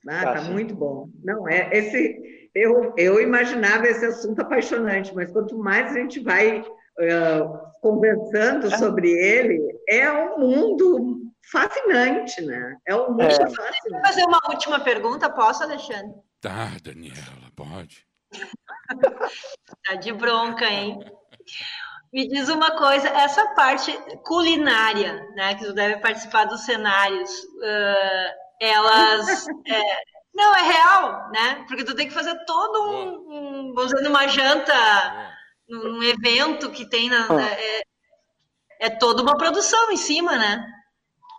[0.07, 1.09] Ah, tá, tá muito bom.
[1.23, 6.59] Não, é esse eu, eu imaginava esse assunto apaixonante, mas quanto mais a gente vai
[6.59, 8.77] uh, conversando é.
[8.77, 12.75] sobre ele, é um mundo fascinante, né?
[12.85, 13.29] É um mundo é.
[13.29, 13.89] fascinante.
[13.89, 16.13] Vou fazer uma última pergunta, posso, Alexandre?
[16.41, 18.07] Tá, Daniela, pode.
[19.85, 20.99] tá de bronca, hein?
[22.11, 23.91] Me diz uma coisa, essa parte
[24.23, 29.45] culinária, né, que tu deve participar dos cenários, uh, elas.
[29.67, 31.65] É, não, é real, né?
[31.67, 33.69] Porque tu tem que fazer todo um.
[33.69, 34.73] um vamos dizer, numa janta,
[35.67, 37.27] num evento que tem na.
[37.41, 37.83] É,
[38.79, 40.65] é toda uma produção em cima, né?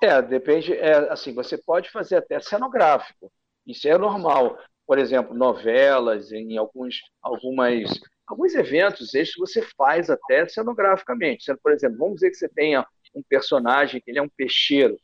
[0.02, 0.74] É, depende.
[0.74, 3.32] É, assim, você pode fazer até cenográfico.
[3.66, 4.58] Isso é normal.
[4.86, 7.88] Por exemplo, novelas, em alguns, algumas,
[8.26, 11.54] alguns eventos, esses você faz até cenograficamente.
[11.62, 14.98] Por exemplo, vamos dizer que você tenha um personagem que ele é um peixeiro.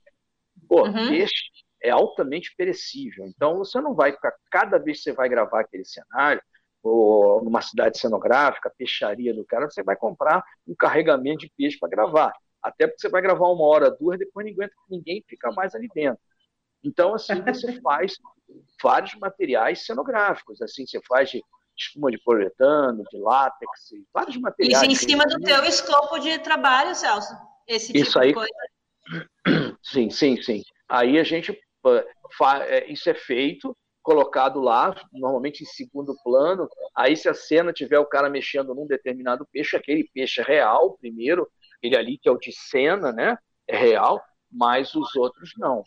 [0.68, 1.08] Pô, uhum.
[1.08, 3.26] peixe é altamente perecível.
[3.26, 6.42] Então, você não vai ficar, cada vez que você vai gravar aquele cenário,
[6.82, 11.88] ou numa cidade cenográfica, peixaria do cara, você vai comprar um carregamento de peixe para
[11.88, 12.32] gravar.
[12.62, 16.20] Até porque você vai gravar uma hora, duas, depois ninguém, ninguém fica mais ali dentro.
[16.82, 18.14] Então, assim, você faz
[18.82, 20.62] vários materiais cenográficos.
[20.62, 21.42] Assim, você faz de
[21.76, 24.82] espuma de poliuretano, de látex, vários materiais.
[24.82, 27.34] Isso em cima do teu escopo de trabalho, Celso?
[27.66, 28.52] Esse tipo Isso aí, de coisa?
[29.82, 30.62] Sim, sim, sim.
[30.88, 31.56] Aí a gente
[32.88, 36.68] isso é feito, colocado lá, normalmente em segundo plano.
[36.94, 40.96] Aí, se a cena tiver o cara mexendo num determinado peixe, aquele peixe é real,
[40.98, 41.48] primeiro,
[41.82, 43.36] ele ali que é o de cena, né?
[43.66, 45.82] É real, mas os outros não.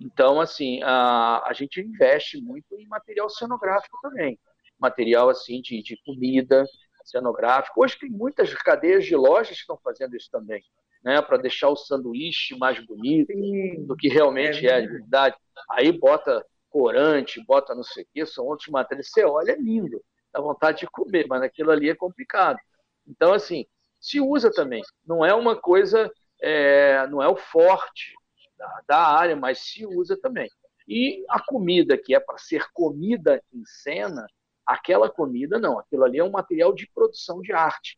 [0.00, 4.38] Então, assim, a, a gente investe muito em material cenográfico também.
[4.78, 6.64] Material, assim, de, de comida
[7.06, 7.82] cenográfico.
[7.82, 10.62] Hoje tem muitas cadeias de lojas que estão fazendo isso também
[11.06, 15.36] né, para deixar o sanduíche mais bonito Sim, do que realmente é, é de verdade.
[15.70, 19.08] Aí bota corante, bota não sei o quê, são outros materiais.
[19.08, 20.02] Você olha, é lindo,
[20.32, 22.58] dá vontade de comer, mas aquilo ali é complicado.
[23.06, 23.64] Então, assim,
[24.00, 24.82] se usa também.
[25.06, 26.10] Não é uma coisa,
[26.42, 28.12] é, não é o forte
[28.58, 30.50] da, da área, mas se usa também.
[30.88, 34.26] E a comida que é para ser comida em cena,
[34.66, 37.96] aquela comida não, aquilo ali é um material de produção de arte.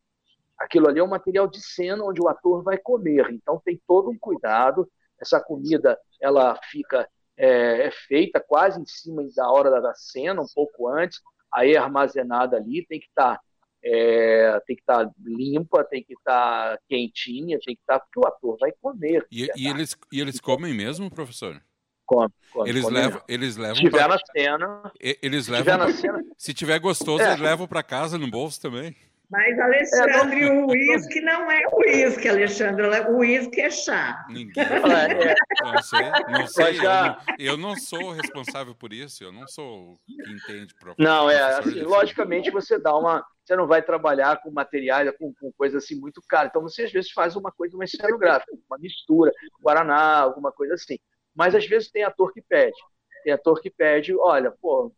[0.59, 3.30] Aquilo ali é um material de cena onde o ator vai comer.
[3.30, 4.90] Então tem todo um cuidado.
[5.20, 10.47] Essa comida ela fica é, é feita quase em cima da hora da cena, um
[10.52, 11.20] pouco antes.
[11.52, 13.40] Aí é armazenada ali, tem que estar tá,
[13.82, 18.05] é, tem que estar tá limpa, tem que estar tá quentinha, tem que estar tá,
[18.05, 19.26] porque o ator vai comer.
[19.30, 21.62] E, e eles, e eles comem mesmo, professor?
[22.05, 23.76] Come, come, eles, come levam, eles levam.
[23.76, 24.09] Se tiver pra...
[24.09, 24.93] na cena.
[24.98, 25.64] Eles se levam.
[25.64, 26.24] Tiver na cena...
[26.36, 27.28] Se tiver gostoso, é.
[27.28, 28.97] eles levam para casa no bolso também.
[29.30, 30.64] Mas, Alexandre, é, não...
[30.64, 32.86] o uísque não é uísque, Alexandre.
[33.10, 34.24] O uísque é chá.
[34.28, 34.64] Ninguém.
[34.88, 35.34] É.
[35.62, 36.10] Não sei.
[36.28, 39.22] Não sei eu, não, eu, não, sou responsável por isso.
[39.22, 40.74] Eu não sou quem entende.
[40.98, 41.59] Não, é.
[41.59, 43.24] Assim, logicamente, você dá uma.
[43.44, 46.48] Você não vai trabalhar com materiais, com, com coisa assim muito cara.
[46.48, 50.98] Então, você às vezes faz uma coisa mais cenográfica, uma mistura, guaraná, alguma coisa assim.
[51.34, 52.76] Mas às vezes tem ator que pede.
[53.24, 54.92] Tem ator que pede, olha, pô,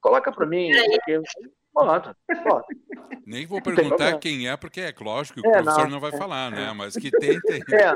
[0.00, 0.70] coloca para mim.
[0.90, 1.20] Porque
[1.74, 2.66] Bota, bota.
[3.26, 6.12] Nem vou perguntar quem é, porque é lógico que o é, professor não, não vai
[6.12, 6.68] é, falar, né?
[6.68, 6.72] É.
[6.72, 7.62] Mas que tem, tem.
[7.72, 7.94] É.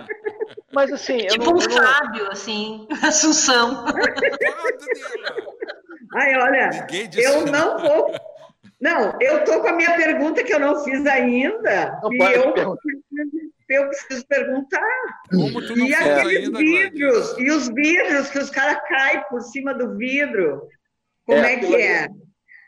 [0.72, 1.18] Mas assim.
[1.18, 1.60] Tipo não, um não...
[1.60, 3.84] sábio, assim, Assunção.
[6.14, 6.86] Ai, olha,
[7.16, 8.14] eu não vou.
[8.80, 11.98] Não, eu tô com a minha pergunta que eu não fiz ainda.
[12.02, 12.76] Não e eu,
[13.68, 14.80] eu preciso perguntar.
[15.30, 19.40] Como tu não e aqueles ainda, vidros, e os vidros que os caras caem por
[19.40, 20.68] cima do vidro.
[21.24, 22.08] Como é, é que é?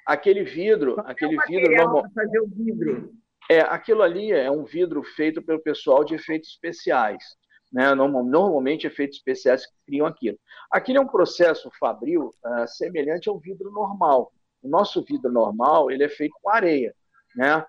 [0.08, 2.04] Aquele vidro, Qual aquele é vidro normal.
[2.14, 3.12] fazer o vidro.
[3.50, 7.22] É, aquilo ali é um vidro feito pelo pessoal de efeitos especiais.
[7.70, 7.94] Né?
[7.94, 10.38] Normalmente, efeitos especiais que criam aquilo.
[10.72, 14.32] Aquilo é um processo fabril uh, semelhante ao vidro normal.
[14.62, 16.94] O nosso vidro normal ele é feito com areia.
[17.36, 17.62] Né?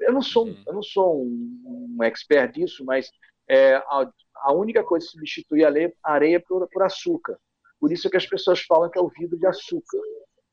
[0.00, 3.10] Eu não sou, eu não sou um, um expert disso, mas
[3.48, 4.06] é, a,
[4.42, 5.72] a, única coisa que substitui a
[6.02, 7.38] areia por, por açúcar.
[7.80, 9.98] Por isso é que as pessoas falam que é o vidro de açúcar.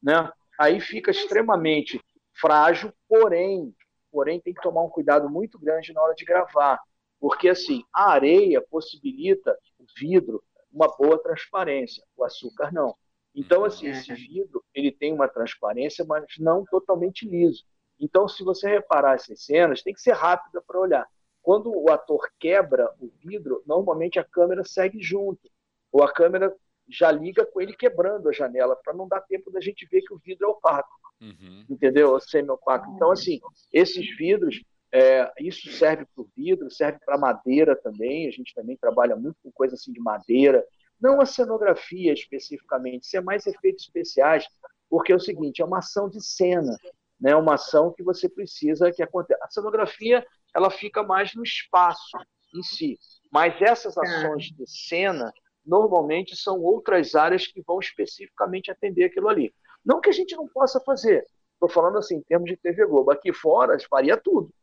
[0.02, 0.32] Né?
[0.60, 1.99] Aí fica extremamente
[2.34, 3.73] frágil, porém,
[4.11, 6.80] porém tem que tomar um cuidado muito grande na hora de gravar,
[7.19, 12.95] porque assim, a areia possibilita o vidro uma boa transparência, o açúcar não.
[13.34, 14.18] Então assim, esse uhum.
[14.18, 17.64] vidro, ele tem uma transparência, mas não totalmente liso.
[17.99, 21.07] Então, se você reparar essas cenas, tem que ser rápida para olhar.
[21.41, 25.49] Quando o ator quebra o vidro, normalmente a câmera segue junto,
[25.91, 26.53] ou a câmera
[26.90, 30.14] já liga com ele quebrando a janela, para não dar tempo da gente ver que
[30.14, 30.90] o vidro é opaco.
[31.22, 31.66] Uhum.
[31.70, 32.20] Entendeu?
[32.20, 32.91] Semi-opaco.
[32.95, 33.40] Então, assim,
[33.72, 38.28] esses vidros, é, isso serve para o vidro, serve para madeira também.
[38.28, 40.64] A gente também trabalha muito com coisa assim de madeira.
[41.02, 44.48] Não a cenografia especificamente, isso é mais efeitos especiais,
[44.90, 46.78] porque é o seguinte, é uma ação de cena,
[47.20, 47.36] né?
[47.36, 49.44] uma ação que você precisa que aconteça.
[49.44, 52.18] A cenografia ela fica mais no espaço
[52.56, 52.98] em si,
[53.32, 55.34] mas essas ações de cena
[55.66, 59.54] normalmente são outras áreas que vão especificamente atender aquilo ali.
[59.84, 63.12] Não que a gente não possa fazer, estou falando assim, em termos de TV Globo.
[63.12, 64.54] Aqui fora, faria tudo.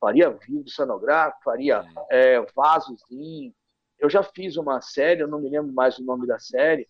[0.00, 3.54] Faria vídeo cenográfico, faria é, vasozinho.
[3.98, 6.86] Eu já fiz uma série, eu não me lembro mais o nome da série,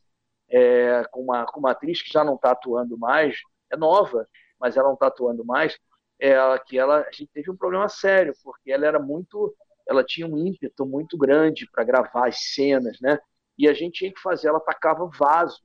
[0.49, 3.37] é, com, uma, com uma atriz que já não está atuando mais,
[3.71, 4.29] é nova,
[4.61, 5.79] mas ela não está atuando mais,
[6.21, 6.35] é,
[6.67, 9.55] que ela, a gente teve um problema sério, porque ela era muito,
[9.89, 13.21] ela tinha um ímpeto muito grande para gravar as cenas, né?
[13.59, 15.63] E a gente tinha que fazer, ela atacava vasos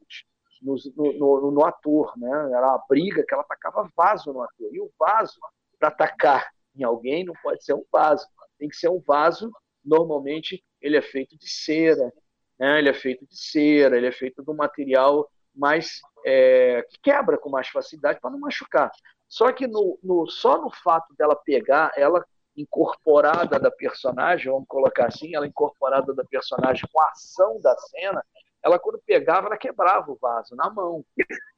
[0.61, 2.30] no, no, no, ator, né?
[2.53, 4.69] Era uma briga que ela atacava vaso no ator.
[4.72, 5.39] E o vaso,
[5.80, 8.26] para atacar em alguém, não pode ser um vaso.
[8.57, 9.51] Tem que ser um vaso,
[9.84, 12.13] normalmente ele é feito de cera,
[12.59, 12.80] né?
[12.80, 17.38] ele é feito de cera, ele é feito de um material mais é, que quebra
[17.38, 18.91] com mais facilidade para não machucar.
[19.27, 22.23] Só que no, no, só no fato dela pegar, ela
[22.62, 28.24] incorporada da personagem, vamos colocar assim, ela incorporada da personagem com a ação da cena,
[28.64, 31.04] ela quando pegava, ela quebrava o vaso na mão.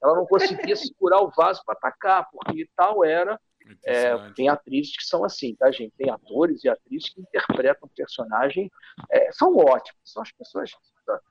[0.02, 3.40] Ela não conseguia segurar o vaso para atacar, porque tal era.
[3.86, 5.94] É, tem atrizes que são assim, tá, gente?
[5.98, 8.70] Tem atores e atrizes que interpretam o personagem,
[9.10, 10.72] é, são ótimos, são as pessoas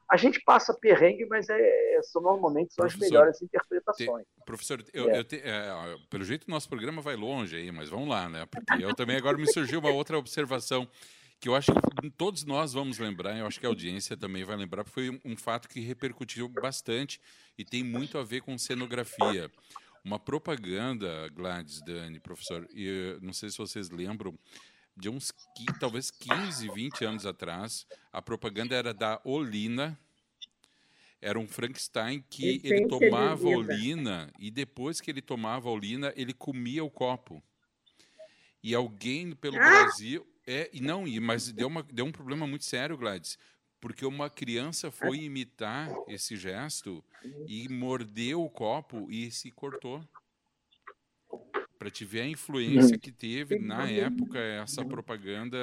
[0.09, 4.27] a gente passa perrengue, mas é, é, são, normalmente são professor, as melhores interpretações.
[4.27, 5.19] Te, professor, eu, é.
[5.19, 8.47] eu te, é, pelo jeito o nosso programa vai longe aí, mas vamos lá, né?
[8.47, 10.89] Porque eu também agora me surgiu uma outra observação
[11.41, 14.55] que eu acho que todos nós vamos lembrar, eu acho que a audiência também vai
[14.55, 17.21] lembrar, porque foi um fato que repercutiu bastante
[17.59, 19.51] e tem muito a ver com cenografia.
[20.05, 24.39] Uma propaganda, Gladys, Dani, professor, e não sei se vocês lembram,
[24.97, 25.33] de uns
[25.81, 29.99] talvez 15, 20 anos atrás, a propaganda era da Olina.
[31.21, 36.83] Era um Frankenstein que ele tomava Olina e depois que ele tomava Olina, ele comia
[36.83, 37.43] o copo.
[38.63, 39.61] E alguém pelo ah!
[39.61, 40.27] Brasil.
[40.45, 43.39] É, e não, mas deu, uma, deu um problema muito sério, Gladys,
[43.81, 47.05] porque uma criança foi imitar esse gesto
[47.47, 50.05] e mordeu o copo e se cortou
[51.83, 55.59] para te ver a influência que teve na época essa propaganda,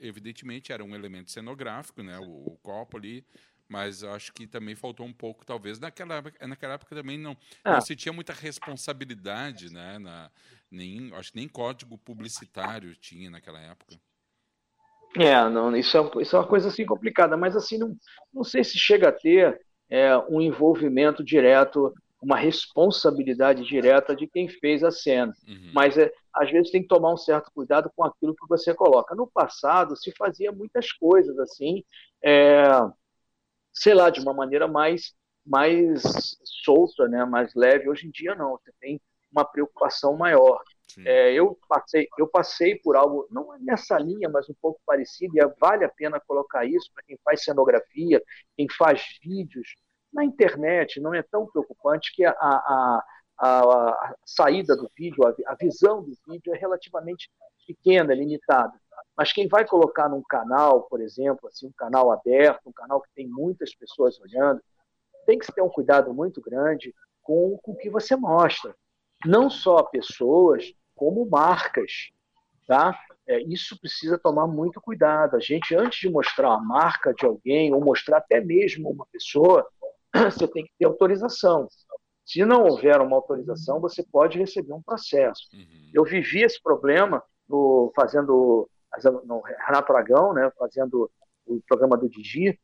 [0.00, 3.26] evidentemente era um elemento cenográfico, né, o, o copo ali,
[3.68, 7.72] mas acho que também faltou um pouco, talvez naquela naquela época também não, ah.
[7.72, 10.30] não se tinha muita responsabilidade, né, na,
[10.70, 13.98] nem acho que nem código publicitário tinha naquela época.
[15.16, 17.96] É, não, isso é, isso é uma coisa assim complicada, mas assim não,
[18.32, 19.60] não sei se chega a ter
[19.90, 25.34] é, um envolvimento direto uma responsabilidade direta de quem fez a cena.
[25.46, 25.70] Uhum.
[25.74, 29.14] Mas é, às vezes tem que tomar um certo cuidado com aquilo que você coloca.
[29.14, 31.84] No passado se fazia muitas coisas assim,
[32.24, 32.64] é,
[33.72, 35.14] sei lá, de uma maneira mais
[35.48, 36.02] mais
[36.64, 37.88] solta, né, mais leve.
[37.88, 40.60] Hoje em dia não, você tem uma preocupação maior.
[41.04, 45.36] É, eu passei eu passei por algo não é nessa linha, mas um pouco parecido
[45.36, 48.22] e vale a pena colocar isso para quem faz cenografia,
[48.56, 49.68] quem faz vídeos
[50.16, 51.00] na internet.
[51.00, 53.04] Não é tão preocupante que a, a,
[53.38, 57.30] a, a saída do vídeo, a, visão do vídeo é relativamente
[57.66, 58.72] pequena, limitada.
[59.16, 63.10] Mas quem vai colocar num canal, por exemplo, assim, um canal aberto, um canal que
[63.14, 64.60] tem muitas pessoas olhando,
[65.26, 68.74] tem que ter um cuidado muito grande com, com o que você mostra.
[69.24, 72.10] Não só pessoas, como marcas.
[72.66, 72.98] Tá?
[73.28, 75.36] É, isso precisa tomar muito cuidado.
[75.36, 79.66] A gente, antes de mostrar a marca de alguém, ou mostrar até mesmo uma pessoa,
[80.30, 81.68] você tem que ter autorização.
[82.24, 85.48] Se não houver uma autorização, você pode receber um processo.
[85.52, 85.90] Uhum.
[85.94, 88.68] Eu vivi esse problema no, fazendo
[89.24, 91.10] no Renato Aragão, né, fazendo
[91.46, 92.58] o programa do Digi,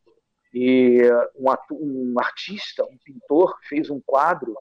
[0.53, 1.01] e
[1.35, 4.55] um, um, artista, um pintor, fez um quadro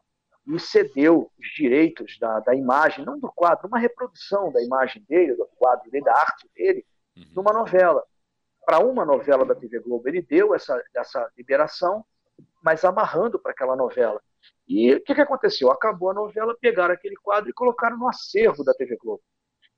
[0.46, 5.34] e cedeu os direitos da, da imagem, não do quadro, uma reprodução da imagem dele,
[5.34, 6.84] do quadro dele, da arte dele,
[7.16, 7.24] uhum.
[7.36, 8.02] numa novela.
[8.64, 12.04] Para uma novela da TV Globo, ele deu essa, essa liberação,
[12.62, 14.20] mas amarrando para aquela novela.
[14.68, 15.70] E o que, que aconteceu?
[15.70, 19.22] Acabou a novela, pegaram aquele quadro e colocaram no acervo da TV Globo.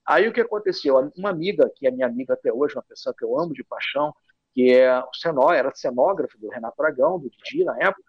[0.07, 0.97] Aí o que aconteceu?
[1.17, 4.15] Uma amiga, que é minha amiga até hoje, uma pessoa que eu amo de paixão,
[4.53, 8.05] que é o cenó, era cenógrafo do Renato Aragão, do Didi na época,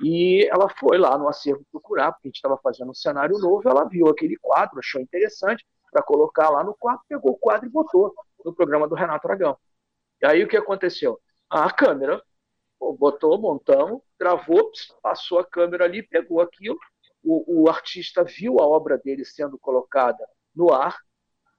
[0.00, 3.68] e ela foi lá no acervo procurar, porque a gente estava fazendo um cenário novo,
[3.68, 7.70] ela viu aquele quadro, achou interessante para colocar lá no quadro, pegou o quadro e
[7.70, 8.14] botou
[8.44, 9.58] no programa do Renato Aragão.
[10.22, 11.20] E aí o que aconteceu?
[11.50, 12.22] A câmera
[12.98, 14.70] botou, montamos, gravou,
[15.02, 16.78] passou a câmera ali, pegou aquilo,
[17.22, 20.98] o, o artista viu a obra dele sendo colocada no ar,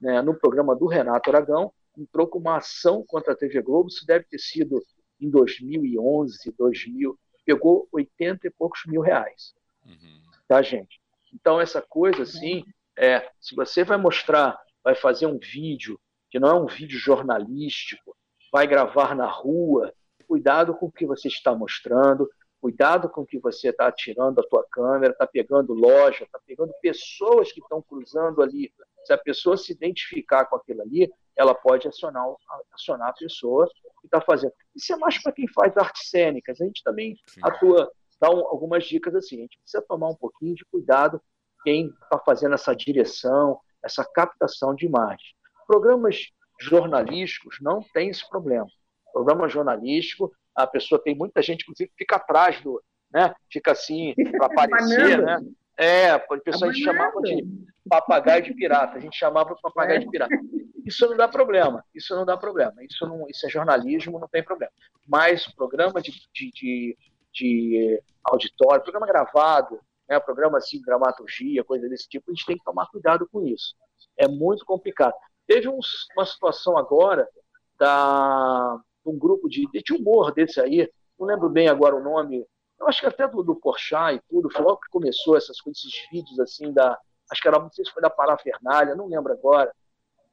[0.00, 4.06] né, no programa do Renato Aragão, entrou com uma ação contra a TV Globo, isso
[4.06, 4.82] deve ter sido
[5.20, 9.54] em 2011, 2000, pegou 80 e poucos mil reais.
[9.84, 10.22] Uhum.
[10.46, 11.00] Tá, gente?
[11.32, 12.64] Então, essa coisa, assim,
[12.96, 15.98] é, se você vai mostrar, vai fazer um vídeo,
[16.30, 18.16] que não é um vídeo jornalístico,
[18.52, 19.92] vai gravar na rua,
[20.34, 22.28] cuidado com o que você está mostrando,
[22.60, 26.72] cuidado com o que você está tirando a tua câmera, está pegando loja, está pegando
[26.82, 28.74] pessoas que estão cruzando ali.
[29.04, 32.26] Se a pessoa se identificar com aquilo ali, ela pode acionar,
[32.72, 33.68] acionar a pessoa
[34.00, 34.52] que está fazendo.
[34.74, 36.60] Isso é mais para quem faz artes cênicas.
[36.60, 37.40] A gente também Sim.
[37.44, 39.36] atua, dá um, algumas dicas assim.
[39.36, 41.22] A gente precisa tomar um pouquinho de cuidado
[41.62, 45.36] quem está fazendo essa direção, essa captação de imagem.
[45.64, 46.26] Programas
[46.60, 48.66] jornalísticos não tem esse problema.
[49.14, 52.82] Programa jornalístico, a pessoa tem muita gente, inclusive, que fica atrás do,
[53.12, 53.32] né?
[53.50, 55.40] Fica assim para aparecer, né?
[55.76, 57.44] É, o pessoal a gente chamava de
[57.88, 58.98] papagaio de pirata.
[58.98, 60.34] A gente chamava de papagaio de pirata.
[60.84, 61.84] Isso não dá problema.
[61.94, 62.74] Isso não dá problema.
[62.82, 64.72] Isso não, isso é jornalismo, não tem problema.
[65.08, 66.98] Mas programa de, de, de,
[67.32, 72.64] de auditório, programa gravado, né, programa assim, dramaturgia, coisa desse tipo, a gente tem que
[72.64, 73.74] tomar cuidado com isso.
[74.16, 75.14] É muito complicado.
[75.46, 75.78] Teve um,
[76.16, 77.28] uma situação agora
[77.78, 82.46] da um grupo de, de humor desse aí, não lembro bem agora o nome,
[82.78, 85.82] eu acho que até do, do Porchat e tudo, foi logo que começou essas coisas,
[85.84, 86.98] esses vídeos assim da,
[87.30, 89.72] acho que era, não sei se foi da Parafernália, não lembro agora,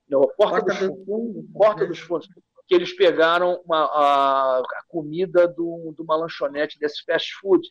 [0.09, 2.27] não, Porta, Porta dos, Fundos, Porta dos Fundos,
[2.67, 7.67] que eles pegaram uma, a, a, comida do, de uma lanchonete desse fast food,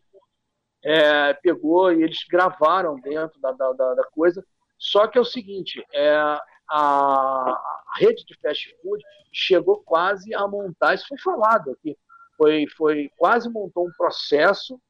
[0.82, 4.44] é, pegou e eles gravaram dentro da, da, da, coisa,
[4.78, 6.39] só que é o seguinte, é,
[6.70, 9.02] a, rede de fast food
[9.32, 11.97] chegou quase a montar, isso foi falado aqui,
[12.36, 14.80] foi, foi quase montou um processo,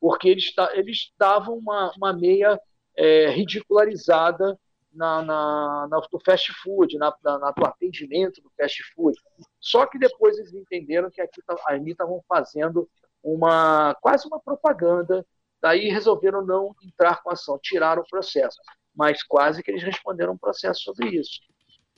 [0.00, 2.60] porque eles eles estavam uma, uma meia
[2.96, 4.58] é, ridicularizada
[4.92, 9.18] na, na, na, no fast food, na, na, no atendimento do fast food.
[9.60, 12.88] Só que depois eles entenderam que aqui tá, ali estavam fazendo
[13.22, 15.26] uma quase uma propaganda,
[15.60, 18.58] daí resolveram não entrar com ação, tiraram o processo,
[18.94, 21.40] mas quase que eles responderam um processo sobre isso.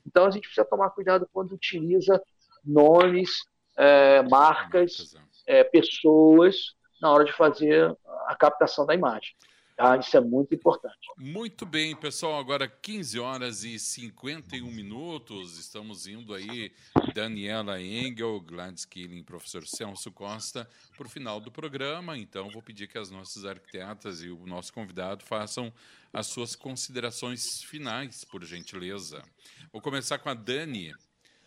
[0.07, 2.23] Então a gente precisa tomar cuidado quando utiliza
[2.65, 3.45] nomes,
[3.77, 5.15] é, marcas,
[5.47, 7.95] é, pessoas na hora de fazer
[8.27, 9.35] a captação da imagem.
[9.77, 9.99] Tá?
[9.99, 10.97] Isso é muito importante.
[11.19, 12.41] Muito bem, pessoal.
[12.41, 15.59] Agora 15 horas e 51 minutos.
[15.59, 16.73] Estamos indo aí,
[17.15, 20.67] Daniela Engel, Gladys Killing, professor Celso Costa,
[20.97, 22.17] para o final do programa.
[22.17, 25.71] Então, vou pedir que as nossas arquitetas e o nosso convidado façam
[26.11, 29.23] as suas considerações finais, por gentileza.
[29.71, 30.95] Vou começar com a Dani,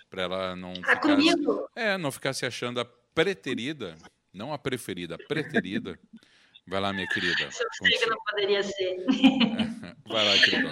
[0.08, 1.18] para ela não tá ficar,
[1.76, 3.98] é, não ficar se achando a preterida,
[4.32, 6.00] não a preferida, a preterida
[6.70, 7.50] Vai lá, minha querida.
[7.84, 9.06] Que não poderia ser.
[10.08, 10.70] Vai lá, querida.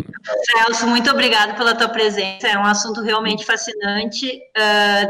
[0.52, 2.48] Celso, muito obrigado pela tua presença.
[2.48, 4.28] É um assunto realmente fascinante.
[4.28, 5.08] Uh,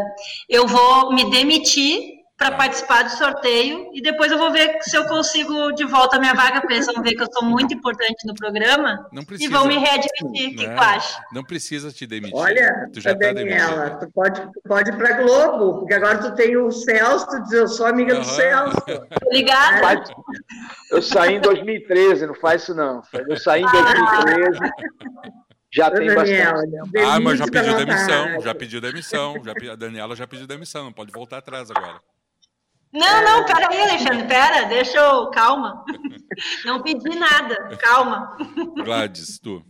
[0.47, 5.05] eu vou me demitir para participar do sorteio e depois eu vou ver se eu
[5.05, 8.27] consigo de volta a minha vaga, porque eles vão ver que eu sou muito importante
[8.27, 9.09] no programa
[9.39, 10.49] e vão me readmitir.
[10.49, 11.19] O que tu acha?
[11.33, 12.37] Não precisa te demitir.
[12.37, 16.35] Olha, tu já tá Daniela, tu pode, tu pode ir para Globo, porque agora tu
[16.35, 18.21] tem o Celso, tu diz, eu sou amiga uhum.
[18.21, 18.77] do Celso.
[19.25, 20.03] Obrigada.
[20.91, 23.01] Eu saí em 2013, não faz isso não.
[23.27, 24.59] Eu saí em 2013.
[25.71, 26.97] Já tem Daniela, bastante.
[27.03, 29.35] Ah, mas já pediu demissão, já pediu demissão.
[29.43, 31.99] Já, a Daniela já pediu demissão, não pode voltar atrás agora.
[32.93, 35.29] Não, não, peraí, Alexandre, pera, deixa eu.
[35.29, 35.83] Calma.
[36.65, 38.37] Não pedi nada, calma.
[38.83, 39.63] Gladys, tu.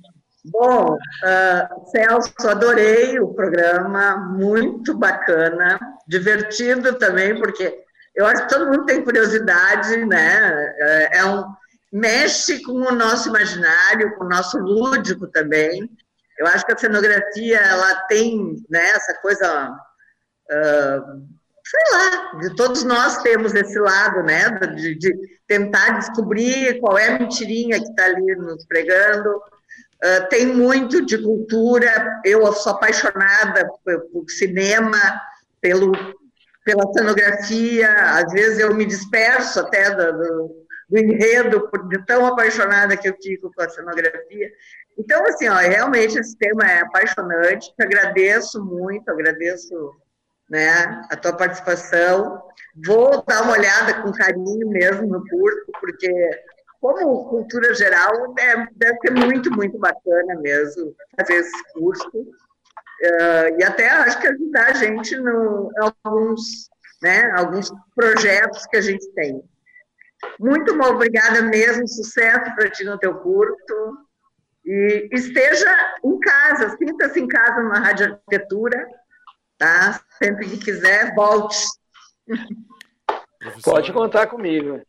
[0.45, 5.77] Bom, uh, Celso, adorei o programa, muito bacana,
[6.07, 7.84] divertido também, porque
[8.15, 10.73] eu acho que todo mundo tem curiosidade, né?
[10.80, 11.44] É, é um,
[11.91, 15.89] mexe com o nosso imaginário, com o nosso lúdico também.
[16.39, 19.69] Eu acho que a cenografia ela tem né, essa coisa
[20.52, 21.27] uh,
[21.69, 25.14] sei lá, todos nós temos esse lado, né, de, de
[25.45, 29.30] tentar descobrir qual é a mentirinha que está ali nos pregando.
[29.35, 34.99] Uh, tem muito de cultura, eu sou apaixonada por, por cinema,
[35.60, 35.91] pelo,
[36.64, 42.27] pela cenografia, às vezes eu me disperso até do, do, do enredo, por, de tão
[42.27, 44.52] apaixonada que eu fico com a cenografia.
[44.98, 49.95] Então, assim, ó, realmente esse tema é apaixonante, agradeço muito, agradeço
[50.49, 52.41] né, a tua participação.
[52.86, 56.11] Vou dar uma olhada com carinho mesmo no curso, porque,
[56.80, 62.10] como cultura geral, deve, deve ser muito, muito bacana mesmo fazer esse curso.
[62.10, 65.24] Uh, e até acho que ajudar a gente em
[65.80, 66.69] alguns,
[67.02, 69.44] né, alguns projetos que a gente tem.
[70.40, 74.07] Muito obrigada mesmo, sucesso para ti no teu curso.
[74.65, 75.69] E esteja
[76.03, 78.86] em casa, sinta-se em casa na Rádio Arquitetura,
[79.57, 80.01] tá?
[80.21, 81.57] Sempre que quiser, volte.
[83.63, 84.81] Pode contar comigo.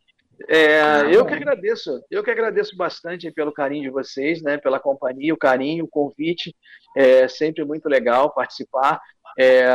[0.46, 5.34] É, eu que agradeço, eu que agradeço bastante pelo carinho de vocês, né, pela companhia,
[5.34, 6.54] o carinho, o convite,
[6.96, 9.00] é sempre muito legal participar.
[9.36, 9.66] É,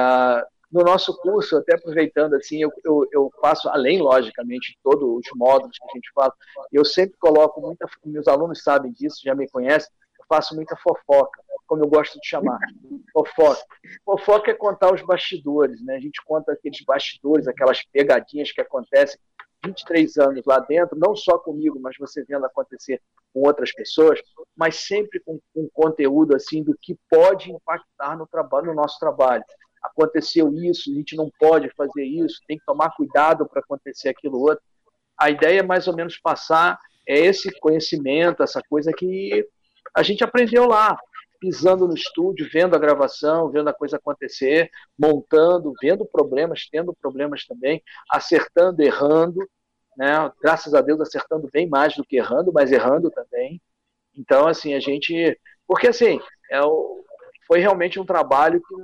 [0.71, 5.77] no nosso curso, até aproveitando assim, eu, eu, eu faço, além, logicamente, todos os módulos
[5.77, 6.33] que a gente fala,
[6.71, 11.42] eu sempre coloco muita, meus alunos sabem disso, já me conhecem, eu faço muita fofoca
[11.67, 12.59] como eu gosto de chamar,
[13.11, 13.63] fofoca.
[14.05, 15.95] Fofoca é contar os bastidores, né?
[15.95, 19.19] A gente conta aqueles bastidores, aquelas pegadinhas que acontecem
[19.65, 23.01] 23 anos lá dentro, não só comigo, mas você vendo acontecer
[23.33, 24.19] com outras pessoas,
[24.55, 29.43] mas sempre com, com conteúdo assim do que pode impactar no trabalho, no nosso trabalho.
[29.81, 34.39] Aconteceu isso, a gente não pode fazer isso, tem que tomar cuidado para acontecer aquilo
[34.39, 34.63] outro.
[35.17, 36.77] A ideia é mais ou menos passar
[37.07, 39.45] é esse conhecimento, essa coisa que
[39.93, 40.97] a gente aprendeu lá
[41.43, 47.45] pisando no estúdio, vendo a gravação, vendo a coisa acontecer, montando, vendo problemas, tendo problemas
[47.45, 49.45] também, acertando, errando,
[49.97, 50.31] né?
[50.41, 53.61] Graças a Deus acertando bem mais do que errando, mas errando também.
[54.15, 55.37] Então, assim, a gente,
[55.67, 56.17] porque assim,
[56.49, 57.03] é o...
[57.45, 58.75] foi realmente um trabalho que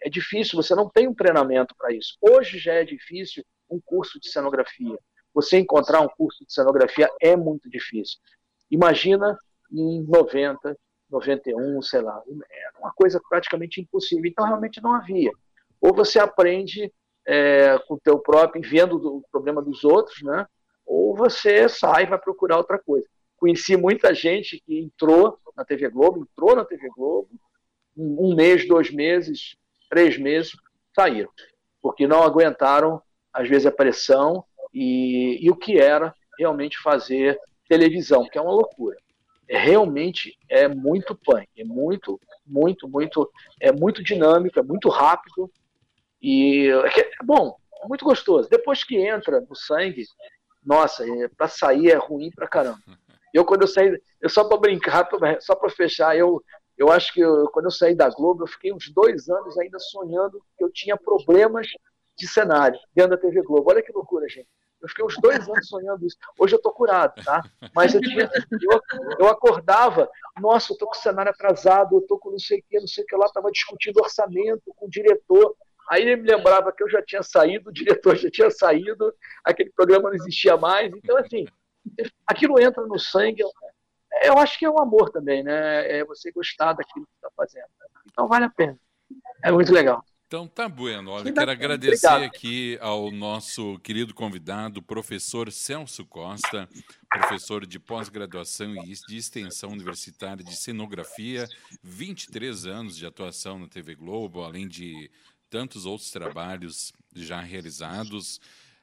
[0.00, 2.16] é difícil, você não tem um treinamento para isso.
[2.22, 4.98] Hoje já é difícil um curso de cenografia.
[5.34, 8.18] Você encontrar um curso de cenografia é muito difícil.
[8.70, 9.38] Imagina
[9.70, 10.74] em 90,
[11.10, 12.22] 91, sei lá.
[12.50, 14.26] Era uma coisa praticamente impossível.
[14.26, 15.30] Então, realmente não havia.
[15.80, 16.92] Ou você aprende
[17.26, 20.46] é, com o teu próprio, vendo o problema dos outros, né?
[20.86, 23.06] ou você sai e vai procurar outra coisa.
[23.36, 27.28] Conheci muita gente que entrou na TV Globo, entrou na TV Globo,
[27.96, 29.56] um mês, dois meses,
[29.90, 30.52] três meses,
[30.94, 31.30] saíram.
[31.82, 33.02] Porque não aguentaram,
[33.32, 38.52] às vezes, a pressão e, e o que era realmente fazer televisão, que é uma
[38.52, 38.96] loucura
[39.56, 45.50] realmente é muito punk, é muito, muito, muito, é muito dinâmico, é muito rápido
[46.20, 48.48] e é, é bom, é muito gostoso.
[48.48, 50.04] Depois que entra no sangue,
[50.64, 52.78] nossa, é, para sair é ruim pra caramba.
[53.32, 55.08] Eu quando eu saí, eu só para brincar,
[55.40, 56.42] só para fechar, eu
[56.76, 59.80] eu acho que eu, quando eu saí da Globo, eu fiquei uns dois anos ainda
[59.80, 61.66] sonhando que eu tinha problemas
[62.16, 63.68] de cenário dentro da TV Globo.
[63.68, 64.48] Olha que loucura, gente.
[64.80, 66.16] Eu fiquei uns dois anos sonhando isso.
[66.38, 67.42] Hoje eu tô curado, tá?
[67.74, 68.30] Mas eu, tinha,
[68.62, 68.80] eu,
[69.18, 70.08] eu acordava,
[70.40, 72.86] nossa, eu tô com o cenário atrasado, eu tô com não sei o que, não
[72.86, 75.56] sei o que lá, tava discutindo orçamento com o diretor.
[75.90, 79.12] Aí ele me lembrava que eu já tinha saído, o diretor já tinha saído,
[79.44, 80.92] aquele programa não existia mais.
[80.94, 81.46] Então, assim,
[82.26, 83.42] aquilo entra no sangue.
[84.22, 85.98] Eu acho que é um amor também, né?
[85.98, 87.68] É você gostar daquilo que está fazendo.
[88.06, 88.78] Então, vale a pena.
[89.42, 90.04] É muito legal.
[90.28, 91.10] Então tá bueno.
[91.12, 96.68] Olha, quero agradecer aqui ao nosso querido convidado, professor Celso Costa,
[97.08, 101.48] professor de pós-graduação e de extensão universitária de cenografia,
[101.82, 105.10] 23 anos de atuação na TV Globo, além de
[105.48, 108.38] tantos outros trabalhos já realizados.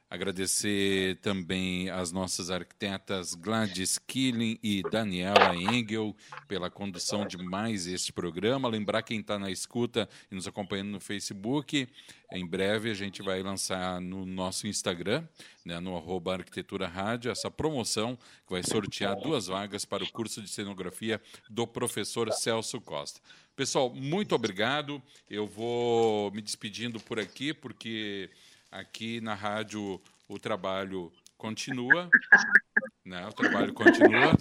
[0.07, 6.15] Agradecer também às nossas arquitetas Gladys Killing e Daniela Engel
[6.47, 8.69] pela condução de mais este programa.
[8.69, 11.87] Lembrar quem está na escuta e nos acompanhando no Facebook,
[12.31, 15.27] em breve a gente vai lançar no nosso Instagram,
[15.65, 18.15] né, no arroba Arquitetura Rádio, essa promoção
[18.45, 21.19] que vai sortear duas vagas para o curso de cenografia
[21.49, 23.19] do professor Celso Costa.
[23.55, 25.01] Pessoal, muito obrigado.
[25.29, 28.29] Eu vou me despedindo por aqui, porque
[28.71, 32.09] aqui na rádio o trabalho continua,
[33.05, 33.27] né?
[33.27, 34.33] O trabalho continua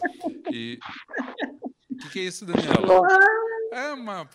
[0.51, 0.79] e
[1.91, 3.07] o que, que, é isso, Daniela?
[3.73, 4.29] É uma.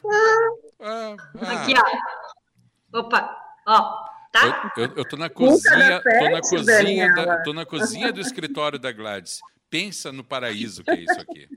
[0.82, 1.52] Ah, ah.
[1.54, 3.00] Aqui, ó.
[3.00, 3.38] Opa,
[3.68, 4.10] ó.
[4.32, 4.72] Tá?
[4.78, 8.78] Eu, eu, eu tô na cozinha, tô na cozinha, da, tô na cozinha do escritório
[8.78, 9.40] da Gladys.
[9.70, 11.48] Pensa no paraíso que é isso aqui.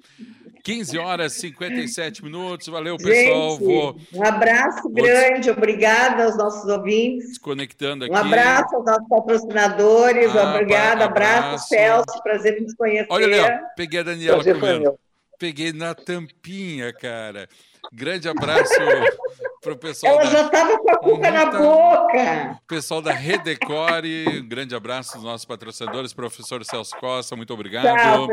[0.62, 2.68] 15 horas e 57 minutos.
[2.68, 3.50] Valeu, pessoal.
[3.52, 3.96] Gente, Vou...
[4.14, 4.92] Um abraço Vou...
[4.92, 7.28] grande, obrigada aos nossos ouvintes.
[7.30, 8.14] Desconectando aqui.
[8.14, 10.36] Um abraço aos nossos patrocinadores.
[10.36, 12.22] Ah, Obrigada, abraço, abraço, Celso.
[12.22, 13.08] Prazer em te conhecer.
[13.10, 14.98] Olha, Léo, peguei a Daniela comendo.
[15.38, 17.48] Peguei na tampinha, cara.
[17.90, 18.72] Grande abraço
[19.62, 20.14] para o pessoal.
[20.14, 20.30] Ela da...
[20.30, 22.60] já estava com a cuca na boca.
[22.66, 27.96] Pessoal da Redecore, um grande abraço dos nossos patrocinadores, professor Celso Costa, muito obrigado.
[27.96, 28.28] Tchau,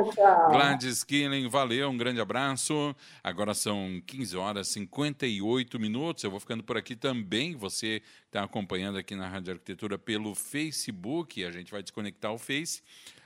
[0.50, 2.96] Gladys Killing, valeu, um grande abraço.
[3.24, 6.24] Agora são 15 horas e 58 minutos.
[6.24, 7.56] Eu vou ficando por aqui também.
[7.56, 11.44] Você está acompanhando aqui na Rádio Arquitetura pelo Facebook.
[11.44, 12.82] A gente vai desconectar o Face.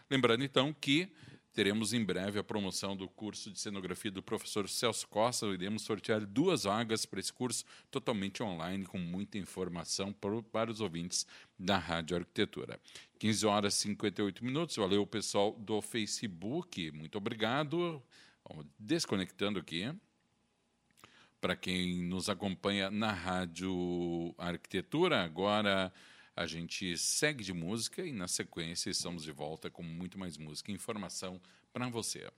[0.09, 1.09] Lembrando, então, que
[1.53, 5.45] teremos em breve a promoção do curso de cenografia do professor Celso Costa.
[5.47, 11.27] Iremos sortear duas vagas para esse curso totalmente online, com muita informação para os ouvintes
[11.57, 12.79] da Rádio Arquitetura.
[13.19, 14.75] 15 horas e 58 minutos.
[14.75, 16.91] Valeu, pessoal do Facebook.
[16.91, 18.01] Muito obrigado.
[18.49, 19.93] Vamos desconectando aqui.
[21.39, 25.93] Para quem nos acompanha na Rádio Arquitetura, agora
[26.35, 30.71] a gente segue de música e, na sequência, estamos de volta com muito mais música
[30.71, 31.39] e informação
[31.71, 32.29] para você.